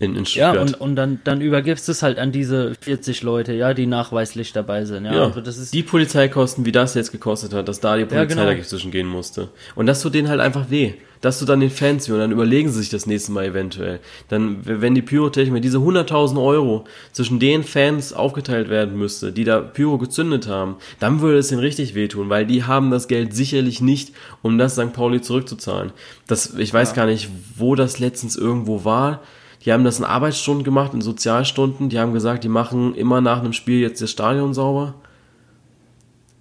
in, 0.00 0.16
in 0.16 0.24
Stuttgart. 0.24 0.54
Ja, 0.54 0.60
und, 0.62 0.80
und 0.80 0.96
dann, 0.96 1.20
dann 1.24 1.42
übergibst 1.42 1.86
du 1.86 1.92
es 1.92 2.02
halt 2.02 2.18
an 2.18 2.32
diese 2.32 2.74
40 2.80 3.22
Leute, 3.22 3.52
ja, 3.52 3.74
die 3.74 3.86
nachweislich 3.86 4.52
dabei 4.52 4.86
sind. 4.86 5.04
Ja, 5.04 5.14
ja 5.14 5.24
also 5.26 5.42
das 5.42 5.58
ist 5.58 5.74
die 5.74 5.82
Polizeikosten, 5.82 6.64
wie 6.64 6.72
das 6.72 6.94
jetzt 6.94 7.12
gekostet 7.12 7.52
hat, 7.52 7.68
dass 7.68 7.80
da 7.80 7.96
die 7.98 8.06
Polizei 8.06 8.16
ja, 8.16 8.24
genau. 8.24 8.62
dazwischen 8.62 8.90
gehen 8.90 9.06
musste. 9.06 9.50
Und 9.74 9.86
das 9.86 10.00
tut 10.00 10.14
denen 10.14 10.28
halt 10.28 10.40
einfach 10.40 10.70
weh. 10.70 10.94
Das 11.20 11.38
tut 11.38 11.50
dann 11.50 11.60
den 11.60 11.68
Fans 11.68 12.08
weh 12.08 12.14
und 12.14 12.20
dann 12.20 12.32
überlegen 12.32 12.70
sie 12.70 12.78
sich 12.78 12.88
das 12.88 13.04
nächste 13.04 13.32
Mal 13.32 13.44
eventuell. 13.44 14.00
Dann, 14.28 14.60
wenn 14.62 14.94
die 14.94 15.02
Pyrotechnik, 15.02 15.52
wenn 15.52 15.60
diese 15.60 15.76
100.000 15.76 16.42
Euro 16.42 16.86
zwischen 17.12 17.38
den 17.38 17.62
Fans 17.62 18.14
aufgeteilt 18.14 18.70
werden 18.70 18.96
müsste, 18.96 19.32
die 19.32 19.44
da 19.44 19.60
Pyro 19.60 19.98
gezündet 19.98 20.48
haben, 20.48 20.76
dann 20.98 21.20
würde 21.20 21.36
es 21.36 21.48
denen 21.48 21.60
richtig 21.60 21.94
wehtun, 21.94 22.30
weil 22.30 22.46
die 22.46 22.64
haben 22.64 22.90
das 22.90 23.06
Geld 23.06 23.34
sicherlich 23.34 23.82
nicht, 23.82 24.14
um 24.40 24.56
das 24.56 24.76
St. 24.76 24.94
Pauli 24.94 25.20
zurückzuzahlen. 25.20 25.92
Das, 26.26 26.54
ich 26.56 26.72
weiß 26.72 26.90
ja. 26.90 26.96
gar 26.96 27.06
nicht, 27.06 27.28
wo 27.54 27.74
das 27.74 27.98
letztens 27.98 28.36
irgendwo 28.36 28.86
war 28.86 29.20
die 29.64 29.72
haben 29.72 29.84
das 29.84 29.98
in 29.98 30.04
Arbeitsstunden 30.04 30.64
gemacht, 30.64 30.94
in 30.94 31.02
Sozialstunden. 31.02 31.90
Die 31.90 31.98
haben 31.98 32.14
gesagt, 32.14 32.44
die 32.44 32.48
machen 32.48 32.94
immer 32.94 33.20
nach 33.20 33.40
einem 33.40 33.52
Spiel 33.52 33.80
jetzt 33.80 34.00
das 34.00 34.10
Stadion 34.10 34.54
sauber. 34.54 34.94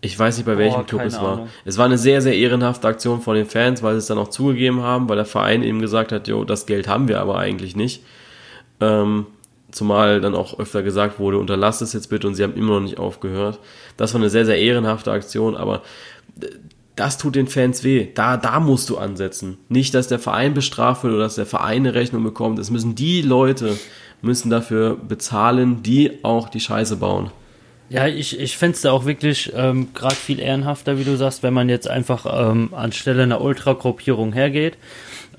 Ich 0.02 0.18
weiß 0.18 0.38
nicht, 0.38 0.46
bei 0.46 0.58
welchem 0.58 0.82
oh, 0.82 0.86
Club 0.86 1.02
es 1.02 1.20
war. 1.20 1.34
Ahnung. 1.34 1.50
Es 1.66 1.78
war 1.78 1.86
eine 1.86 1.98
sehr, 1.98 2.22
sehr 2.22 2.36
ehrenhafte 2.36 2.88
Aktion 2.88 3.20
von 3.20 3.36
den 3.36 3.46
Fans, 3.46 3.84
weil 3.84 3.96
sie 3.96 4.00
es 4.00 4.08
dann 4.08 4.18
auch 4.18 4.30
zugegeben 4.30 4.82
haben, 4.82 5.10
weil 5.10 5.18
der 5.18 5.26
Verein 5.26 5.62
eben 5.62 5.82
gesagt 5.82 6.14
hat, 6.14 6.30
jo, 6.30 6.46
das 6.46 6.66
Geld 6.66 6.88
haben 6.88 7.10
wir 7.10 7.20
aber 7.20 7.38
eigentlich 7.38 7.76
nicht. 7.76 8.04
Ähm, 8.80 9.26
zumal 9.72 10.22
dann 10.22 10.36
auch 10.36 10.58
öfter 10.58 10.84
gesagt 10.84 11.20
wurde, 11.20 11.38
unterlasst 11.38 11.82
es 11.82 11.92
jetzt 11.92 12.10
bitte 12.10 12.28
und 12.28 12.36
sie 12.36 12.44
haben 12.44 12.56
immer 12.56 12.76
noch 12.76 12.80
nicht 12.80 12.98
aufgehört. 12.98 13.60
Das 13.98 14.14
war 14.14 14.22
eine 14.22 14.30
sehr, 14.30 14.46
sehr 14.46 14.58
ehrenhafte 14.58 15.12
Aktion, 15.12 15.58
aber 15.58 15.82
das 17.00 17.18
tut 17.18 17.36
den 17.36 17.48
Fans 17.48 17.84
weh. 17.86 18.08
Da, 18.14 18.36
da 18.36 18.60
musst 18.60 18.90
du 18.90 18.98
ansetzen. 18.98 19.58
Nicht, 19.70 19.94
dass 19.94 20.10
der 20.10 20.20
Verein 20.20 20.54
bestraft 20.54 21.04
wird 21.04 21.14
oder 21.14 21.24
dass 21.24 21.36
der 21.36 21.46
Verein 21.46 21.88
eine 21.88 21.94
Rechnung 21.94 22.24
bekommt. 22.24 22.60
Es 22.60 22.70
müssen 22.70 22.96
die 22.96 23.22
Leute 23.22 23.78
müssen 24.22 24.50
dafür 24.50 24.98
bezahlen, 24.98 25.82
die 25.82 26.24
auch 26.24 26.50
die 26.50 26.60
Scheiße 26.60 26.98
bauen. 26.98 27.32
Ja, 27.88 28.06
ich, 28.06 28.38
ich 28.38 28.58
fände 28.58 28.76
es 28.76 28.82
da 28.82 28.92
auch 28.92 29.06
wirklich 29.06 29.52
ähm, 29.56 29.94
gerade 29.94 30.16
viel 30.16 30.40
ehrenhafter, 30.40 31.00
wie 31.00 31.06
du 31.06 31.16
sagst, 31.16 31.42
wenn 31.42 31.54
man 31.54 31.70
jetzt 31.70 31.88
einfach 31.88 32.26
ähm, 32.30 32.74
anstelle 32.74 33.24
einer 33.24 33.40
Ultragruppierung 33.42 34.34
hergeht 34.34 34.78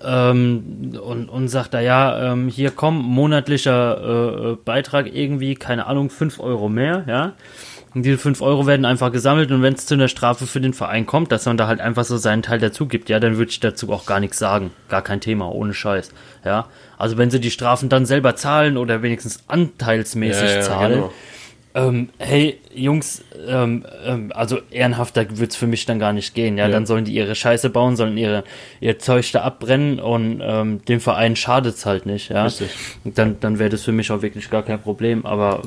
ähm, 0.03 0.99
und, 1.01 1.29
und 1.29 1.49
sagt, 1.49 1.75
da 1.75 1.81
ja, 1.81 2.33
ähm, 2.33 2.49
hier 2.49 2.71
komm, 2.71 3.03
monatlicher 3.03 4.01
äh, 4.03 4.53
äh 4.53 4.57
Beitrag 4.57 5.15
irgendwie, 5.15 5.55
keine 5.57 5.87
Ahnung, 5.87 6.09
5 6.09 6.41
Euro 6.41 6.71
mehr, 6.71 7.05
ja 7.07 7.35
Und 7.93 8.05
diese 8.05 8.19
5 8.19 8.41
Euro 8.41 8.67
werden 8.67 8.85
einfach 8.85 9.11
gesammelt 9.11 9.51
und 9.51 9.63
wenn 9.63 9.75
es 9.75 9.87
zu 9.87 9.95
einer 9.95 10.07
Strafe 10.07 10.47
für 10.47 10.61
den 10.61 10.75
Verein 10.75 11.07
kommt, 11.07 11.33
dass 11.33 11.47
man 11.47 11.57
da 11.57 11.67
halt 11.67 11.81
einfach 11.81 12.05
so 12.05 12.19
seinen 12.19 12.43
Teil 12.43 12.61
dazu 12.61 12.87
gibt, 12.87 13.09
ja, 13.09 13.19
dann 13.19 13.37
würde 13.37 13.51
ich 13.51 13.59
dazu 13.59 13.93
auch 13.93 14.07
gar 14.07 14.21
nichts 14.21 14.39
sagen. 14.39 14.71
Gar 14.89 15.03
kein 15.03 15.21
Thema, 15.21 15.53
ohne 15.53 15.75
Scheiß. 15.75 16.11
Ja. 16.45 16.69
Also 16.99 17.19
wenn 17.19 17.31
sie 17.31 17.41
die 17.41 17.51
Strafen 17.51 17.89
dann 17.89 18.07
selber 18.07 18.37
zahlen 18.37 18.77
oder 18.77 19.03
wenigstens 19.03 19.43
anteilsmäßig 19.49 20.51
ja, 20.51 20.55
ja, 20.57 20.61
zahlen, 20.63 20.93
genau. 20.93 21.13
Ähm, 21.73 22.09
hey, 22.19 22.59
Jungs, 22.75 23.23
ähm, 23.47 23.87
ähm, 24.05 24.33
also 24.35 24.59
ehrenhafter 24.73 25.39
wird's 25.39 25.55
für 25.55 25.69
mich 25.69 25.87
dann 25.87 26.01
gar 26.01 26.13
nicht 26.13 26.35
gehen. 26.35 26.59
Ja? 26.59 26.67
ja, 26.67 26.73
dann 26.73 26.85
sollen 26.85 27.05
die 27.05 27.15
ihre 27.15 27.37
Scheiße 27.37 27.71
bauen, 27.71 27.95
sollen 27.95 28.19
ihre, 28.19 28.43
ihr 28.81 28.99
Zeug 28.99 29.31
da 29.31 29.43
abbrennen 29.43 30.01
und 30.01 30.41
ähm, 30.43 30.85
dem 30.87 31.01
Verein 31.01 31.37
schadet's 31.37 31.87
halt 31.87 32.07
nicht. 32.07 32.31
Ja, 32.31 32.45
Richtig. 32.45 32.71
dann, 33.05 33.39
dann 33.39 33.61
wäre 33.61 33.71
das 33.71 33.85
für 33.85 33.93
mich 33.93 34.11
auch 34.11 34.23
wirklich 34.23 34.51
gar 34.51 34.65
kein 34.65 34.83
Problem. 34.83 35.25
Aber 35.25 35.63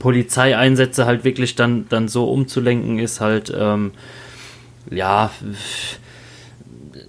Polizeieinsätze 0.00 1.06
halt 1.06 1.22
wirklich 1.22 1.54
dann, 1.54 1.86
dann 1.88 2.08
so 2.08 2.28
umzulenken, 2.28 2.98
ist 2.98 3.20
halt, 3.20 3.52
ähm, 3.56 3.92
ja, 4.90 5.30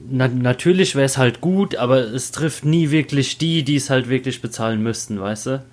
na, 0.08 0.28
natürlich 0.28 0.94
wäre 0.94 1.06
es 1.06 1.18
halt 1.18 1.42
gut, 1.42 1.76
aber 1.78 2.00
es 2.00 2.32
trifft 2.32 2.64
nie 2.64 2.92
wirklich 2.92 3.40
die, 3.40 3.64
die 3.64 3.76
es 3.76 3.90
halt 3.90 4.08
wirklich 4.08 4.42
bezahlen 4.42 4.84
müssten, 4.84 5.20
weißt 5.20 5.46
du? 5.48 5.66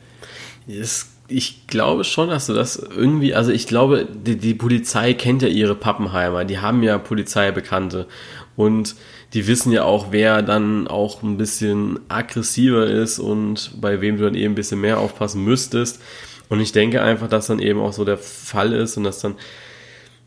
Es 0.69 1.16
ich 1.29 1.67
glaube 1.67 2.05
schon, 2.05 2.29
dass 2.29 2.47
du 2.47 2.53
das 2.53 2.77
irgendwie, 2.77 3.35
also 3.35 3.51
ich 3.51 3.67
glaube, 3.67 4.07
die, 4.07 4.37
die 4.37 4.55
Polizei 4.55 5.13
kennt 5.15 5.43
ja 5.43 5.49
ihre 5.49 5.75
Pappenheimer, 5.75 6.45
die 6.45 6.59
haben 6.59 6.83
ja 6.83 6.99
Polizeibekannte 6.99 8.07
und 8.55 8.95
die 9.35 9.47
wissen 9.47 9.73
ja 9.73 9.85
auch, 9.85 10.09
wer 10.13 10.43
dann 10.43 10.87
auch 10.87 11.23
ein 11.23 11.37
bisschen 11.37 11.99
aggressiver 12.09 12.87
ist 12.87 13.19
und 13.19 13.73
bei 13.81 14.01
wem 14.01 14.17
du 14.17 14.25
dann 14.25 14.35
eben 14.35 14.53
ein 14.53 14.57
bisschen 14.57 14.81
mehr 14.81 14.99
aufpassen 14.99 15.45
müsstest. 15.45 16.01
Und 16.49 16.61
ich 16.61 16.71
denke 16.71 17.03
einfach, 17.03 17.29
dass 17.29 17.49
dann 17.49 17.59
eben 17.59 17.81
auch 17.81 17.93
so 17.93 18.05
der 18.05 18.19
Fall 18.19 18.73
ist 18.73 18.97
und 18.97 19.05
dass 19.05 19.21
dann 19.21 19.35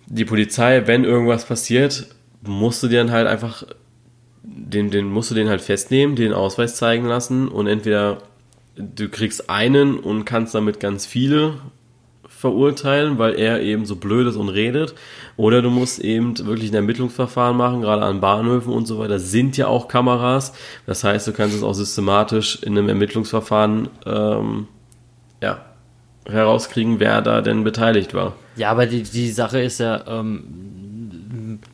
die 0.07 0.25
Polizei, 0.25 0.85
wenn 0.85 1.05
irgendwas 1.05 1.45
passiert, 1.45 2.07
musst 2.41 2.83
du 2.83 2.87
dir 2.87 2.99
dann 2.99 3.11
halt 3.11 3.27
einfach 3.27 3.63
den, 4.43 4.91
den 4.91 5.09
musst 5.09 5.31
du 5.31 5.35
den 5.35 5.49
halt 5.49 5.61
festnehmen, 5.61 6.15
den 6.15 6.33
Ausweis 6.33 6.75
zeigen 6.75 7.05
lassen 7.05 7.47
und 7.47 7.67
entweder 7.67 8.21
du 8.79 9.09
kriegst 9.09 9.49
einen 9.49 9.99
und 9.99 10.25
kannst 10.25 10.55
damit 10.55 10.79
ganz 10.79 11.05
viele 11.05 11.55
verurteilen, 12.27 13.17
weil 13.17 13.35
er 13.35 13.61
eben 13.61 13.85
so 13.85 13.97
blöd 13.97 14.25
ist 14.27 14.37
und 14.37 14.49
redet. 14.49 14.95
Oder 15.35 15.61
du 15.61 15.69
musst 15.69 15.99
eben 15.99 16.37
wirklich 16.45 16.71
ein 16.71 16.75
Ermittlungsverfahren 16.75 17.57
machen, 17.57 17.81
gerade 17.81 18.03
an 18.03 18.21
Bahnhöfen 18.21 18.71
und 18.71 18.85
so 18.85 18.97
weiter, 18.97 19.19
sind 19.19 19.57
ja 19.57 19.67
auch 19.67 19.89
Kameras. 19.89 20.53
Das 20.85 21.03
heißt, 21.03 21.27
du 21.27 21.33
kannst 21.33 21.55
es 21.55 21.63
auch 21.63 21.73
systematisch 21.73 22.63
in 22.63 22.77
einem 22.77 22.87
Ermittlungsverfahren 22.87 23.89
ähm, 24.05 24.67
ja, 25.41 25.65
herauskriegen, 26.29 26.99
wer 26.99 27.21
da 27.21 27.41
denn 27.41 27.65
beteiligt 27.65 28.13
war. 28.13 28.33
Ja, 28.55 28.71
aber 28.71 28.85
die, 28.85 29.03
die 29.03 29.31
Sache 29.31 29.61
ist 29.61 29.79
ja, 29.79 30.05
ähm, 30.07 30.43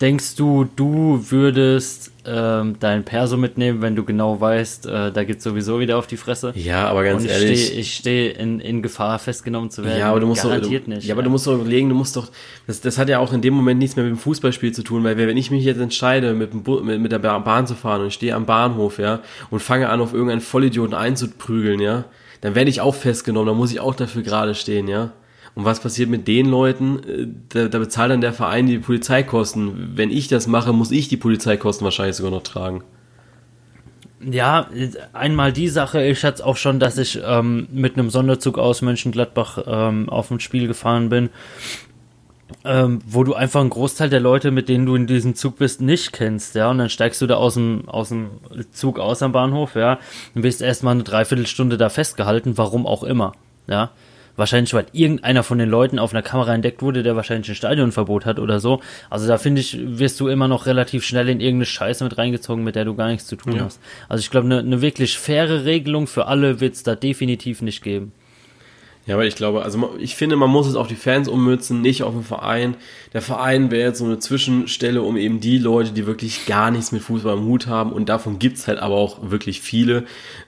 denkst 0.02 0.36
du, 0.36 0.68
du 0.76 1.26
würdest 1.30 2.12
ähm, 2.26 2.76
dein 2.80 3.04
Perso 3.04 3.38
mitnehmen, 3.38 3.82
wenn 3.82 3.96
du 3.96 4.04
genau 4.04 4.40
weißt, 4.40 4.88
äh, 4.88 5.12
da 5.12 5.22
es 5.22 5.44
sowieso 5.44 5.80
wieder 5.80 5.98
auf 5.98 6.08
die 6.08 6.18
Fresse? 6.18 6.54
Ja, 6.56 6.88
aber 6.88 7.04
ganz 7.04 7.24
ich 7.24 7.32
ehrlich. 7.32 7.68
Steh, 7.68 7.80
ich 7.80 7.96
stehe 7.96 8.30
in, 8.32 8.60
in 8.60 8.82
Gefahr, 8.82 9.20
festgenommen 9.20 9.70
zu 9.70 9.84
werden. 9.84 10.00
Ja, 10.00 10.10
aber 10.10 10.20
du 10.20 10.28
musst 10.28 10.44
Garantiert 10.44 10.84
doch, 10.84 10.88
nicht. 10.88 11.08
Ja, 11.08 11.16
aber 11.16 11.24
du 11.24 11.30
musst 11.30 11.48
doch 11.48 11.54
überlegen, 11.54 11.90
du 11.90 11.96
musst 11.96 12.16
doch, 12.16 12.30
das, 12.68 12.82
das 12.82 12.98
hat 12.98 13.10
ja 13.10 13.20
auch 13.20 13.34
in 13.34 13.42
dem 13.42 13.54
Moment 13.54 13.80
nichts 13.80 13.96
mehr 13.96 14.06
mit 14.06 14.14
dem 14.14 14.20
Fußballspiel 14.20 14.74
zu 14.74 14.84
tun, 14.84 15.04
weil 15.04 15.18
wenn 15.18 15.38
ich 15.38 15.52
mich 15.52 15.64
jetzt 15.64 15.80
entscheide, 15.80 16.34
mit, 16.34 16.54
dem 16.54 16.86
mit, 16.86 17.02
mit 17.02 17.12
der 17.12 17.20
Bahn 17.20 17.68
zu 17.68 17.76
fahren 17.76 18.02
und 18.02 18.14
stehe 18.14 18.36
am 18.36 18.46
Bahnhof, 18.46 19.00
ja, 19.00 19.22
und 19.50 19.62
fange 19.62 19.90
an, 19.90 20.02
auf 20.02 20.14
irgendeinen 20.14 20.42
Vollidioten 20.42 20.96
einzuprügeln, 20.96 21.80
ja, 21.80 22.06
dann 22.42 22.56
werde 22.56 22.70
ich 22.70 22.82
auch 22.82 22.96
festgenommen, 22.96 23.48
dann 23.48 23.58
muss 23.58 23.72
ich 23.72 23.80
auch 23.80 23.96
dafür 23.96 24.24
gerade 24.24 24.56
stehen, 24.56 24.88
ja. 24.88 25.12
Und 25.56 25.64
was 25.64 25.80
passiert 25.80 26.10
mit 26.10 26.28
den 26.28 26.48
Leuten? 26.48 27.00
Äh, 27.00 27.28
da, 27.50 27.68
da 27.68 27.80
bezahlt 27.80 28.12
dann 28.12 28.22
der 28.22 28.34
Verein 28.34 28.68
die 28.68 28.78
Polizeikosten. 28.78 29.94
Wenn 29.96 30.12
ich 30.12 30.28
das 30.28 30.48
mache, 30.48 30.74
muss 30.74 30.92
ich 30.92 31.08
die 31.08 31.18
Polizeikosten 31.18 31.86
wahrscheinlich 31.86 32.18
sogar 32.18 32.32
noch 32.32 32.44
tragen. 32.44 32.84
Ja, 34.22 34.68
einmal 35.14 35.54
die 35.54 35.68
Sache, 35.68 36.04
ich 36.04 36.24
hatte 36.24 36.46
auch 36.46 36.58
schon, 36.58 36.80
dass 36.80 36.98
ich 36.98 37.20
ähm, 37.24 37.68
mit 37.72 37.98
einem 37.98 38.10
Sonderzug 38.10 38.58
aus 38.58 38.82
Mönchengladbach 38.82 39.60
ähm, 39.68 40.10
auf 40.10 40.32
ein 40.32 40.40
Spiel 40.40 40.68
gefahren 40.68 41.10
bin, 41.10 41.30
ähm, 42.64 43.00
wo 43.06 43.24
du 43.24 43.36
einfach 43.36 43.62
einen 43.62 43.70
Großteil 43.70 44.10
der 44.10 44.22
Leute, 44.22 44.52
mit 44.52 44.68
denen 44.68 44.86
du 44.86 44.96
in 44.96 45.06
diesem 45.06 45.36
Zug 45.36 45.58
bist, 45.58 45.82
nicht 45.82 46.12
kennst, 46.12 46.56
ja, 46.56 46.72
und 46.72 46.80
dann 46.80 46.90
steigst 46.90 47.22
du 47.22 47.28
da 47.28 47.36
aus 47.36 47.54
dem, 47.54 47.88
aus 47.88 48.10
dem 48.10 48.30
Zug 48.72 49.00
aus 49.00 49.22
am 49.22 49.32
Bahnhof, 49.32 49.76
ja, 49.76 50.00
und 50.34 50.42
bist 50.42 50.62
erstmal 50.62 50.96
eine 50.96 51.04
Dreiviertelstunde 51.04 51.78
da 51.78 51.90
festgehalten, 51.90 52.58
warum 52.58 52.88
auch 52.88 53.04
immer, 53.04 53.34
ja. 53.68 53.92
Wahrscheinlich, 54.38 54.74
weil 54.74 54.86
irgendeiner 54.92 55.44
von 55.44 55.58
den 55.58 55.70
Leuten 55.70 55.98
auf 55.98 56.14
einer 56.14 56.22
Kamera 56.22 56.54
entdeckt 56.54 56.82
wurde, 56.82 57.04
der 57.04 57.16
wahrscheinlich 57.16 57.50
ein 57.50 57.56
Stadionverbot 57.56 58.26
hat 58.26 58.40
oder 58.40 58.60
so. 58.60 58.82
Also 59.10 59.28
da 59.28 59.38
finde 59.38 59.62
ich, 59.62 59.78
wirst 59.80 60.20
du 60.20 60.28
immer 60.28 60.48
noch 60.48 60.66
relativ 60.66 61.06
schnell 61.06 61.30
in 61.30 61.40
irgendeine 61.40 61.66
Scheiße 61.66 62.04
mit 62.04 62.18
reingezogen, 62.18 62.64
mit 62.64 62.76
der 62.76 62.86
du 62.86 62.96
gar 62.96 63.08
nichts 63.08 63.28
zu 63.28 63.38
tun 63.38 63.56
ja. 63.56 63.66
hast. 63.66 63.80
Also 64.10 64.22
ich 64.22 64.32
glaube, 64.32 64.46
eine 64.46 64.64
ne 64.64 64.82
wirklich 64.82 65.18
faire 65.18 65.64
Regelung 65.64 66.08
für 66.08 66.28
alle 66.28 66.60
wird 66.60 66.76
es 66.76 66.84
da 66.84 66.96
definitiv 66.96 67.62
nicht 67.62 67.82
geben. 67.82 68.12
Ja, 69.08 69.14
aber 69.14 69.26
ich 69.26 69.36
glaube, 69.36 69.62
also 69.62 69.92
ich 70.00 70.16
finde, 70.16 70.36
man 70.36 70.50
muss 70.50 70.66
es 70.66 70.76
auf 70.76 70.88
die 70.88 70.96
Fans 70.96 71.28
ummützen, 71.28 71.82
nicht 71.82 72.02
auf 72.02 72.14
den 72.14 72.24
Verein. 72.24 72.76
Der 73.14 73.22
Verein 73.22 73.70
wäre 73.70 73.90
jetzt 73.90 74.00
so 74.00 74.06
eine 74.06 74.18
Zwischenstelle, 74.18 75.04
um 75.04 75.16
eben 75.16 75.40
die 75.40 75.60
Leute, 75.60 75.92
die 75.92 76.08
wirklich 76.08 76.48
gar 76.48 76.72
nichts 76.72 76.92
mit 76.92 77.04
Fußball 77.04 77.38
im 77.38 77.46
Hut 77.46 77.68
haben, 77.68 77.92
und 77.92 78.10
davon 78.10 78.40
gibt's 78.40 78.68
halt 78.68 78.80
aber 78.80 78.96
auch 78.96 79.30
wirklich 79.30 79.62
viele. 79.62 80.06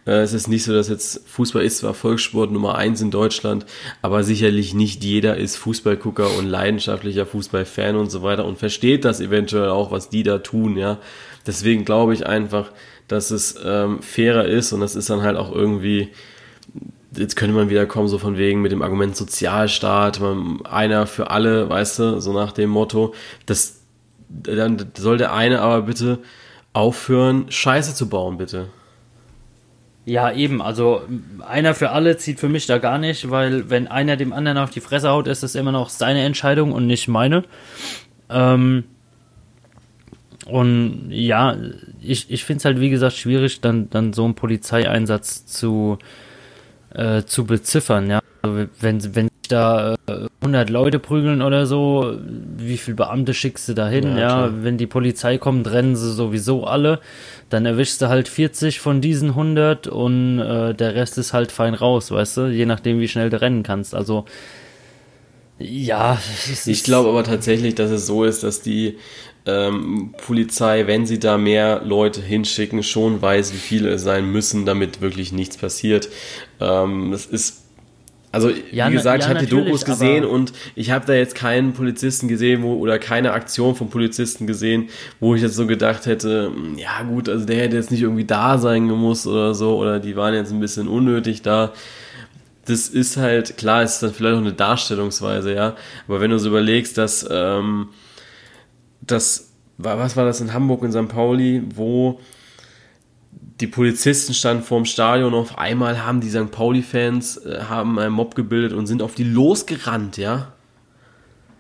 Äh, 0.07 0.21
es 0.21 0.33
ist 0.33 0.47
nicht 0.47 0.63
so, 0.63 0.73
dass 0.73 0.89
jetzt 0.89 1.29
Fußball 1.29 1.61
ist 1.61 1.77
zwar 1.77 1.93
Volkssport 1.93 2.51
Nummer 2.51 2.75
eins 2.75 2.99
in 2.99 3.11
Deutschland, 3.11 3.67
aber 4.01 4.23
sicherlich 4.23 4.73
nicht 4.73 5.03
jeder 5.03 5.37
ist 5.37 5.55
Fußballgucker 5.57 6.35
und 6.39 6.47
leidenschaftlicher 6.47 7.27
Fußballfan 7.27 7.95
und 7.95 8.09
so 8.09 8.23
weiter 8.23 8.45
und 8.45 8.57
versteht 8.57 9.05
das 9.05 9.21
eventuell 9.21 9.69
auch, 9.69 9.91
was 9.91 10.09
die 10.09 10.23
da 10.23 10.39
tun, 10.39 10.77
ja. 10.77 10.97
Deswegen 11.45 11.85
glaube 11.85 12.15
ich 12.15 12.25
einfach, 12.25 12.71
dass 13.07 13.29
es 13.29 13.55
ähm, 13.63 14.01
fairer 14.01 14.45
ist 14.45 14.73
und 14.73 14.79
das 14.79 14.95
ist 14.95 15.11
dann 15.11 15.21
halt 15.21 15.37
auch 15.37 15.53
irgendwie 15.53 16.09
jetzt 17.17 17.35
könnte 17.35 17.55
man 17.55 17.69
wieder 17.69 17.85
kommen, 17.85 18.07
so 18.07 18.17
von 18.17 18.37
wegen 18.37 18.61
mit 18.61 18.71
dem 18.71 18.81
Argument 18.81 19.15
Sozialstaat, 19.15 20.21
einer 20.63 21.07
für 21.07 21.29
alle, 21.29 21.69
weißt 21.69 21.99
du, 21.99 22.21
so 22.21 22.33
nach 22.33 22.51
dem 22.51 22.69
Motto, 22.69 23.13
das, 23.45 23.81
dann 24.29 24.91
soll 24.97 25.17
der 25.17 25.33
eine 25.33 25.61
aber 25.61 25.83
bitte 25.83 26.19
aufhören, 26.73 27.45
Scheiße 27.49 27.95
zu 27.95 28.09
bauen, 28.09 28.37
bitte. 28.37 28.67
Ja, 30.05 30.31
eben, 30.31 30.61
also 30.61 31.01
einer 31.45 31.73
für 31.73 31.89
alle 31.89 32.17
zieht 32.17 32.39
für 32.39 32.47
mich 32.47 32.65
da 32.65 32.77
gar 32.77 32.97
nicht, 32.97 33.29
weil 33.29 33.69
wenn 33.69 33.87
einer 33.87 34.15
dem 34.15 34.31
anderen 34.31 34.57
auf 34.57 34.69
die 34.69 34.79
Fresse 34.79 35.09
haut, 35.09 35.27
ist 35.27 35.43
das 35.43 35.55
immer 35.55 35.73
noch 35.73 35.89
seine 35.89 36.23
Entscheidung 36.23 36.71
und 36.71 36.87
nicht 36.87 37.09
meine. 37.09 37.43
Ähm, 38.29 38.85
und 40.45 41.07
ja, 41.09 41.57
ich, 42.01 42.31
ich 42.31 42.45
finde 42.45 42.59
es 42.59 42.65
halt, 42.65 42.79
wie 42.79 42.89
gesagt, 42.89 43.17
schwierig, 43.17 43.59
dann, 43.59 43.89
dann 43.89 44.13
so 44.13 44.23
einen 44.23 44.35
Polizeieinsatz 44.35 45.45
zu, 45.45 45.97
äh, 45.99 46.26
zu 47.25 47.45
beziffern. 47.45 48.09
Ja? 48.09 48.21
Also 48.41 48.67
wenn, 48.79 49.15
wenn 49.15 49.25
sich 49.25 49.49
da 49.49 49.95
äh, 50.07 50.27
100 50.41 50.69
Leute 50.69 50.99
prügeln 50.99 51.41
oder 51.41 51.65
so, 51.65 52.17
wie 52.57 52.77
viele 52.77 52.95
Beamte 52.95 53.33
schickst 53.33 53.69
du 53.69 53.73
da 53.73 53.87
hin? 53.87 54.17
Ja, 54.17 54.47
ja? 54.47 54.53
wenn 54.61 54.77
die 54.77 54.87
Polizei 54.87 55.37
kommt, 55.37 55.69
rennen 55.71 55.95
sie 55.95 56.11
sowieso 56.11 56.65
alle. 56.65 56.99
Dann 57.49 57.65
erwischst 57.65 58.01
du 58.01 58.09
halt 58.09 58.27
40 58.27 58.79
von 58.79 59.01
diesen 59.01 59.29
100 59.29 59.87
und 59.87 60.39
äh, 60.39 60.73
der 60.73 60.95
Rest 60.95 61.17
ist 61.17 61.33
halt 61.33 61.51
fein 61.51 61.73
raus, 61.73 62.11
weißt 62.11 62.37
du? 62.37 62.47
Je 62.47 62.65
nachdem, 62.65 62.99
wie 62.99 63.07
schnell 63.07 63.29
du 63.29 63.39
rennen 63.41 63.63
kannst. 63.63 63.95
Also 63.95 64.25
ja, 65.59 66.19
ich 66.65 66.83
glaube 66.83 67.09
aber 67.09 67.23
tatsächlich, 67.23 67.73
dass 67.73 67.89
es 67.89 68.05
so 68.05 68.23
ist, 68.23 68.43
dass 68.43 68.61
die 68.61 68.97
ähm, 69.47 70.13
Polizei, 70.25 70.85
wenn 70.87 71.05
sie 71.05 71.19
da 71.19 71.37
mehr 71.37 71.81
Leute 71.83 72.21
hinschicken, 72.21 72.83
schon 72.83 73.21
weiß, 73.21 73.53
wie 73.53 73.57
viele 73.57 73.89
es 73.89 74.03
sein 74.03 74.31
müssen, 74.31 74.65
damit 74.65 75.01
wirklich 75.01 75.31
nichts 75.31 75.57
passiert. 75.57 76.09
Ähm, 76.59 77.11
das 77.11 77.25
ist 77.25 77.63
also 78.29 78.51
ja, 78.71 78.89
wie 78.89 78.93
gesagt, 78.93 79.23
ja, 79.23 79.29
ich 79.29 79.35
habe 79.35 79.45
die 79.45 79.49
Dokus 79.49 79.85
gesehen 79.85 80.25
und 80.25 80.51
ich 80.75 80.91
habe 80.91 81.05
da 81.05 81.13
jetzt 81.13 81.33
keinen 81.33 81.73
Polizisten 81.73 82.27
gesehen 82.27 82.61
wo, 82.61 82.75
oder 82.75 82.99
keine 82.99 83.31
Aktion 83.31 83.73
von 83.73 83.89
Polizisten 83.89 84.45
gesehen, 84.45 84.89
wo 85.21 85.33
ich 85.33 85.41
jetzt 85.41 85.55
so 85.55 85.65
gedacht 85.65 86.05
hätte, 86.05 86.51
ja 86.75 87.01
gut, 87.03 87.29
also 87.29 87.45
der 87.45 87.57
hätte 87.57 87.77
jetzt 87.77 87.89
nicht 87.89 88.01
irgendwie 88.01 88.25
da 88.25 88.57
sein 88.57 88.89
gemusst 88.89 89.27
oder 89.27 89.55
so 89.55 89.77
oder 89.77 89.99
die 89.99 90.17
waren 90.17 90.33
jetzt 90.33 90.51
ein 90.51 90.59
bisschen 90.59 90.89
unnötig 90.89 91.41
da. 91.41 91.73
Das 92.65 92.89
ist 92.89 93.15
halt, 93.15 93.55
klar, 93.55 93.81
ist 93.81 94.03
dann 94.03 94.13
vielleicht 94.13 94.35
auch 94.35 94.41
eine 94.41 94.51
Darstellungsweise, 94.51 95.55
ja. 95.55 95.77
Aber 96.05 96.19
wenn 96.19 96.29
du 96.29 96.37
so 96.37 96.49
überlegst, 96.49 96.97
dass 96.97 97.25
ähm, 97.31 97.87
das 99.07 99.51
war, 99.77 99.97
was 99.99 100.15
war 100.15 100.25
das 100.25 100.41
in 100.41 100.53
Hamburg 100.53 100.83
in 100.83 100.91
St. 100.91 101.07
Pauli, 101.07 101.63
wo 101.75 102.19
die 103.59 103.67
Polizisten 103.67 104.33
standen 104.33 104.63
vorm 104.63 104.85
Stadion 104.85 105.33
und 105.33 105.39
auf 105.39 105.57
einmal 105.57 106.05
haben 106.05 106.21
die 106.21 106.29
St. 106.29 106.51
Pauli-Fans 106.51 107.37
äh, 107.37 107.61
haben 107.69 107.97
einen 107.97 108.13
Mob 108.13 108.35
gebildet 108.35 108.73
und 108.73 108.87
sind 108.87 109.01
auf 109.01 109.15
die 109.15 109.23
losgerannt, 109.23 110.17
ja. 110.17 110.53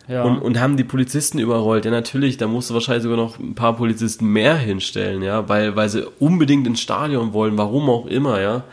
Ja. 0.07 0.23
Und, 0.23 0.39
und 0.39 0.59
haben 0.59 0.77
die 0.77 0.85
Polizisten 0.85 1.37
überrollt. 1.37 1.83
Ja, 1.83 1.91
natürlich, 1.91 2.37
da 2.37 2.47
musst 2.47 2.69
du 2.69 2.73
wahrscheinlich 2.73 3.03
sogar 3.03 3.17
noch 3.17 3.39
ein 3.39 3.55
paar 3.55 3.75
Polizisten 3.75 4.25
mehr 4.27 4.55
hinstellen, 4.55 5.21
ja, 5.21 5.49
weil, 5.49 5.75
weil 5.75 5.89
sie 5.89 6.07
unbedingt 6.19 6.65
ins 6.65 6.79
Stadion 6.79 7.33
wollen, 7.33 7.57
warum 7.57 7.89
auch 7.89 8.05
immer, 8.05 8.39
ja. 8.39 8.63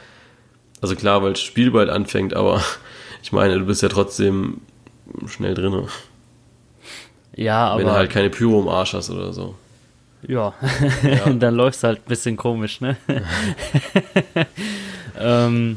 Also 0.81 0.95
klar, 0.95 1.23
weil 1.23 1.33
das 1.33 1.41
Spiel 1.41 1.71
bald 1.71 1.89
anfängt, 1.89 2.35
aber 2.35 2.63
ich 3.23 3.33
meine, 3.33 3.59
du 3.59 3.65
bist 3.65 3.83
ja 3.83 3.89
trotzdem 3.89 4.61
schnell 5.27 5.55
drin. 5.55 5.89
Ja, 7.37 7.69
aber. 7.69 7.81
Wenn 7.81 7.87
du 7.87 7.93
halt 7.93 8.11
keine 8.11 8.31
Pyro 8.31 8.61
im 8.61 8.69
Arsch 8.69 8.95
hast 8.95 9.11
oder 9.11 9.33
so. 9.33 9.55
Ja, 10.27 10.55
ja. 11.03 11.31
dann 11.39 11.55
läuft 11.55 11.77
es 11.77 11.83
halt 11.83 11.99
ein 11.99 12.09
bisschen 12.09 12.37
komisch, 12.37 12.81
ne? 12.81 12.97
ähm, 15.21 15.77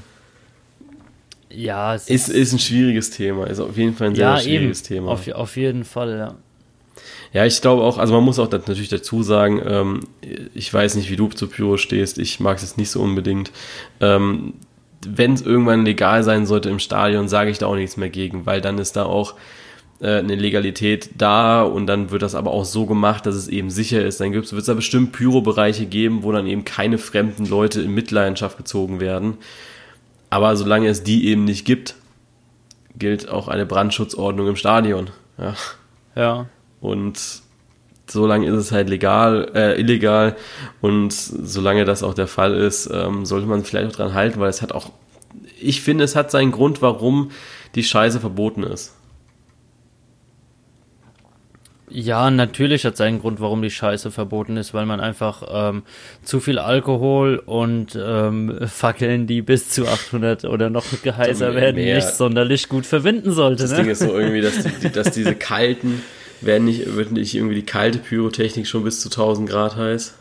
ja, 1.50 1.96
es 1.96 2.10
ist, 2.10 2.30
ist 2.30 2.54
ein 2.54 2.60
schwieriges 2.60 3.10
Thema, 3.10 3.48
ist 3.48 3.60
auf 3.60 3.78
jeden 3.78 3.96
Fall 3.96 4.08
ein 4.08 4.16
sehr 4.16 4.26
ja, 4.26 4.40
schwieriges 4.40 4.82
eben. 4.82 4.88
Thema. 4.88 5.12
Auf, 5.12 5.28
auf 5.28 5.58
jeden 5.58 5.84
Fall, 5.84 6.18
ja. 6.18 6.36
Ja, 7.34 7.46
ich 7.46 7.62
glaube 7.62 7.84
auch, 7.84 7.98
also 7.98 8.14
man 8.14 8.24
muss 8.24 8.40
auch 8.40 8.50
natürlich 8.50 8.90
dazu 8.90 9.22
sagen, 9.22 9.62
ähm, 9.66 10.00
ich 10.54 10.74
weiß 10.74 10.96
nicht, 10.96 11.12
wie 11.12 11.18
du 11.18 11.28
zu 11.28 11.48
Pyro 11.48 11.78
stehst, 11.78 12.18
ich 12.18 12.40
mag 12.40 12.58
es 12.58 12.64
jetzt 12.64 12.78
nicht 12.78 12.90
so 12.90 13.02
unbedingt. 13.02 13.52
Ähm, 14.00 14.54
Wenn 15.06 15.34
es 15.34 15.42
irgendwann 15.42 15.86
legal 15.86 16.24
sein 16.24 16.46
sollte 16.46 16.70
im 16.70 16.80
Stadion, 16.80 17.28
sage 17.28 17.50
ich 17.50 17.58
da 17.58 17.68
auch 17.68 17.76
nichts 17.76 17.98
mehr 17.98 18.10
gegen, 18.10 18.46
weil 18.46 18.62
dann 18.62 18.78
ist 18.78 18.96
da 18.96 19.04
auch 19.04 19.36
eine 20.00 20.36
Legalität 20.36 21.10
da 21.18 21.64
und 21.64 21.88
dann 21.88 22.12
wird 22.12 22.22
das 22.22 22.36
aber 22.36 22.52
auch 22.52 22.66
so 22.66 22.86
gemacht, 22.86 23.26
dass 23.26 23.36
es 23.36 23.48
eben 23.48 23.70
sicher 23.70 24.06
ist. 24.06 24.20
Dann 24.20 24.34
wird 24.34 24.52
es 24.52 24.66
da 24.66 24.74
bestimmt 24.74 25.12
Pyro-Bereiche 25.12 25.88
geben, 25.88 26.24
wo 26.24 26.32
dann 26.32 26.46
eben 26.46 26.66
keine 26.66 26.98
fremden 26.98 27.46
Leute 27.46 27.82
in 27.82 27.94
Mitleidenschaft 27.94 28.58
gezogen 28.58 29.00
werden. 29.00 29.38
Aber 30.30 30.56
solange 30.56 30.88
es 30.88 31.04
die 31.04 31.28
eben 31.28 31.46
nicht 31.46 31.66
gibt, 31.66 31.96
gilt 32.98 33.30
auch 33.30 33.48
eine 33.48 33.66
Brandschutzordnung 33.66 34.48
im 34.48 34.56
Stadion. 34.56 35.10
Ja. 35.38 35.56
ja. 36.16 36.46
Und 36.80 37.42
solange 38.08 38.48
ist 38.48 38.56
es 38.56 38.72
halt 38.72 38.90
legal, 38.90 39.52
äh, 39.54 39.80
illegal 39.80 40.36
und 40.82 41.12
solange 41.12 41.86
das 41.86 42.04
auch 42.04 42.14
der 42.14 42.28
Fall 42.28 42.54
ist, 42.54 42.90
ähm, 42.92 43.26
sollte 43.26 43.48
man 43.48 43.64
vielleicht 43.64 43.88
auch 43.88 43.96
dran 43.96 44.14
halten, 44.14 44.40
weil 44.40 44.50
es 44.50 44.62
hat 44.62 44.72
auch, 44.72 44.92
ich 45.60 45.82
finde, 45.82 46.04
es 46.04 46.16
hat 46.16 46.32
seinen 46.32 46.52
Grund, 46.52 46.82
warum 46.82 47.32
die 47.76 47.84
Scheiße 47.84 48.20
verboten 48.20 48.64
ist. 48.64 48.97
Ja, 51.90 52.30
natürlich 52.30 52.84
hat 52.84 52.98
seinen 52.98 53.20
Grund, 53.20 53.40
warum 53.40 53.62
die 53.62 53.70
Scheiße 53.70 54.12
verboten 54.12 54.58
ist, 54.58 54.74
weil 54.74 54.86
man 54.86 55.00
einfach 55.00 55.44
ähm, 55.50 55.84
zu 56.22 56.42
viel 56.42 56.60
Alkohol 56.60 57.38
und 57.38 57.98
ähm, 58.00 58.60
Fackeln, 58.68 59.26
die 59.26 59.42
bis 59.42 59.70
zu 59.70 59.88
800 59.88 60.44
oder 60.46 60.70
noch 60.70 60.84
geheiser 61.02 61.56
werden, 61.56 61.78
mehr. 61.78 61.96
nicht 61.96 62.10
sonderlich 62.10 62.68
gut 62.68 62.86
verbinden 62.86 63.32
sollte. 63.32 63.64
Das 63.64 63.72
ne? 63.72 63.78
Ding 63.78 63.90
ist 63.90 64.00
so 64.00 64.18
irgendwie, 64.18 64.42
dass, 64.42 64.64
die, 64.82 64.92
dass 64.92 65.12
diese 65.12 65.34
kalten, 65.34 66.02
werden 66.42 66.66
nicht, 66.66 66.94
wird 66.98 67.14
nicht 67.14 67.34
irgendwie 67.34 67.56
die 67.56 67.66
kalte 67.66 68.00
Pyrotechnik 68.00 68.68
schon 68.68 68.84
bis 68.84 69.00
zu 69.00 69.08
1000 69.08 69.50
Grad 69.50 69.78
heiß? 69.78 70.14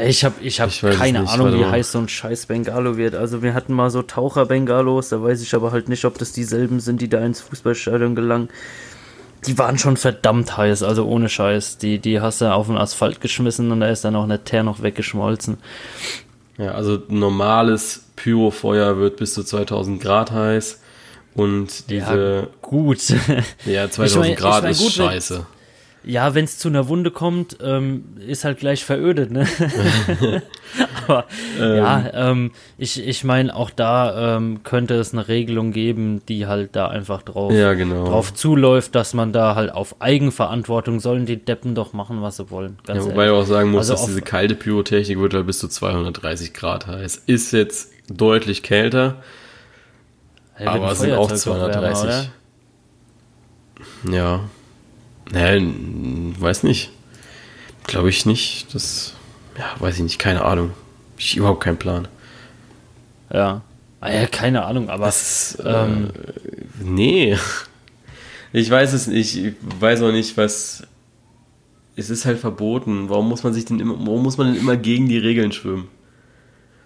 Ich 0.00 0.24
habe 0.24 0.36
ich 0.40 0.60
hab 0.60 0.70
ich 0.70 0.80
keine 0.80 1.22
nicht, 1.22 1.32
Ahnung, 1.32 1.52
wie 1.58 1.64
heiß 1.64 1.92
so 1.92 1.98
ein 1.98 2.08
scheiß 2.08 2.46
Bengalo 2.46 2.96
wird. 2.96 3.16
Also 3.16 3.42
wir 3.42 3.52
hatten 3.52 3.74
mal 3.74 3.90
so 3.90 4.00
Taucher-Bengalos, 4.00 5.10
da 5.10 5.22
weiß 5.22 5.42
ich 5.42 5.54
aber 5.54 5.72
halt 5.72 5.90
nicht, 5.90 6.06
ob 6.06 6.16
das 6.16 6.32
dieselben 6.32 6.80
sind, 6.80 7.02
die 7.02 7.08
da 7.08 7.18
ins 7.18 7.42
Fußballstadion 7.42 8.14
gelangen 8.14 8.48
die 9.46 9.58
waren 9.58 9.78
schon 9.78 9.96
verdammt 9.96 10.56
heiß, 10.56 10.82
also 10.82 11.06
ohne 11.06 11.28
Scheiß. 11.28 11.78
Die, 11.78 11.98
die 11.98 12.20
hast 12.20 12.40
du 12.40 12.52
auf 12.52 12.66
den 12.66 12.76
Asphalt 12.76 13.20
geschmissen 13.20 13.70
und 13.70 13.80
da 13.80 13.88
ist 13.88 14.04
dann 14.04 14.16
auch 14.16 14.24
eine 14.24 14.42
Teer 14.44 14.62
noch 14.62 14.82
weggeschmolzen. 14.82 15.58
Ja, 16.56 16.72
also 16.72 17.00
normales 17.08 18.06
Pyrofeuer 18.16 18.98
wird 18.98 19.16
bis 19.16 19.34
zu 19.34 19.44
2000 19.44 20.02
Grad 20.02 20.32
heiß 20.32 20.80
und 21.34 21.88
diese. 21.88 22.48
Ja, 22.50 22.58
gut. 22.60 22.98
Ja, 23.64 23.88
2000 23.88 23.98
ich 24.06 24.16
mein, 24.16 24.34
Grad 24.34 24.58
ich 24.58 24.62
mein, 24.64 24.72
ist 24.72 24.92
scheiße. 24.92 25.46
Ja, 26.04 26.34
wenn 26.34 26.44
es 26.44 26.58
zu 26.58 26.68
einer 26.68 26.88
Wunde 26.88 27.10
kommt, 27.10 27.58
ähm, 27.62 28.16
ist 28.26 28.44
halt 28.44 28.58
gleich 28.58 28.84
verödet, 28.84 29.30
ne? 29.30 29.46
Aber 31.06 31.24
ähm. 31.60 31.76
ja, 31.76 32.10
ähm, 32.12 32.50
ich, 32.76 33.06
ich 33.06 33.24
meine, 33.24 33.54
auch 33.54 33.70
da 33.70 34.36
ähm, 34.36 34.62
könnte 34.62 34.94
es 34.94 35.12
eine 35.12 35.28
Regelung 35.28 35.72
geben, 35.72 36.22
die 36.28 36.46
halt 36.46 36.76
da 36.76 36.88
einfach 36.88 37.22
drauf, 37.22 37.52
ja, 37.52 37.74
genau. 37.74 38.06
drauf 38.06 38.32
zuläuft, 38.32 38.94
dass 38.94 39.12
man 39.12 39.32
da 39.32 39.54
halt 39.54 39.72
auf 39.72 40.00
Eigenverantwortung 40.00 41.00
sollen 41.00 41.26
die 41.26 41.36
Deppen 41.36 41.74
doch 41.74 41.92
machen, 41.92 42.22
was 42.22 42.36
sie 42.36 42.50
wollen. 42.50 42.78
Ja, 42.86 43.04
wobei 43.04 43.26
du 43.26 43.34
auch 43.34 43.46
sagen 43.46 43.70
musst, 43.70 43.90
also 43.90 43.94
dass 43.94 44.06
diese 44.06 44.22
kalte 44.22 44.54
Pyrotechnik 44.54 45.18
wird 45.18 45.34
halt 45.34 45.46
bis 45.46 45.58
zu 45.58 45.68
230 45.68 46.54
Grad 46.54 46.86
heiß. 46.86 47.22
Ist 47.26 47.52
jetzt 47.52 47.90
deutlich 48.08 48.62
kälter, 48.62 49.16
ja, 50.58 50.70
aber 50.70 50.92
es 50.92 51.00
sind 51.00 51.12
auch 51.12 51.30
230. 51.30 52.08
Wärmer, 52.08 52.24
ja. 54.10 54.40
Naja, 55.32 55.62
weiß 56.38 56.62
nicht. 56.62 56.90
Glaube 57.86 58.10
ich 58.10 58.26
nicht. 58.26 58.74
Das, 58.74 59.14
ja, 59.58 59.64
weiß 59.78 59.96
ich 59.96 60.02
nicht. 60.02 60.18
Keine 60.18 60.44
Ahnung. 60.44 60.72
Ich 61.16 61.36
überhaupt 61.36 61.62
keinen 61.62 61.78
Plan. 61.78 62.08
Ja. 63.32 63.62
Ah, 64.00 64.12
ja, 64.12 64.26
keine 64.26 64.64
Ahnung, 64.64 64.88
aber. 64.90 65.06
Das, 65.06 65.58
ähm, 65.64 66.10
äh, 66.14 66.84
nee. 66.84 67.38
Ich 68.50 68.70
weiß 68.70 68.94
es 68.94 69.06
nicht. 69.06 69.36
Ich 69.36 69.54
weiß 69.78 70.00
auch 70.00 70.10
nicht, 70.10 70.38
was. 70.38 70.86
Es 71.96 72.08
ist 72.08 72.24
halt 72.24 72.38
verboten. 72.38 73.10
Warum 73.10 73.28
muss 73.28 73.42
man 73.42 73.52
sich 73.52 73.66
denn 73.66 73.78
immer, 73.78 73.94
warum 73.98 74.22
muss 74.22 74.38
man 74.38 74.46
denn 74.46 74.56
immer 74.56 74.78
gegen 74.78 75.06
die 75.06 75.18
Regeln 75.18 75.52
schwimmen? 75.52 75.88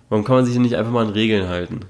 Warum 0.09 0.25
kann 0.25 0.35
man 0.35 0.45
sich 0.45 0.55
denn 0.55 0.63
nicht 0.63 0.75
einfach 0.75 0.91
mal 0.91 1.07
an 1.07 1.13
Regeln 1.13 1.49
halten? 1.49 1.83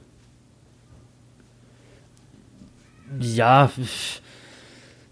Ja, 3.18 3.70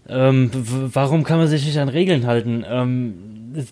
ähm, 0.07 0.51
warum 0.93 1.23
kann 1.23 1.37
man 1.37 1.47
sich 1.47 1.65
nicht 1.65 1.79
an 1.79 1.89
Regeln 1.89 2.25
halten? 2.25 2.65
Ähm, 2.67 3.13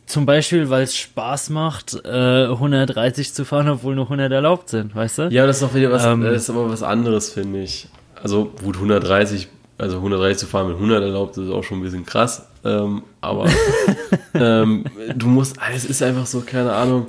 zum 0.05 0.25
Beispiel, 0.25 0.69
weil 0.69 0.84
es 0.84 0.95
Spaß 0.95 1.49
macht, 1.49 1.99
äh, 2.05 2.47
130 2.47 3.34
zu 3.34 3.45
fahren, 3.45 3.69
obwohl 3.69 3.95
nur 3.95 4.05
100 4.05 4.32
erlaubt 4.32 4.69
sind, 4.69 4.95
weißt 4.95 5.17
du? 5.17 5.21
Ja, 5.30 5.45
das 5.45 5.57
ist 5.57 5.63
doch 5.63 5.73
wieder 5.73 5.91
was, 5.91 6.05
ähm, 6.05 6.21
das 6.21 6.43
ist 6.43 6.49
aber 6.49 6.69
was 6.69 6.84
anderes, 6.84 7.32
finde 7.32 7.61
ich. 7.61 7.88
Also 8.21 8.51
gut, 8.63 8.75
130, 8.75 9.47
also 9.77 9.97
130 9.97 10.38
zu 10.38 10.47
fahren 10.47 10.67
mit 10.67 10.75
100 10.75 11.01
erlaubt, 11.03 11.38
ist 11.38 11.49
auch 11.49 11.63
schon 11.63 11.80
ein 11.80 11.84
bisschen 11.84 12.05
krass. 12.05 12.47
Ähm, 12.65 13.03
aber 13.21 13.47
ähm, 14.34 14.86
du 15.15 15.27
musst, 15.27 15.57
es 15.73 15.86
ist 15.86 16.03
einfach 16.03 16.25
so, 16.25 16.41
keine 16.41 16.73
Ahnung. 16.73 17.07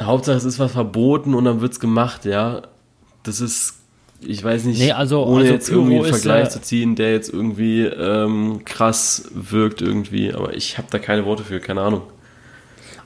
Hauptsache 0.00 0.36
es 0.36 0.44
ist 0.44 0.58
was 0.58 0.72
verboten 0.72 1.34
und 1.34 1.44
dann 1.44 1.60
wird 1.60 1.72
es 1.72 1.80
gemacht, 1.80 2.24
ja. 2.24 2.62
Das 3.24 3.40
ist 3.40 3.74
ich 4.20 4.42
weiß 4.42 4.64
nicht, 4.64 4.80
nee, 4.80 4.92
also, 4.92 5.24
ohne 5.24 5.42
also 5.42 5.52
jetzt 5.52 5.68
irgendwie 5.68 5.96
einen 5.96 6.06
Vergleich 6.06 6.44
ja, 6.44 6.50
zu 6.50 6.60
ziehen, 6.60 6.96
der 6.96 7.12
jetzt 7.12 7.32
irgendwie 7.32 7.82
ähm, 7.84 8.62
krass 8.64 9.30
wirkt 9.32 9.80
irgendwie, 9.80 10.32
aber 10.32 10.54
ich 10.54 10.76
habe 10.78 10.88
da 10.90 10.98
keine 10.98 11.24
Worte 11.24 11.44
für, 11.44 11.60
keine 11.60 11.82
Ahnung. 11.82 12.02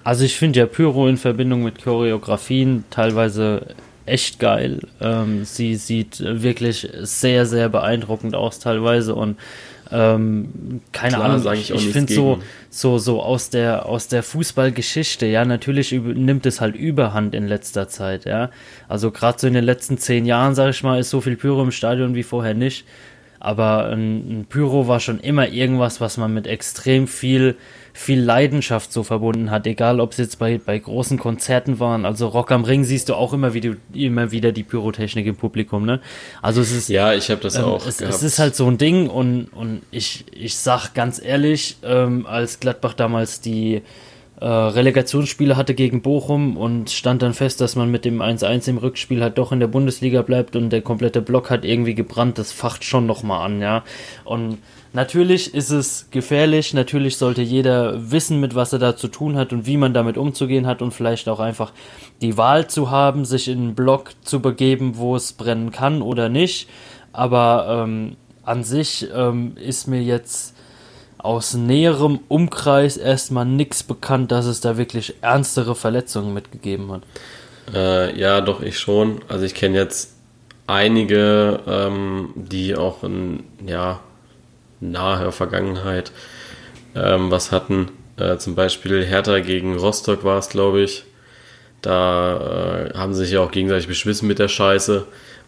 Also 0.04 0.24
ich 0.24 0.36
finde 0.36 0.60
ja 0.60 0.66
Pyro 0.66 1.06
in 1.08 1.16
Verbindung 1.16 1.62
mit 1.62 1.82
Choreografien 1.82 2.84
teilweise 2.90 3.74
echt 4.06 4.40
geil. 4.40 4.80
Ähm, 5.00 5.44
sie 5.44 5.76
sieht 5.76 6.20
wirklich 6.20 6.88
sehr, 7.02 7.46
sehr 7.46 7.68
beeindruckend 7.68 8.34
aus 8.34 8.58
teilweise 8.58 9.14
und 9.14 9.36
ähm, 9.92 10.80
keine 10.92 11.16
Klar, 11.16 11.30
Ahnung, 11.30 11.52
ich, 11.52 11.70
ich 11.70 11.88
finde 11.90 12.12
so, 12.12 12.38
so, 12.70 12.98
so 12.98 13.22
aus 13.22 13.50
der, 13.50 13.86
aus 13.86 14.08
der 14.08 14.22
Fußballgeschichte, 14.22 15.26
ja, 15.26 15.44
natürlich 15.44 15.92
nimmt 15.92 16.46
es 16.46 16.60
halt 16.60 16.74
Überhand 16.76 17.34
in 17.34 17.46
letzter 17.46 17.88
Zeit, 17.88 18.24
ja. 18.24 18.50
Also 18.88 19.10
gerade 19.10 19.38
so 19.38 19.46
in 19.46 19.54
den 19.54 19.64
letzten 19.64 19.98
zehn 19.98 20.24
Jahren, 20.24 20.54
sag 20.54 20.70
ich 20.70 20.82
mal, 20.82 20.98
ist 20.98 21.10
so 21.10 21.20
viel 21.20 21.36
Pyro 21.36 21.62
im 21.62 21.72
Stadion 21.72 22.14
wie 22.14 22.22
vorher 22.22 22.54
nicht. 22.54 22.86
Aber 23.38 23.86
ein, 23.86 24.40
ein 24.40 24.46
Pyro 24.48 24.86
war 24.86 25.00
schon 25.00 25.18
immer 25.18 25.48
irgendwas, 25.48 26.00
was 26.00 26.16
man 26.16 26.32
mit 26.32 26.46
extrem 26.46 27.08
viel 27.08 27.56
viel 27.92 28.20
Leidenschaft 28.20 28.92
so 28.92 29.02
verbunden 29.02 29.50
hat, 29.50 29.66
egal 29.66 30.00
ob 30.00 30.12
es 30.12 30.18
jetzt 30.18 30.38
bei, 30.38 30.58
bei 30.58 30.78
großen 30.78 31.18
Konzerten 31.18 31.78
waren. 31.78 32.06
Also 32.06 32.28
Rock 32.28 32.50
am 32.50 32.64
Ring 32.64 32.84
siehst 32.84 33.08
du 33.08 33.14
auch 33.14 33.32
immer 33.32 33.54
wieder, 33.54 33.76
immer 33.92 34.30
wieder 34.32 34.52
die 34.52 34.62
Pyrotechnik 34.62 35.26
im 35.26 35.36
Publikum, 35.36 35.84
ne? 35.84 36.00
Also 36.40 36.62
es 36.62 36.72
ist. 36.72 36.88
Ja, 36.88 37.12
ich 37.12 37.30
habe 37.30 37.40
das 37.40 37.56
ähm, 37.56 37.64
auch. 37.64 37.86
Es, 37.86 38.00
es, 38.00 38.22
ist 38.22 38.38
halt 38.38 38.56
so 38.56 38.66
ein 38.66 38.78
Ding 38.78 39.08
und, 39.08 39.46
und 39.52 39.82
ich, 39.90 40.24
ich 40.32 40.56
sag 40.56 40.94
ganz 40.94 41.22
ehrlich, 41.22 41.76
ähm, 41.82 42.26
als 42.26 42.60
Gladbach 42.60 42.94
damals 42.94 43.40
die 43.40 43.82
äh, 44.40 44.46
Relegationsspiele 44.46 45.56
hatte 45.56 45.74
gegen 45.74 46.02
Bochum 46.02 46.56
und 46.56 46.90
stand 46.90 47.22
dann 47.22 47.34
fest, 47.34 47.60
dass 47.60 47.76
man 47.76 47.90
mit 47.90 48.04
dem 48.04 48.20
1-1 48.20 48.68
im 48.68 48.78
Rückspiel 48.78 49.22
halt 49.22 49.38
doch 49.38 49.52
in 49.52 49.60
der 49.60 49.68
Bundesliga 49.68 50.22
bleibt 50.22 50.56
und 50.56 50.70
der 50.70 50.82
komplette 50.82 51.22
Block 51.22 51.50
hat 51.50 51.64
irgendwie 51.64 51.94
gebrannt, 51.94 52.38
das 52.38 52.50
facht 52.50 52.84
schon 52.84 53.06
nochmal 53.06 53.46
an, 53.46 53.60
ja. 53.60 53.84
Und 54.24 54.58
Natürlich 54.94 55.54
ist 55.54 55.70
es 55.70 56.08
gefährlich, 56.10 56.74
natürlich 56.74 57.16
sollte 57.16 57.40
jeder 57.40 58.10
wissen, 58.10 58.40
mit 58.40 58.54
was 58.54 58.74
er 58.74 58.78
da 58.78 58.94
zu 58.94 59.08
tun 59.08 59.36
hat 59.36 59.52
und 59.52 59.64
wie 59.64 59.78
man 59.78 59.94
damit 59.94 60.18
umzugehen 60.18 60.66
hat 60.66 60.82
und 60.82 60.92
vielleicht 60.92 61.30
auch 61.30 61.40
einfach 61.40 61.72
die 62.20 62.36
Wahl 62.36 62.68
zu 62.68 62.90
haben, 62.90 63.24
sich 63.24 63.48
in 63.48 63.58
einen 63.58 63.74
Block 63.74 64.10
zu 64.22 64.40
begeben, 64.40 64.98
wo 64.98 65.16
es 65.16 65.32
brennen 65.32 65.72
kann 65.72 66.02
oder 66.02 66.28
nicht. 66.28 66.68
Aber 67.12 67.84
ähm, 67.84 68.16
an 68.44 68.64
sich 68.64 69.08
ähm, 69.14 69.56
ist 69.56 69.88
mir 69.88 70.02
jetzt 70.02 70.54
aus 71.16 71.54
näherem 71.54 72.20
Umkreis 72.28 72.96
erstmal 72.96 73.46
nichts 73.46 73.82
bekannt, 73.82 74.30
dass 74.30 74.44
es 74.44 74.60
da 74.60 74.76
wirklich 74.76 75.14
ernstere 75.22 75.74
Verletzungen 75.74 76.34
mitgegeben 76.34 76.92
hat. 76.92 77.02
Äh, 77.72 78.18
ja, 78.18 78.40
doch, 78.40 78.60
ich 78.60 78.78
schon. 78.78 79.22
Also 79.28 79.46
ich 79.46 79.54
kenne 79.54 79.78
jetzt 79.78 80.16
einige, 80.66 81.60
ähm, 81.66 82.30
die 82.34 82.76
auch 82.76 83.04
in, 83.04 83.44
ja, 83.64 84.00
naher 84.82 85.32
Vergangenheit 85.32 86.12
ähm, 86.94 87.30
was 87.30 87.52
hatten. 87.52 87.88
Äh, 88.16 88.36
zum 88.36 88.54
Beispiel 88.54 89.04
Hertha 89.04 89.38
gegen 89.40 89.76
Rostock 89.76 90.24
war 90.24 90.38
es, 90.38 90.48
glaube 90.48 90.82
ich. 90.82 91.04
Da 91.80 92.90
äh, 92.90 92.94
haben 92.94 93.14
sie 93.14 93.24
sich 93.24 93.32
ja 93.32 93.40
auch 93.40 93.50
gegenseitig 93.50 93.88
beschmissen 93.88 94.28
mit 94.28 94.38
der 94.38 94.48
Scheiße. 94.48 95.06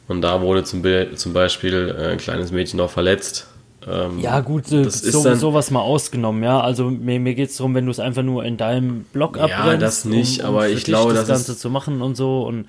Und 0.08 0.22
da 0.22 0.40
wurde 0.40 0.64
zum, 0.64 0.82
zum 1.14 1.32
Beispiel 1.32 1.94
äh, 1.96 2.12
ein 2.12 2.18
kleines 2.18 2.52
Mädchen 2.52 2.80
auch 2.80 2.90
verletzt. 2.90 3.46
Ähm, 3.86 4.18
ja, 4.18 4.40
gut, 4.40 4.64
das 4.70 5.00
so, 5.00 5.18
ist 5.18 5.24
dann, 5.24 5.38
sowas 5.38 5.70
mal 5.70 5.80
ausgenommen, 5.80 6.42
ja. 6.42 6.60
Also 6.60 6.90
mir, 6.90 7.20
mir 7.20 7.34
geht 7.34 7.50
es 7.50 7.56
darum, 7.56 7.74
wenn 7.74 7.84
du 7.84 7.90
es 7.90 8.00
einfach 8.00 8.22
nur 8.22 8.44
in 8.44 8.56
deinem 8.56 9.04
Blog 9.12 9.36
abbrennst. 9.36 9.66
Ja, 9.66 9.76
das 9.76 10.04
nicht, 10.04 10.40
um, 10.40 10.48
um 10.48 10.54
aber 10.54 10.68
ich 10.68 10.84
glaube, 10.84 11.12
das 11.12 11.28
Ganze 11.28 11.52
ist, 11.52 11.60
zu 11.60 11.68
machen 11.68 12.00
und 12.00 12.16
so 12.16 12.46
und 12.46 12.66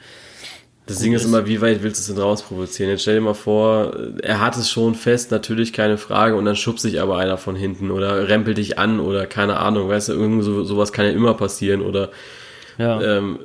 das 0.87 0.99
Ding 0.99 1.13
ist, 1.13 1.23
ist 1.23 1.27
immer, 1.27 1.47
wie 1.47 1.61
weit 1.61 1.81
willst 1.81 1.97
du 1.97 2.11
es 2.11 2.15
denn 2.15 2.23
rausprovozieren? 2.23 2.91
Jetzt 2.91 3.01
stell 3.01 3.15
dir 3.15 3.21
mal 3.21 3.33
vor, 3.33 3.95
er 4.21 4.39
hat 4.39 4.55
es 4.55 4.69
schon 4.69 4.93
fest, 4.93 5.31
natürlich 5.31 5.73
keine 5.73 5.97
Frage, 5.97 6.35
und 6.35 6.45
dann 6.45 6.55
schubst 6.55 6.83
sich 6.83 7.01
aber 7.01 7.17
einer 7.17 7.37
von 7.37 7.55
hinten 7.55 7.89
oder 7.89 8.27
rempelt 8.29 8.57
dich 8.57 8.77
an 8.77 8.99
oder 8.99 9.25
keine 9.25 9.57
Ahnung, 9.57 9.89
weißt 9.89 10.09
du, 10.09 10.13
irgend 10.13 10.43
so, 10.43 10.63
sowas 10.63 10.93
kann 10.93 11.05
ja 11.05 11.11
immer 11.11 11.33
passieren 11.33 11.81
oder 11.81 12.11
ja. 12.77 13.01
ähm, 13.01 13.39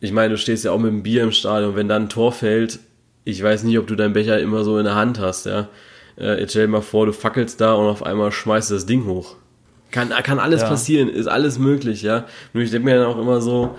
ich 0.00 0.12
meine, 0.12 0.30
du 0.30 0.38
stehst 0.38 0.64
ja 0.64 0.72
auch 0.72 0.78
mit 0.78 0.90
dem 0.90 1.02
Bier 1.02 1.22
im 1.22 1.32
Stadion, 1.32 1.76
wenn 1.76 1.88
dann 1.88 2.04
ein 2.04 2.08
Tor 2.10 2.32
fällt, 2.32 2.78
ich 3.24 3.42
weiß 3.42 3.62
nicht, 3.62 3.78
ob 3.78 3.86
du 3.86 3.96
deinen 3.96 4.12
Becher 4.12 4.38
immer 4.38 4.62
so 4.62 4.78
in 4.78 4.84
der 4.84 4.94
Hand 4.96 5.18
hast, 5.18 5.46
ja. 5.46 5.68
Äh, 6.18 6.40
jetzt 6.40 6.50
stell 6.50 6.66
dir 6.66 6.72
mal 6.72 6.82
vor, 6.82 7.06
du 7.06 7.12
fackelst 7.12 7.60
da 7.60 7.72
und 7.72 7.86
auf 7.86 8.02
einmal 8.02 8.32
schmeißt 8.32 8.70
du 8.70 8.74
das 8.74 8.84
Ding 8.84 9.06
hoch. 9.06 9.36
Kann, 9.90 10.10
kann 10.10 10.38
alles 10.38 10.60
ja. 10.60 10.68
passieren, 10.68 11.08
ist 11.08 11.26
alles 11.26 11.58
möglich, 11.58 12.02
ja. 12.02 12.26
Nur 12.52 12.62
ich 12.62 12.70
denke 12.70 12.84
mir 12.84 12.98
dann 12.98 13.06
auch 13.06 13.18
immer 13.18 13.40
so, 13.40 13.76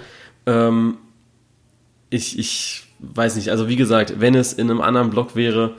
ähm, 0.47 0.97
ich, 2.09 2.39
ich 2.39 2.86
weiß 2.99 3.35
nicht, 3.35 3.49
also 3.49 3.67
wie 3.67 3.75
gesagt, 3.75 4.15
wenn 4.19 4.35
es 4.35 4.53
in 4.53 4.69
einem 4.69 4.81
anderen 4.81 5.09
Block 5.09 5.35
wäre, 5.35 5.75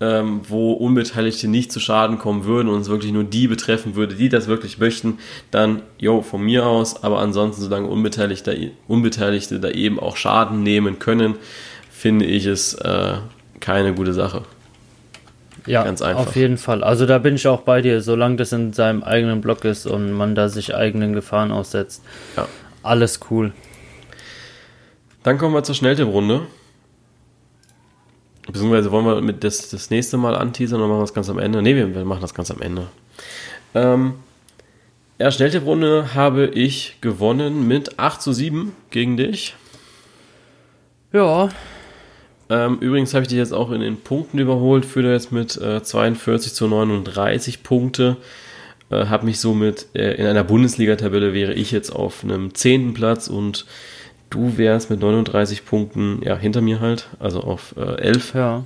ähm, 0.00 0.42
wo 0.48 0.72
Unbeteiligte 0.72 1.48
nicht 1.48 1.72
zu 1.72 1.80
Schaden 1.80 2.18
kommen 2.18 2.44
würden 2.44 2.68
und 2.68 2.80
es 2.80 2.88
wirklich 2.88 3.12
nur 3.12 3.24
die 3.24 3.48
betreffen 3.48 3.96
würde, 3.96 4.14
die 4.14 4.28
das 4.28 4.46
wirklich 4.46 4.78
möchten, 4.78 5.18
dann, 5.50 5.82
jo, 5.98 6.22
von 6.22 6.42
mir 6.42 6.66
aus, 6.66 7.02
aber 7.02 7.18
ansonsten, 7.18 7.62
solange 7.62 7.88
Unbeteiligte, 7.88 8.70
Unbeteiligte 8.86 9.58
da 9.58 9.70
eben 9.70 9.98
auch 9.98 10.16
Schaden 10.16 10.62
nehmen 10.62 10.98
können, 10.98 11.34
finde 11.90 12.26
ich 12.26 12.46
es 12.46 12.74
äh, 12.74 13.14
keine 13.60 13.94
gute 13.94 14.12
Sache. 14.12 14.42
Ja, 15.66 15.82
Ganz 15.82 16.00
einfach. 16.00 16.28
auf 16.28 16.36
jeden 16.36 16.56
Fall. 16.56 16.82
Also 16.82 17.04
da 17.04 17.18
bin 17.18 17.34
ich 17.34 17.46
auch 17.46 17.60
bei 17.60 17.82
dir, 17.82 18.00
solange 18.00 18.36
das 18.36 18.52
in 18.52 18.72
seinem 18.72 19.02
eigenen 19.02 19.40
Block 19.40 19.64
ist 19.64 19.86
und 19.86 20.12
man 20.12 20.34
da 20.34 20.48
sich 20.48 20.74
eigenen 20.74 21.12
Gefahren 21.12 21.50
aussetzt. 21.50 22.02
Ja. 22.36 22.48
Alles 22.82 23.20
cool. 23.30 23.52
Dann 25.24 25.36
kommen 25.36 25.54
wir 25.54 25.62
zur 25.64 25.74
Schnelltipprunde. 25.74 26.46
Beziehungsweise 28.48 28.90
wollen 28.90 29.06
wir 29.06 29.20
mit 29.20 29.44
das, 29.44 29.68
das 29.68 29.90
nächste 29.90 30.16
Mal 30.16 30.34
anteasern 30.34 30.80
oder 30.80 30.88
machen 30.88 31.00
wir 31.00 31.04
das 31.04 31.14
ganz 31.14 31.28
am 31.28 31.38
Ende? 31.38 31.62
Ne, 31.62 31.76
wir, 31.76 31.94
wir 31.94 32.04
machen 32.04 32.22
das 32.22 32.34
ganz 32.34 32.50
am 32.50 32.60
Ende. 32.62 32.88
Ähm, 33.74 34.14
ja, 35.18 35.30
Schnelltipprunde 35.30 36.14
habe 36.14 36.46
ich 36.46 36.96
gewonnen 37.00 37.68
mit 37.68 37.98
8 37.98 38.22
zu 38.22 38.32
7 38.32 38.72
gegen 38.90 39.16
dich. 39.16 39.54
Ja. 41.12 41.50
Ähm, 42.50 42.78
übrigens 42.80 43.12
habe 43.12 43.22
ich 43.22 43.28
dich 43.28 43.38
jetzt 43.38 43.52
auch 43.52 43.70
in 43.70 43.80
den 43.80 44.00
Punkten 44.00 44.38
überholt, 44.38 44.86
führe 44.86 45.12
jetzt 45.12 45.32
mit 45.32 45.56
äh, 45.56 45.82
42 45.82 46.54
zu 46.54 46.68
39 46.68 47.62
Punkte. 47.62 48.16
Äh, 48.90 49.06
habe 49.06 49.26
mich 49.26 49.40
somit 49.40 49.86
äh, 49.94 50.14
in 50.14 50.26
einer 50.26 50.44
Bundesliga-Tabelle 50.44 51.34
wäre 51.34 51.52
ich 51.52 51.72
jetzt 51.72 51.90
auf 51.90 52.24
einem 52.24 52.54
10. 52.54 52.94
Platz 52.94 53.28
und 53.28 53.66
Du 54.30 54.58
wärst 54.58 54.90
mit 54.90 55.00
39 55.00 55.64
Punkten 55.64 56.20
ja 56.22 56.36
hinter 56.36 56.60
mir 56.60 56.80
halt, 56.80 57.08
also 57.18 57.40
auf 57.40 57.74
äh, 57.76 58.00
11. 58.00 58.34
Ja. 58.34 58.64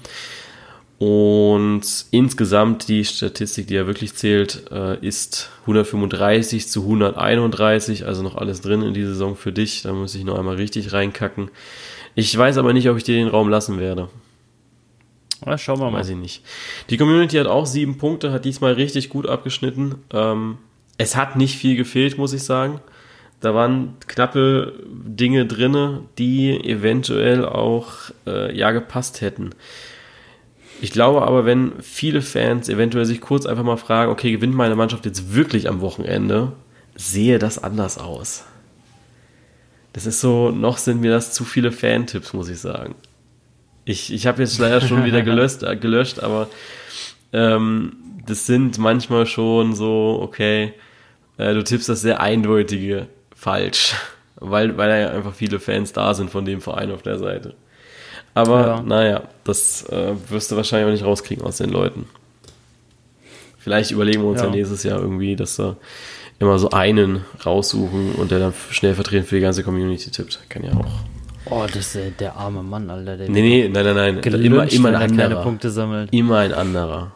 Und 0.99 1.83
insgesamt 2.13 2.87
die 2.87 3.05
Statistik, 3.05 3.67
die 3.67 3.75
ja 3.75 3.89
wirklich 3.89 4.15
zählt, 4.15 4.71
äh, 4.71 5.05
ist 5.05 5.51
135 5.63 6.69
zu 6.69 6.83
131, 6.83 8.07
also 8.07 8.23
noch 8.23 8.37
alles 8.37 8.61
drin 8.61 8.83
in 8.83 8.95
die 8.95 9.05
Saison 9.05 9.35
für 9.35 9.53
dich. 9.53 9.83
Da 9.83 9.93
muss 9.93 10.15
ich 10.15 10.23
noch 10.23 10.39
einmal 10.39 10.57
richtig 10.57 10.93
reinkacken. 10.93 11.51
Ich 12.15 12.37
weiß 12.37 12.57
aber 12.59 12.73
nicht, 12.73 12.89
ob 12.89 12.97
ich 12.97 13.05
dir 13.05 13.17
den 13.17 13.29
Raum 13.29 13.49
lassen 13.49 13.81
werde. 13.81 14.11
Ja, 15.45 15.59
schauen 15.59 15.81
wir 15.81 15.91
mal. 15.91 15.99
Weiß 15.99 16.09
ich 16.09 16.17
nicht. 16.17 16.45
Die 16.91 16.97
Community 16.97 17.37
hat 17.37 17.47
auch 17.47 17.67
sieben 17.67 17.99
Punkte, 17.99 18.31
hat 18.31 18.45
diesmal 18.45 18.75
richtig 18.75 19.09
gut 19.09 19.27
abgeschnitten. 19.27 19.97
Ähm, 20.13 20.59
es 20.99 21.17
hat 21.17 21.37
nicht 21.37 21.57
viel 21.57 21.77
gefehlt, 21.77 22.19
muss 22.19 22.33
ich 22.33 22.45
sagen. 22.45 22.81
Da 23.43 23.55
waren 23.55 23.95
knappe 24.07 24.73
Dinge 24.89 25.47
drin, 25.47 25.99
die 26.17 26.53
eventuell 26.65 27.45
auch 27.45 27.89
äh, 28.25 28.57
ja 28.57 28.71
gepasst 28.71 29.21
hätten. 29.21 29.51
Ich 30.81 30.93
glaube 30.93 31.23
aber, 31.23 31.45
wenn 31.45 31.73
viele 31.81 32.23
Fans 32.23 32.69
eventuell 32.69 33.05
sich 33.05 33.21
kurz 33.21 33.45
einfach 33.45 33.65
mal 33.65 33.77
fragen, 33.77 34.13
okay, 34.13 34.31
gewinnt 34.31 34.55
meine 34.55 34.77
Mannschaft 34.77 35.07
jetzt 35.07 35.35
wirklich 35.35 35.69
am 35.69 35.81
Wochenende, 35.81 36.53
sehe 36.95 37.41
das 37.41 37.63
anders 37.63 37.99
aus. 37.99 38.45
Das 39.93 40.07
ist 40.07 40.21
so, 40.21 40.53
noch 40.53 40.79
sind 40.79 41.01
mir 41.01 41.11
das 41.11 41.33
zu 41.33 41.45
viele 41.45 41.73
Fan-Tipps, 41.73 42.33
muss 42.33 42.49
ich 42.49 42.61
sagen. 42.61 42.95
Ich, 43.85 44.13
ich 44.13 44.29
habe 44.29 44.41
jetzt 44.41 44.61
leider 44.61 44.81
schon 44.81 45.05
wieder 45.05 45.23
gelöscht, 45.23 45.65
äh, 45.65 45.77
gelöscht 45.77 46.21
aber 46.21 46.49
ähm, 47.33 47.97
das 48.25 48.47
sind 48.47 48.79
manchmal 48.79 49.27
schon 49.27 49.75
so, 49.75 50.21
okay, 50.23 50.75
äh, 51.39 51.55
du 51.55 51.65
tippst 51.65 51.89
das 51.89 52.03
sehr 52.03 52.21
eindeutige 52.21 53.09
falsch, 53.43 53.95
weil, 54.37 54.77
weil 54.77 55.01
ja 55.01 55.11
einfach 55.11 55.35
viele 55.35 55.59
Fans 55.61 55.93
da 55.93 56.15
sind 56.15 56.31
von 56.31 56.45
dem 56.45 56.61
Verein 56.61 56.93
auf 56.93 57.03
der 57.03 57.19
Seite. 57.19 57.55
Aber 58.35 58.67
ja. 58.67 58.83
naja, 58.83 59.23
das 59.45 59.85
äh, 59.91 60.15
wirst 60.29 60.51
du 60.51 60.57
wahrscheinlich 60.57 60.87
auch 60.87 60.93
nicht 60.93 61.05
rauskriegen 61.05 61.45
aus 61.45 61.59
den 61.59 61.71
Leuten. 61.71 62.07
Vielleicht 63.59 63.91
überlegen 63.91 64.23
wir 64.23 64.31
uns 64.31 64.41
ja, 64.41 64.47
ja 64.47 64.53
nächstes 64.53 64.83
Jahr 64.85 65.01
irgendwie, 65.01 65.37
dass 65.37 65.59
wir 65.59 65.77
immer 66.39 66.59
so 66.59 66.71
einen 66.71 67.25
raussuchen 67.45 68.15
und 68.15 68.31
der 68.31 68.39
dann 68.39 68.55
stellvertretend 68.71 69.29
für 69.29 69.37
die 69.37 69.43
ganze 69.43 69.63
Community 69.63 70.11
tippt. 70.11 70.41
Kann 70.49 70.65
ja 70.65 70.73
auch. 70.73 70.87
Oh, 71.51 71.65
das 71.67 71.77
ist 71.77 71.97
äh, 71.97 72.11
der 72.19 72.37
arme 72.37 72.63
Mann, 72.63 72.91
Alter. 72.91 73.17
Der 73.17 73.29
nee, 73.29 73.43
nee, 73.43 73.69
nein, 73.69 73.85
nein, 73.85 74.21
nein. 74.23 74.43
immer, 74.43 74.73
immer 74.73 74.89
ein 74.89 74.95
anderer. 74.95 75.43
Punkte 75.43 75.71
sammelt. 75.71 76.13
Immer 76.13 76.39
ein 76.39 76.55
anderer. 76.55 77.13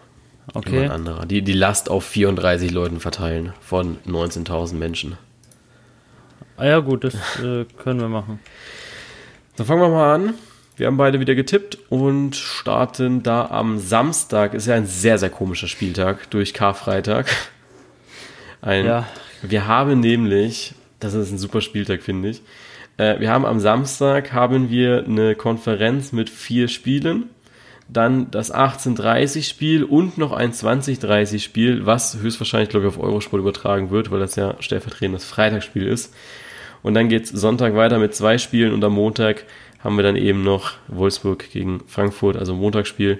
Okay. 0.52 0.76
Immer 0.76 0.84
ein 0.84 0.90
anderer. 0.90 1.26
Die, 1.26 1.42
die 1.42 1.52
Last 1.52 1.90
auf 1.90 2.04
34 2.04 2.70
Leuten 2.70 3.00
verteilen 3.00 3.52
von 3.60 3.96
19.000 4.06 4.74
Menschen. 4.74 5.16
Ah 6.56 6.66
ja, 6.66 6.78
gut, 6.78 7.04
das 7.04 7.14
äh, 7.40 7.64
können 7.76 8.00
wir 8.00 8.08
machen. 8.08 8.40
Dann 9.56 9.66
fangen 9.66 9.82
wir 9.82 9.88
mal 9.88 10.14
an. 10.14 10.34
Wir 10.76 10.86
haben 10.86 10.96
beide 10.96 11.20
wieder 11.20 11.34
getippt 11.34 11.78
und 11.88 12.36
starten 12.36 13.22
da 13.22 13.46
am 13.46 13.78
Samstag. 13.78 14.54
Ist 14.54 14.66
ja 14.66 14.74
ein 14.74 14.86
sehr, 14.86 15.18
sehr 15.18 15.30
komischer 15.30 15.68
Spieltag 15.68 16.30
durch 16.30 16.54
Karfreitag. 16.54 17.26
Ein, 18.62 18.86
ja. 18.86 19.06
Wir 19.42 19.66
haben 19.66 20.00
nämlich, 20.00 20.74
das 20.98 21.14
ist 21.14 21.30
ein 21.30 21.38
super 21.38 21.60
Spieltag, 21.60 22.02
finde 22.02 22.30
ich. 22.30 22.42
Äh, 22.96 23.20
wir 23.20 23.30
haben 23.30 23.44
am 23.44 23.60
Samstag 23.60 24.32
haben 24.32 24.70
wir 24.70 25.04
eine 25.04 25.34
Konferenz 25.34 26.12
mit 26.12 26.30
vier 26.30 26.68
Spielen 26.68 27.30
dann 27.88 28.30
das 28.30 28.50
1830 28.50 29.46
Spiel 29.46 29.84
und 29.84 30.18
noch 30.18 30.32
ein 30.32 30.52
2030 30.52 31.42
Spiel, 31.42 31.86
was 31.86 32.18
höchstwahrscheinlich, 32.18 32.68
glaube 32.68 32.86
ich, 32.86 32.92
auf 32.92 33.02
Eurosport 33.02 33.40
übertragen 33.40 33.90
wird, 33.90 34.10
weil 34.10 34.20
das 34.20 34.36
ja 34.36 34.56
stellvertretendes 34.60 35.24
Freitagsspiel 35.24 35.86
ist. 35.86 36.12
Und 36.86 36.94
dann 36.94 37.08
geht 37.08 37.24
es 37.24 37.30
Sonntag 37.30 37.74
weiter 37.74 37.98
mit 37.98 38.14
zwei 38.14 38.38
Spielen 38.38 38.72
und 38.72 38.84
am 38.84 38.92
Montag 38.92 39.42
haben 39.80 39.96
wir 39.96 40.04
dann 40.04 40.14
eben 40.14 40.44
noch 40.44 40.74
Wolfsburg 40.86 41.50
gegen 41.50 41.80
Frankfurt, 41.88 42.36
also 42.36 42.54
Montagsspiel. 42.54 43.18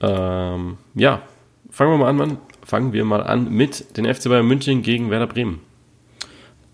Ähm, 0.00 0.78
ja, 0.94 1.20
fangen 1.68 1.90
wir 1.92 1.98
mal 1.98 2.08
an, 2.08 2.16
Mann. 2.16 2.38
Fangen 2.64 2.94
wir 2.94 3.04
mal 3.04 3.22
an 3.22 3.50
mit 3.52 3.98
den 3.98 4.06
FC 4.06 4.30
Bayern 4.30 4.46
München 4.46 4.80
gegen 4.80 5.10
Werder 5.10 5.26
Bremen. 5.26 5.60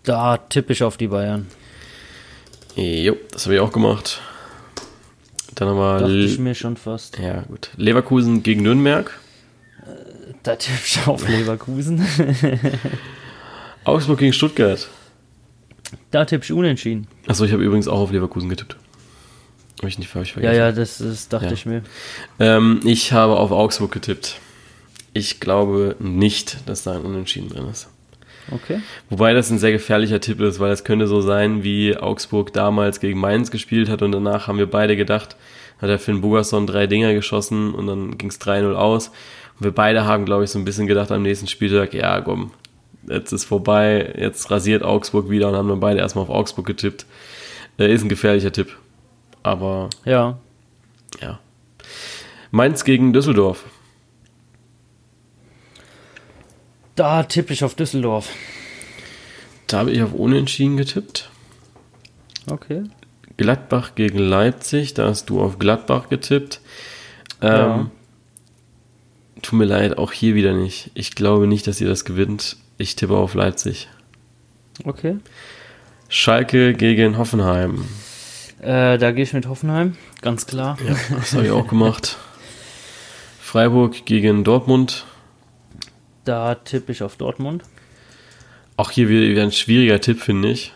Da 0.03 0.37
tippe 0.37 0.71
ich 0.71 0.81
auf 0.81 0.95
die 0.95 1.09
Bayern. 1.09 1.47
Jo, 2.77 3.17
das 3.31 3.43
habe 3.43 3.55
ich 3.55 3.59
auch 3.59 3.73
gemacht. 3.73 4.21
Dann 5.55 5.67
haben 5.67 5.77
wir. 5.77 5.99
Dachte 5.99 6.13
ich 6.13 6.39
mir 6.39 6.55
schon 6.55 6.77
fast. 6.77 7.19
Ja, 7.19 7.41
gut. 7.41 7.71
Leverkusen 7.75 8.43
gegen 8.43 8.61
Nürnberg. 8.61 9.19
Äh, 9.81 10.35
da 10.43 10.55
tippe 10.55 10.79
ich 10.85 11.05
auf 11.05 11.27
Leverkusen. 11.27 12.07
Augsburg 13.83 14.19
gegen 14.19 14.31
Stuttgart. 14.31 14.87
Da 16.11 16.25
tippe 16.25 16.43
ich 16.43 16.53
unentschieden. 16.53 17.07
Achso, 17.27 17.43
ich 17.45 17.51
habe 17.51 17.63
übrigens 17.63 17.87
auch 17.87 17.99
auf 17.99 18.11
Leverkusen 18.11 18.49
getippt. 18.49 18.77
Habe 19.79 19.89
ich 19.89 19.99
nicht 19.99 20.13
hab 20.13 20.23
ich 20.23 20.33
vergessen. 20.33 20.55
Ja, 20.55 20.67
ja, 20.67 20.71
das, 20.71 20.97
das 20.97 21.29
dachte 21.29 21.47
ja. 21.47 21.51
ich 21.51 21.65
mir. 21.65 21.83
Ähm, 22.39 22.79
ich 22.83 23.11
habe 23.11 23.37
auf 23.37 23.51
Augsburg 23.51 23.91
getippt. 23.91 24.39
Ich 25.13 25.39
glaube 25.39 25.95
nicht, 25.99 26.67
dass 26.67 26.83
da 26.83 26.93
ein 26.93 27.01
Unentschieden 27.01 27.49
drin 27.49 27.67
ist. 27.69 27.89
Okay. 28.49 28.81
Wobei 29.09 29.33
das 29.33 29.49
ein 29.49 29.59
sehr 29.59 29.71
gefährlicher 29.71 30.21
Tipp 30.21 30.39
ist, 30.39 30.59
weil 30.59 30.71
es 30.71 30.83
könnte 30.83 31.07
so 31.07 31.21
sein, 31.21 31.63
wie 31.63 31.97
Augsburg 31.97 32.53
damals 32.53 32.99
gegen 32.99 33.19
Mainz 33.19 33.51
gespielt 33.51 33.89
hat 33.89 34.01
und 34.01 34.13
danach 34.13 34.47
haben 34.47 34.57
wir 34.57 34.69
beide 34.69 34.95
gedacht, 34.95 35.35
hat 35.79 35.89
der 35.89 35.99
Finn 35.99 36.21
Bugerson 36.21 36.65
drei 36.65 36.87
Dinger 36.87 37.13
geschossen 37.13 37.73
und 37.73 37.87
dann 37.87 38.17
ging 38.17 38.29
es 38.29 38.39
3-0 38.39 38.73
aus. 38.73 39.09
Und 39.59 39.65
wir 39.65 39.71
beide 39.71 40.05
haben, 40.05 40.25
glaube 40.25 40.43
ich, 40.45 40.49
so 40.49 40.59
ein 40.59 40.65
bisschen 40.65 40.87
gedacht 40.87 41.11
am 41.11 41.23
nächsten 41.23 41.47
Spieltag, 41.47 41.93
ja, 41.93 42.21
komm, 42.21 42.51
jetzt 43.07 43.31
ist 43.31 43.45
vorbei, 43.45 44.13
jetzt 44.17 44.49
rasiert 44.51 44.83
Augsburg 44.83 45.29
wieder 45.29 45.49
und 45.49 45.55
haben 45.55 45.69
dann 45.69 45.79
beide 45.79 45.99
erstmal 45.99 46.23
auf 46.23 46.29
Augsburg 46.29 46.65
getippt. 46.65 47.05
Äh, 47.79 47.93
ist 47.93 48.03
ein 48.03 48.09
gefährlicher 48.09 48.51
Tipp. 48.51 48.77
Aber. 49.43 49.89
Ja. 50.05 50.37
Ja. 51.21 51.39
Mainz 52.51 52.83
gegen 52.83 53.13
Düsseldorf. 53.13 53.65
Da 56.95 57.23
tippe 57.23 57.53
ich 57.53 57.63
auf 57.63 57.75
Düsseldorf. 57.75 58.29
Da 59.67 59.79
habe 59.79 59.91
ich 59.91 60.01
auf 60.01 60.13
Unentschieden 60.13 60.77
getippt. 60.77 61.29
Okay. 62.49 62.83
Gladbach 63.35 63.93
gegen 63.95 64.17
Leipzig. 64.17 64.93
Da 64.95 65.07
hast 65.07 65.29
du 65.29 65.41
auf 65.41 65.59
Gladbach 65.59 66.09
getippt. 66.09 66.61
Ähm, 67.41 67.51
ja. 67.51 67.91
Tut 69.43 69.59
mir 69.59 69.65
leid, 69.65 69.97
auch 69.97 70.11
hier 70.11 70.33
wieder 70.33 70.53
nicht. 70.53 70.89
Ich 70.95 71.13
glaube 71.13 71.45
nicht, 71.45 71.67
dass 71.67 71.79
ihr 71.79 71.87
das 71.87 72.05
gewinnt. 72.05 72.57
Ich 72.77 72.95
tippe 72.95 73.17
auf 73.17 73.33
Leipzig. 73.33 73.87
Okay. 74.83 75.17
Schalke 76.09 76.73
gegen 76.73 77.17
Hoffenheim. 77.17 77.85
Äh, 78.59 78.97
da 78.97 79.11
gehe 79.11 79.23
ich 79.23 79.33
mit 79.33 79.47
Hoffenheim, 79.47 79.97
ganz 80.21 80.47
klar. 80.47 80.77
Ja, 80.87 80.95
das 81.15 81.33
habe 81.33 81.45
ich 81.45 81.51
auch 81.51 81.67
gemacht. 81.67 82.17
Freiburg 83.39 84.05
gegen 84.05 84.43
Dortmund. 84.43 85.05
Da 86.25 86.55
tippe 86.55 86.91
ich 86.91 87.03
auf 87.03 87.15
Dortmund. 87.15 87.63
Auch 88.75 88.91
hier 88.91 89.09
wieder 89.09 89.41
ein 89.41 89.51
schwieriger 89.51 89.99
Tipp, 90.01 90.21
finde 90.21 90.49
ich. 90.49 90.73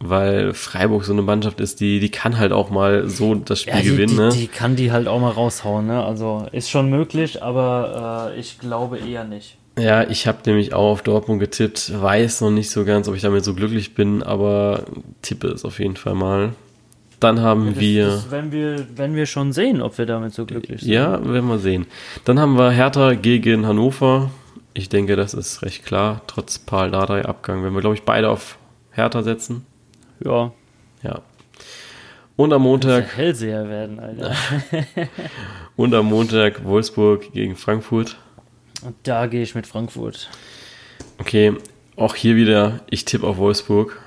Weil 0.00 0.54
Freiburg 0.54 1.04
so 1.04 1.12
eine 1.12 1.22
Mannschaft 1.22 1.60
ist, 1.60 1.80
die, 1.80 1.98
die 1.98 2.10
kann 2.10 2.38
halt 2.38 2.52
auch 2.52 2.70
mal 2.70 3.08
so 3.08 3.34
das 3.34 3.62
Spiel 3.62 3.74
ja, 3.74 3.80
die, 3.80 3.88
gewinnen. 3.88 4.16
Die, 4.16 4.20
ne? 4.20 4.30
die 4.32 4.46
kann 4.46 4.76
die 4.76 4.92
halt 4.92 5.08
auch 5.08 5.20
mal 5.20 5.30
raushauen. 5.30 5.86
Ne? 5.86 6.04
Also 6.04 6.46
ist 6.52 6.70
schon 6.70 6.88
möglich, 6.90 7.42
aber 7.42 8.32
äh, 8.34 8.38
ich 8.38 8.58
glaube 8.58 8.98
eher 8.98 9.24
nicht. 9.24 9.56
Ja, 9.78 10.08
ich 10.08 10.26
habe 10.26 10.38
nämlich 10.46 10.72
auch 10.72 10.92
auf 10.92 11.02
Dortmund 11.02 11.40
getippt. 11.40 11.92
Weiß 12.00 12.40
noch 12.40 12.50
nicht 12.50 12.70
so 12.70 12.84
ganz, 12.84 13.08
ob 13.08 13.14
ich 13.14 13.22
damit 13.22 13.44
so 13.44 13.54
glücklich 13.54 13.94
bin, 13.94 14.22
aber 14.22 14.84
tippe 15.22 15.48
es 15.48 15.64
auf 15.64 15.78
jeden 15.78 15.96
Fall 15.96 16.14
mal. 16.14 16.52
Dann 17.20 17.40
haben 17.40 17.74
ja, 17.74 17.80
wir, 17.80 18.06
das, 18.06 18.30
wenn 18.30 18.52
wir. 18.52 18.86
Wenn 18.94 19.14
wir 19.14 19.26
schon 19.26 19.52
sehen, 19.52 19.82
ob 19.82 19.98
wir 19.98 20.06
damit 20.06 20.34
so 20.34 20.46
glücklich 20.46 20.82
sind. 20.82 20.90
Ja, 20.90 21.12
werden 21.24 21.48
wir 21.48 21.58
sehen. 21.58 21.86
Dann 22.24 22.38
haben 22.38 22.56
wir 22.56 22.70
Hertha 22.70 23.14
gegen 23.14 23.66
Hannover. 23.66 24.30
Ich 24.74 24.88
denke, 24.88 25.16
das 25.16 25.34
ist 25.34 25.62
recht 25.62 25.84
klar, 25.84 26.22
trotz 26.26 26.58
Paul 26.58 26.90
Dardai-Abgang. 26.90 27.64
Wenn 27.64 27.74
wir, 27.74 27.80
glaube 27.80 27.96
ich, 27.96 28.02
beide 28.02 28.30
auf 28.30 28.58
Hertha 28.92 29.22
setzen. 29.22 29.66
Ja. 30.24 30.52
Ja. 31.02 31.22
Und 32.36 32.52
am 32.52 32.62
Montag. 32.62 33.04
Ja 33.04 33.16
Hellseher 33.16 33.68
werden, 33.68 33.98
Alter. 33.98 34.36
und 35.76 35.92
am 35.94 36.06
Montag 36.06 36.64
Wolfsburg 36.64 37.32
gegen 37.32 37.56
Frankfurt. 37.56 38.16
Und 38.82 38.94
da 39.02 39.26
gehe 39.26 39.42
ich 39.42 39.54
mit 39.54 39.66
Frankfurt. 39.66 40.28
Okay, 41.18 41.56
auch 41.96 42.14
hier 42.14 42.36
wieder, 42.36 42.80
ich 42.90 43.04
tippe 43.04 43.26
auf 43.26 43.38
Wolfsburg. 43.38 44.00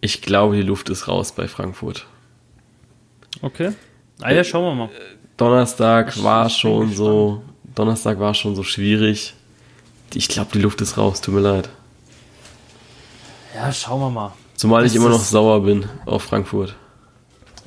Ich 0.00 0.20
glaube, 0.20 0.56
die 0.56 0.62
Luft 0.62 0.90
ist 0.90 1.08
raus 1.08 1.32
bei 1.32 1.48
Frankfurt. 1.48 2.06
Okay. 3.40 3.72
Ah 4.20 4.32
ja, 4.32 4.44
schauen 4.44 4.64
wir 4.64 4.74
mal. 4.74 4.90
Donnerstag 5.36 6.22
war 6.22 6.50
schon 6.50 6.92
so. 6.92 7.42
Donnerstag 7.74 8.20
war 8.20 8.34
schon 8.34 8.54
so 8.54 8.62
schwierig. 8.62 9.34
Ich 10.12 10.28
glaube, 10.28 10.50
die 10.52 10.60
Luft 10.60 10.80
ist 10.80 10.96
raus, 10.98 11.20
tut 11.20 11.34
mir 11.34 11.40
leid. 11.40 11.68
Ja, 13.54 13.72
schauen 13.72 14.00
wir 14.00 14.10
mal. 14.10 14.32
Zumal 14.54 14.82
das 14.82 14.92
ich 14.92 14.96
immer 14.96 15.08
noch 15.08 15.20
sauer 15.20 15.62
bin 15.62 15.86
auf 16.06 16.22
Frankfurt. 16.22 16.76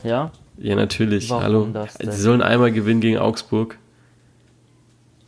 Ja? 0.04 0.32
Ja, 0.58 0.76
natürlich. 0.76 1.30
Warum 1.30 1.44
Hallo. 1.44 1.88
Sie 2.00 2.22
sollen 2.22 2.42
einmal 2.42 2.72
gewinnen 2.72 3.02
gegen 3.02 3.18
Augsburg. 3.18 3.78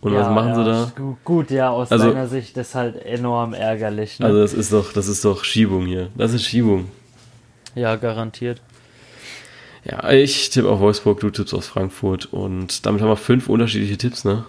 Und 0.01 0.13
ja, 0.13 0.21
was 0.21 0.29
machen 0.29 0.49
ja, 0.49 0.55
sie 0.55 0.63
da? 0.63 1.15
Gut, 1.25 1.51
ja, 1.51 1.69
aus 1.69 1.91
also, 1.91 2.07
deiner 2.07 2.27
Sicht 2.27 2.55
ist 2.57 2.73
halt 2.73 3.03
enorm 3.05 3.53
ärgerlich. 3.53 4.19
Ne? 4.19 4.27
Also 4.27 4.39
das 4.39 4.53
ist 4.53 4.71
doch, 4.71 4.93
das 4.93 5.07
ist 5.07 5.25
doch 5.25 5.43
Schiebung 5.43 5.85
hier. 5.85 6.09
Das 6.15 6.33
ist 6.33 6.45
Schiebung. 6.45 6.89
Ja, 7.75 7.95
garantiert. 7.97 8.61
Ja, 9.83 10.09
ich 10.11 10.49
tippe 10.49 10.69
auf 10.69 10.79
Wolfsburg, 10.79 11.19
du 11.19 11.29
tippst 11.29 11.53
aus 11.53 11.67
Frankfurt 11.67 12.25
und 12.31 12.85
damit 12.85 13.01
haben 13.01 13.09
wir 13.09 13.17
fünf 13.17 13.49
unterschiedliche 13.49 13.97
Tipps, 13.97 14.23
ne? 14.23 14.45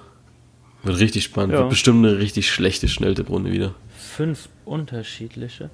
Wird 0.83 0.99
richtig 0.99 1.25
spannend. 1.25 1.53
Ja. 1.53 1.61
Wird 1.61 1.71
bestimmt 1.71 2.05
eine 2.05 2.19
richtig 2.19 2.51
schlechte 2.51 2.89
Schnelltipprunde 2.89 3.53
wieder. 3.53 3.75
Fünf 3.97 4.49
unterschiedliche. 4.65 5.71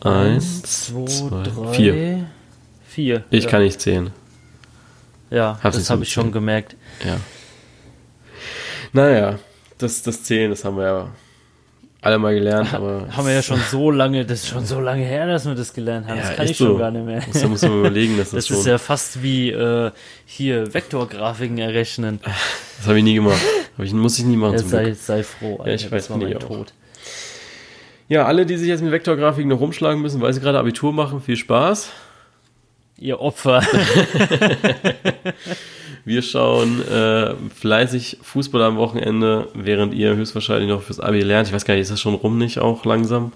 Eins, 0.00 0.62
zwei, 0.62 1.04
zwei 1.04 1.42
drei, 1.42 1.72
vier. 1.72 2.26
Vier. 2.88 3.24
Ich 3.30 3.44
ja. 3.44 3.50
kann 3.50 3.62
nicht 3.62 3.80
zählen. 3.80 4.10
Ja, 5.30 5.58
Hab's 5.62 5.76
das 5.76 5.90
habe 5.90 6.02
ich 6.02 6.12
schon 6.12 6.32
gemerkt. 6.32 6.76
Ja. 7.04 7.18
Naja, 8.92 9.38
das, 9.78 10.02
das 10.02 10.22
Zählen, 10.22 10.50
das 10.50 10.64
haben 10.64 10.76
wir 10.76 10.84
ja 10.84 11.08
alle 12.02 12.18
mal 12.18 12.34
gelernt, 12.34 12.74
aber. 12.74 13.06
Haben 13.12 13.26
wir 13.26 13.34
ja 13.34 13.42
schon 13.42 13.60
so 13.70 13.92
lange, 13.92 14.26
das 14.26 14.42
ist 14.42 14.48
schon 14.48 14.66
so 14.66 14.80
lange 14.80 15.04
her, 15.04 15.28
dass 15.28 15.46
wir 15.46 15.54
das 15.54 15.72
gelernt 15.72 16.08
haben. 16.08 16.18
Ja, 16.18 16.24
das 16.24 16.36
kann 16.36 16.46
ich 16.48 16.56
so. 16.56 16.66
schon 16.66 16.78
gar 16.78 16.90
nicht 16.90 17.06
mehr. 17.06 17.22
Da 17.32 17.46
muss 17.46 17.62
man 17.62 17.78
überlegen, 17.78 18.18
dass 18.18 18.30
das, 18.32 18.46
das 18.46 18.58
ist 18.58 18.66
ja 18.66 18.78
fast 18.78 19.22
wie 19.22 19.50
äh, 19.50 19.92
hier 20.26 20.74
Vektorgrafiken 20.74 21.58
errechnen. 21.58 22.18
Das 22.78 22.88
habe 22.88 22.98
ich 22.98 23.04
nie 23.04 23.14
gemacht. 23.14 23.40
Ich, 23.78 23.92
muss 23.92 24.18
ich 24.18 24.24
nie 24.24 24.36
machen. 24.36 24.54
Ja, 24.54 24.58
sei, 24.58 24.92
sei 24.94 25.22
froh, 25.22 25.58
Alter, 25.58 25.68
ja, 25.68 25.74
ich 25.74 25.92
weiß 25.92 26.10
nicht 26.10 26.40
tot. 26.40 26.74
Ja, 28.08 28.26
alle, 28.26 28.46
die 28.46 28.56
sich 28.56 28.68
jetzt 28.68 28.82
mit 28.82 28.90
Vektorgrafiken 28.90 29.48
noch 29.48 29.60
rumschlagen 29.60 30.02
müssen, 30.02 30.20
weil 30.20 30.32
sie 30.32 30.40
gerade 30.40 30.58
Abitur 30.58 30.92
machen, 30.92 31.22
viel 31.22 31.36
Spaß. 31.36 31.90
Ihr 33.02 33.20
Opfer. 33.20 33.62
Wir 36.04 36.22
schauen 36.22 36.80
äh, 36.88 37.34
fleißig 37.52 38.18
Fußball 38.22 38.62
am 38.62 38.76
Wochenende, 38.76 39.48
während 39.54 39.92
ihr 39.92 40.14
höchstwahrscheinlich 40.14 40.68
noch 40.68 40.82
fürs 40.82 41.00
Abi 41.00 41.20
lernt. 41.20 41.48
Ich 41.48 41.54
weiß 41.54 41.64
gar 41.64 41.74
nicht, 41.74 41.82
ist 41.82 41.90
das 41.90 42.00
schon 42.00 42.14
rum 42.14 42.38
nicht 42.38 42.60
auch 42.60 42.84
langsam? 42.84 43.32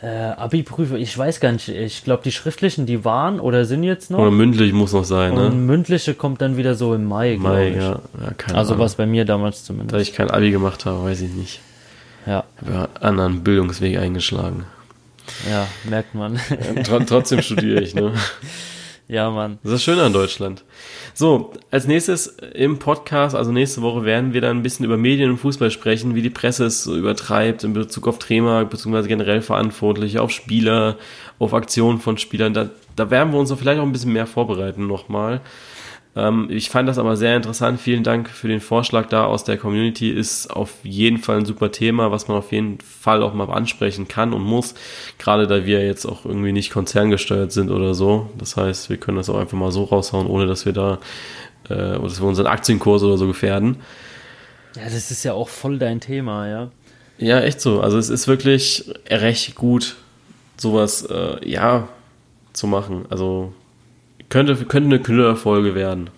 Äh, 0.00 0.06
Abi-Prüfung, 0.08 0.98
ich 0.98 1.18
weiß 1.18 1.40
gar 1.40 1.50
nicht. 1.50 1.68
Ich 1.68 2.04
glaube, 2.04 2.22
die 2.22 2.30
schriftlichen, 2.30 2.86
die 2.86 3.04
waren 3.04 3.40
oder 3.40 3.64
sind 3.64 3.82
jetzt 3.82 4.12
noch. 4.12 4.20
Oder 4.20 4.30
mündlich 4.30 4.72
muss 4.72 4.92
noch 4.92 5.04
sein, 5.04 5.34
ne? 5.34 5.46
Und 5.46 5.66
mündliche 5.66 6.14
kommt 6.14 6.40
dann 6.40 6.56
wieder 6.56 6.76
so 6.76 6.94
im 6.94 7.06
Mai, 7.06 7.36
Mai, 7.40 7.70
ich. 7.70 7.76
ja. 7.76 7.98
ja 8.20 8.54
also 8.54 8.78
was 8.78 8.94
bei 8.94 9.06
mir 9.06 9.24
damals 9.24 9.64
zumindest. 9.64 9.94
Da 9.94 9.98
ich 9.98 10.12
kein 10.12 10.30
Abi 10.30 10.52
gemacht 10.52 10.86
habe, 10.86 11.02
weiß 11.02 11.22
ich 11.22 11.32
nicht. 11.32 11.60
Ja. 12.24 12.44
Ich 12.60 12.68
habe 12.68 12.78
ja 12.78 12.88
anderen 13.00 13.42
Bildungsweg 13.42 13.98
eingeschlagen. 13.98 14.64
Ja, 15.50 15.66
merkt 15.90 16.14
man. 16.14 16.38
Ja, 16.88 17.00
trotzdem 17.00 17.42
studiere 17.42 17.80
ich, 17.80 17.96
ne? 17.96 18.12
Ja, 19.08 19.30
Mann. 19.30 19.58
Das 19.62 19.72
ist 19.72 19.84
schön 19.84 20.00
an 20.00 20.12
Deutschland. 20.12 20.64
So, 21.14 21.52
als 21.70 21.86
nächstes 21.86 22.26
im 22.54 22.80
Podcast, 22.80 23.36
also 23.36 23.52
nächste 23.52 23.80
Woche, 23.82 24.04
werden 24.04 24.32
wir 24.32 24.40
dann 24.40 24.58
ein 24.58 24.62
bisschen 24.64 24.84
über 24.84 24.96
Medien 24.96 25.30
und 25.30 25.38
Fußball 25.38 25.70
sprechen, 25.70 26.16
wie 26.16 26.22
die 26.22 26.30
Presse 26.30 26.64
es 26.64 26.82
so 26.82 26.96
übertreibt 26.96 27.62
in 27.62 27.72
Bezug 27.72 28.08
auf 28.08 28.18
Trainer, 28.18 28.64
beziehungsweise 28.64 29.06
generell 29.06 29.42
Verantwortliche, 29.42 30.20
auf 30.20 30.32
Spieler, 30.32 30.96
auf 31.38 31.54
Aktionen 31.54 32.00
von 32.00 32.18
Spielern. 32.18 32.52
Da, 32.52 32.70
da 32.96 33.08
werden 33.10 33.32
wir 33.32 33.38
uns 33.38 33.52
auch 33.52 33.58
vielleicht 33.58 33.78
auch 33.78 33.84
ein 33.84 33.92
bisschen 33.92 34.12
mehr 34.12 34.26
vorbereiten 34.26 34.88
nochmal. 34.88 35.40
Ähm, 36.16 36.48
ich 36.50 36.70
fand 36.70 36.88
das 36.88 36.98
aber 36.98 37.16
sehr 37.16 37.36
interessant. 37.36 37.78
Vielen 37.78 38.02
Dank 38.02 38.30
für 38.30 38.48
den 38.48 38.60
Vorschlag 38.60 39.08
da 39.08 39.26
aus 39.26 39.44
der 39.44 39.58
Community. 39.58 40.10
Ist 40.10 40.50
auf 40.50 40.72
jeden 40.82 41.18
Fall 41.18 41.36
ein 41.38 41.44
super 41.44 41.70
Thema, 41.70 42.10
was 42.10 42.26
man 42.26 42.38
auf 42.38 42.52
jeden 42.52 42.78
Fall 42.80 43.22
auch 43.22 43.34
mal 43.34 43.48
ansprechen 43.50 44.08
kann 44.08 44.32
und 44.32 44.42
muss. 44.42 44.74
Gerade 45.18 45.46
da 45.46 45.66
wir 45.66 45.84
jetzt 45.84 46.06
auch 46.06 46.24
irgendwie 46.24 46.52
nicht 46.52 46.70
konzerngesteuert 46.70 47.52
sind 47.52 47.70
oder 47.70 47.94
so. 47.94 48.30
Das 48.38 48.56
heißt, 48.56 48.88
wir 48.88 48.96
können 48.96 49.18
das 49.18 49.28
auch 49.28 49.38
einfach 49.38 49.58
mal 49.58 49.70
so 49.70 49.84
raushauen, 49.84 50.26
ohne 50.26 50.46
dass 50.46 50.64
wir 50.64 50.72
da, 50.72 50.98
äh, 51.68 52.00
dass 52.00 52.20
wir 52.20 52.26
unseren 52.26 52.46
Aktienkurs 52.46 53.02
oder 53.02 53.18
so 53.18 53.26
gefährden. 53.26 53.76
Ja, 54.74 54.84
das 54.84 55.10
ist 55.10 55.22
ja 55.22 55.34
auch 55.34 55.48
voll 55.48 55.78
dein 55.78 56.00
Thema, 56.00 56.48
ja. 56.48 56.70
Ja, 57.18 57.40
echt 57.40 57.60
so. 57.60 57.80
Also 57.80 57.98
es 57.98 58.08
ist 58.08 58.26
wirklich 58.26 58.90
recht 59.08 59.54
gut, 59.54 59.96
sowas, 60.56 61.02
äh, 61.02 61.48
ja, 61.48 61.88
zu 62.52 62.66
machen. 62.66 63.04
Also 63.10 63.52
könnte, 64.28 64.56
könnte 64.56 64.88
eine 64.88 65.00
Knüllerfolge 65.00 65.74
werden. 65.74 66.10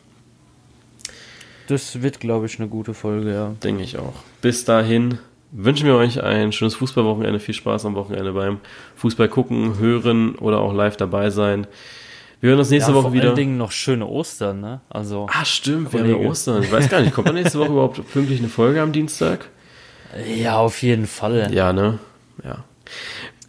Das 1.69 2.01
wird, 2.03 2.21
glaube 2.21 2.47
ich, 2.47 2.59
eine 2.59 2.69
gute 2.69 2.95
Folge, 2.95 3.33
ja. 3.33 3.55
Denke 3.63 3.83
ich 3.83 3.99
auch. 3.99 4.15
Bis 4.41 4.65
dahin 4.65 5.19
wünschen 5.53 5.87
wir 5.87 5.97
euch 5.97 6.23
ein 6.23 6.53
schönes 6.53 6.75
Fußballwochenende. 6.77 7.41
Viel 7.41 7.55
Spaß 7.55 7.85
am 7.85 7.95
Wochenende 7.95 8.33
beim 8.33 8.61
Fußball 8.97 9.29
gucken, 9.29 9.79
hören 9.79 10.35
oder 10.37 10.61
auch 10.61 10.73
live 10.73 10.97
dabei 10.97 11.31
sein. 11.31 11.67
Wir 12.41 12.51
hören 12.51 12.61
uns 12.61 12.71
nächste 12.71 12.93
ja, 12.93 12.97
Woche 12.97 13.13
wieder. 13.13 13.23
Vor 13.23 13.31
allen 13.31 13.37
Dingen 13.37 13.59
noch 13.59 13.73
schöne 13.73 14.07
Ostern, 14.07 14.61
ne? 14.61 14.81
Also. 14.89 15.27
Ah, 15.31 15.45
stimmt, 15.45 15.91
Kollege. 15.91 16.09
wir 16.09 16.15
haben 16.15 16.23
ja 16.23 16.31
Ostern. 16.31 16.63
Ich 16.63 16.73
weiß 16.73 16.89
gar 16.89 17.01
nicht, 17.01 17.13
kommt 17.13 17.29
da 17.29 17.33
nächste 17.33 17.59
Woche 17.59 17.71
überhaupt 17.73 18.13
pünktlich 18.13 18.39
eine 18.39 18.49
Folge 18.49 18.81
am 18.81 18.93
Dienstag? 18.93 19.49
Ja, 20.37 20.59
auf 20.59 20.83
jeden 20.83 21.07
Fall. 21.07 21.53
Ja, 21.53 21.73
ne? 21.73 21.99
Ja. 22.45 22.65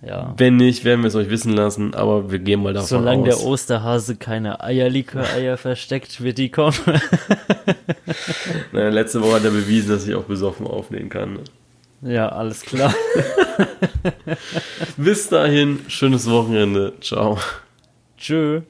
Ja. 0.01 0.33
Wenn 0.37 0.55
nicht, 0.55 0.85
werden 0.85 1.01
wir 1.01 1.09
es 1.09 1.15
euch 1.15 1.29
wissen 1.29 1.53
lassen, 1.53 1.93
aber 1.93 2.31
wir 2.31 2.39
gehen 2.39 2.63
mal 2.63 2.73
davon 2.73 2.87
Solange 2.87 3.29
aus. 3.29 3.39
der 3.39 3.47
Osterhase 3.47 4.15
keine 4.15 4.63
Eierlikör-Eier 4.63 5.57
versteckt, 5.57 6.21
wird 6.21 6.37
die 6.37 6.49
kommen. 6.49 6.77
naja, 8.71 8.89
letzte 8.89 9.21
Woche 9.21 9.35
hat 9.35 9.45
er 9.45 9.51
bewiesen, 9.51 9.89
dass 9.89 10.07
ich 10.07 10.15
auch 10.15 10.23
besoffen 10.23 10.67
aufnehmen 10.67 11.09
kann. 11.09 11.39
Ja, 12.01 12.29
alles 12.29 12.61
klar. 12.61 12.93
Bis 14.97 15.27
dahin, 15.27 15.79
schönes 15.89 16.29
Wochenende. 16.29 16.93
Ciao. 17.01 17.37
Tschö. 18.17 18.61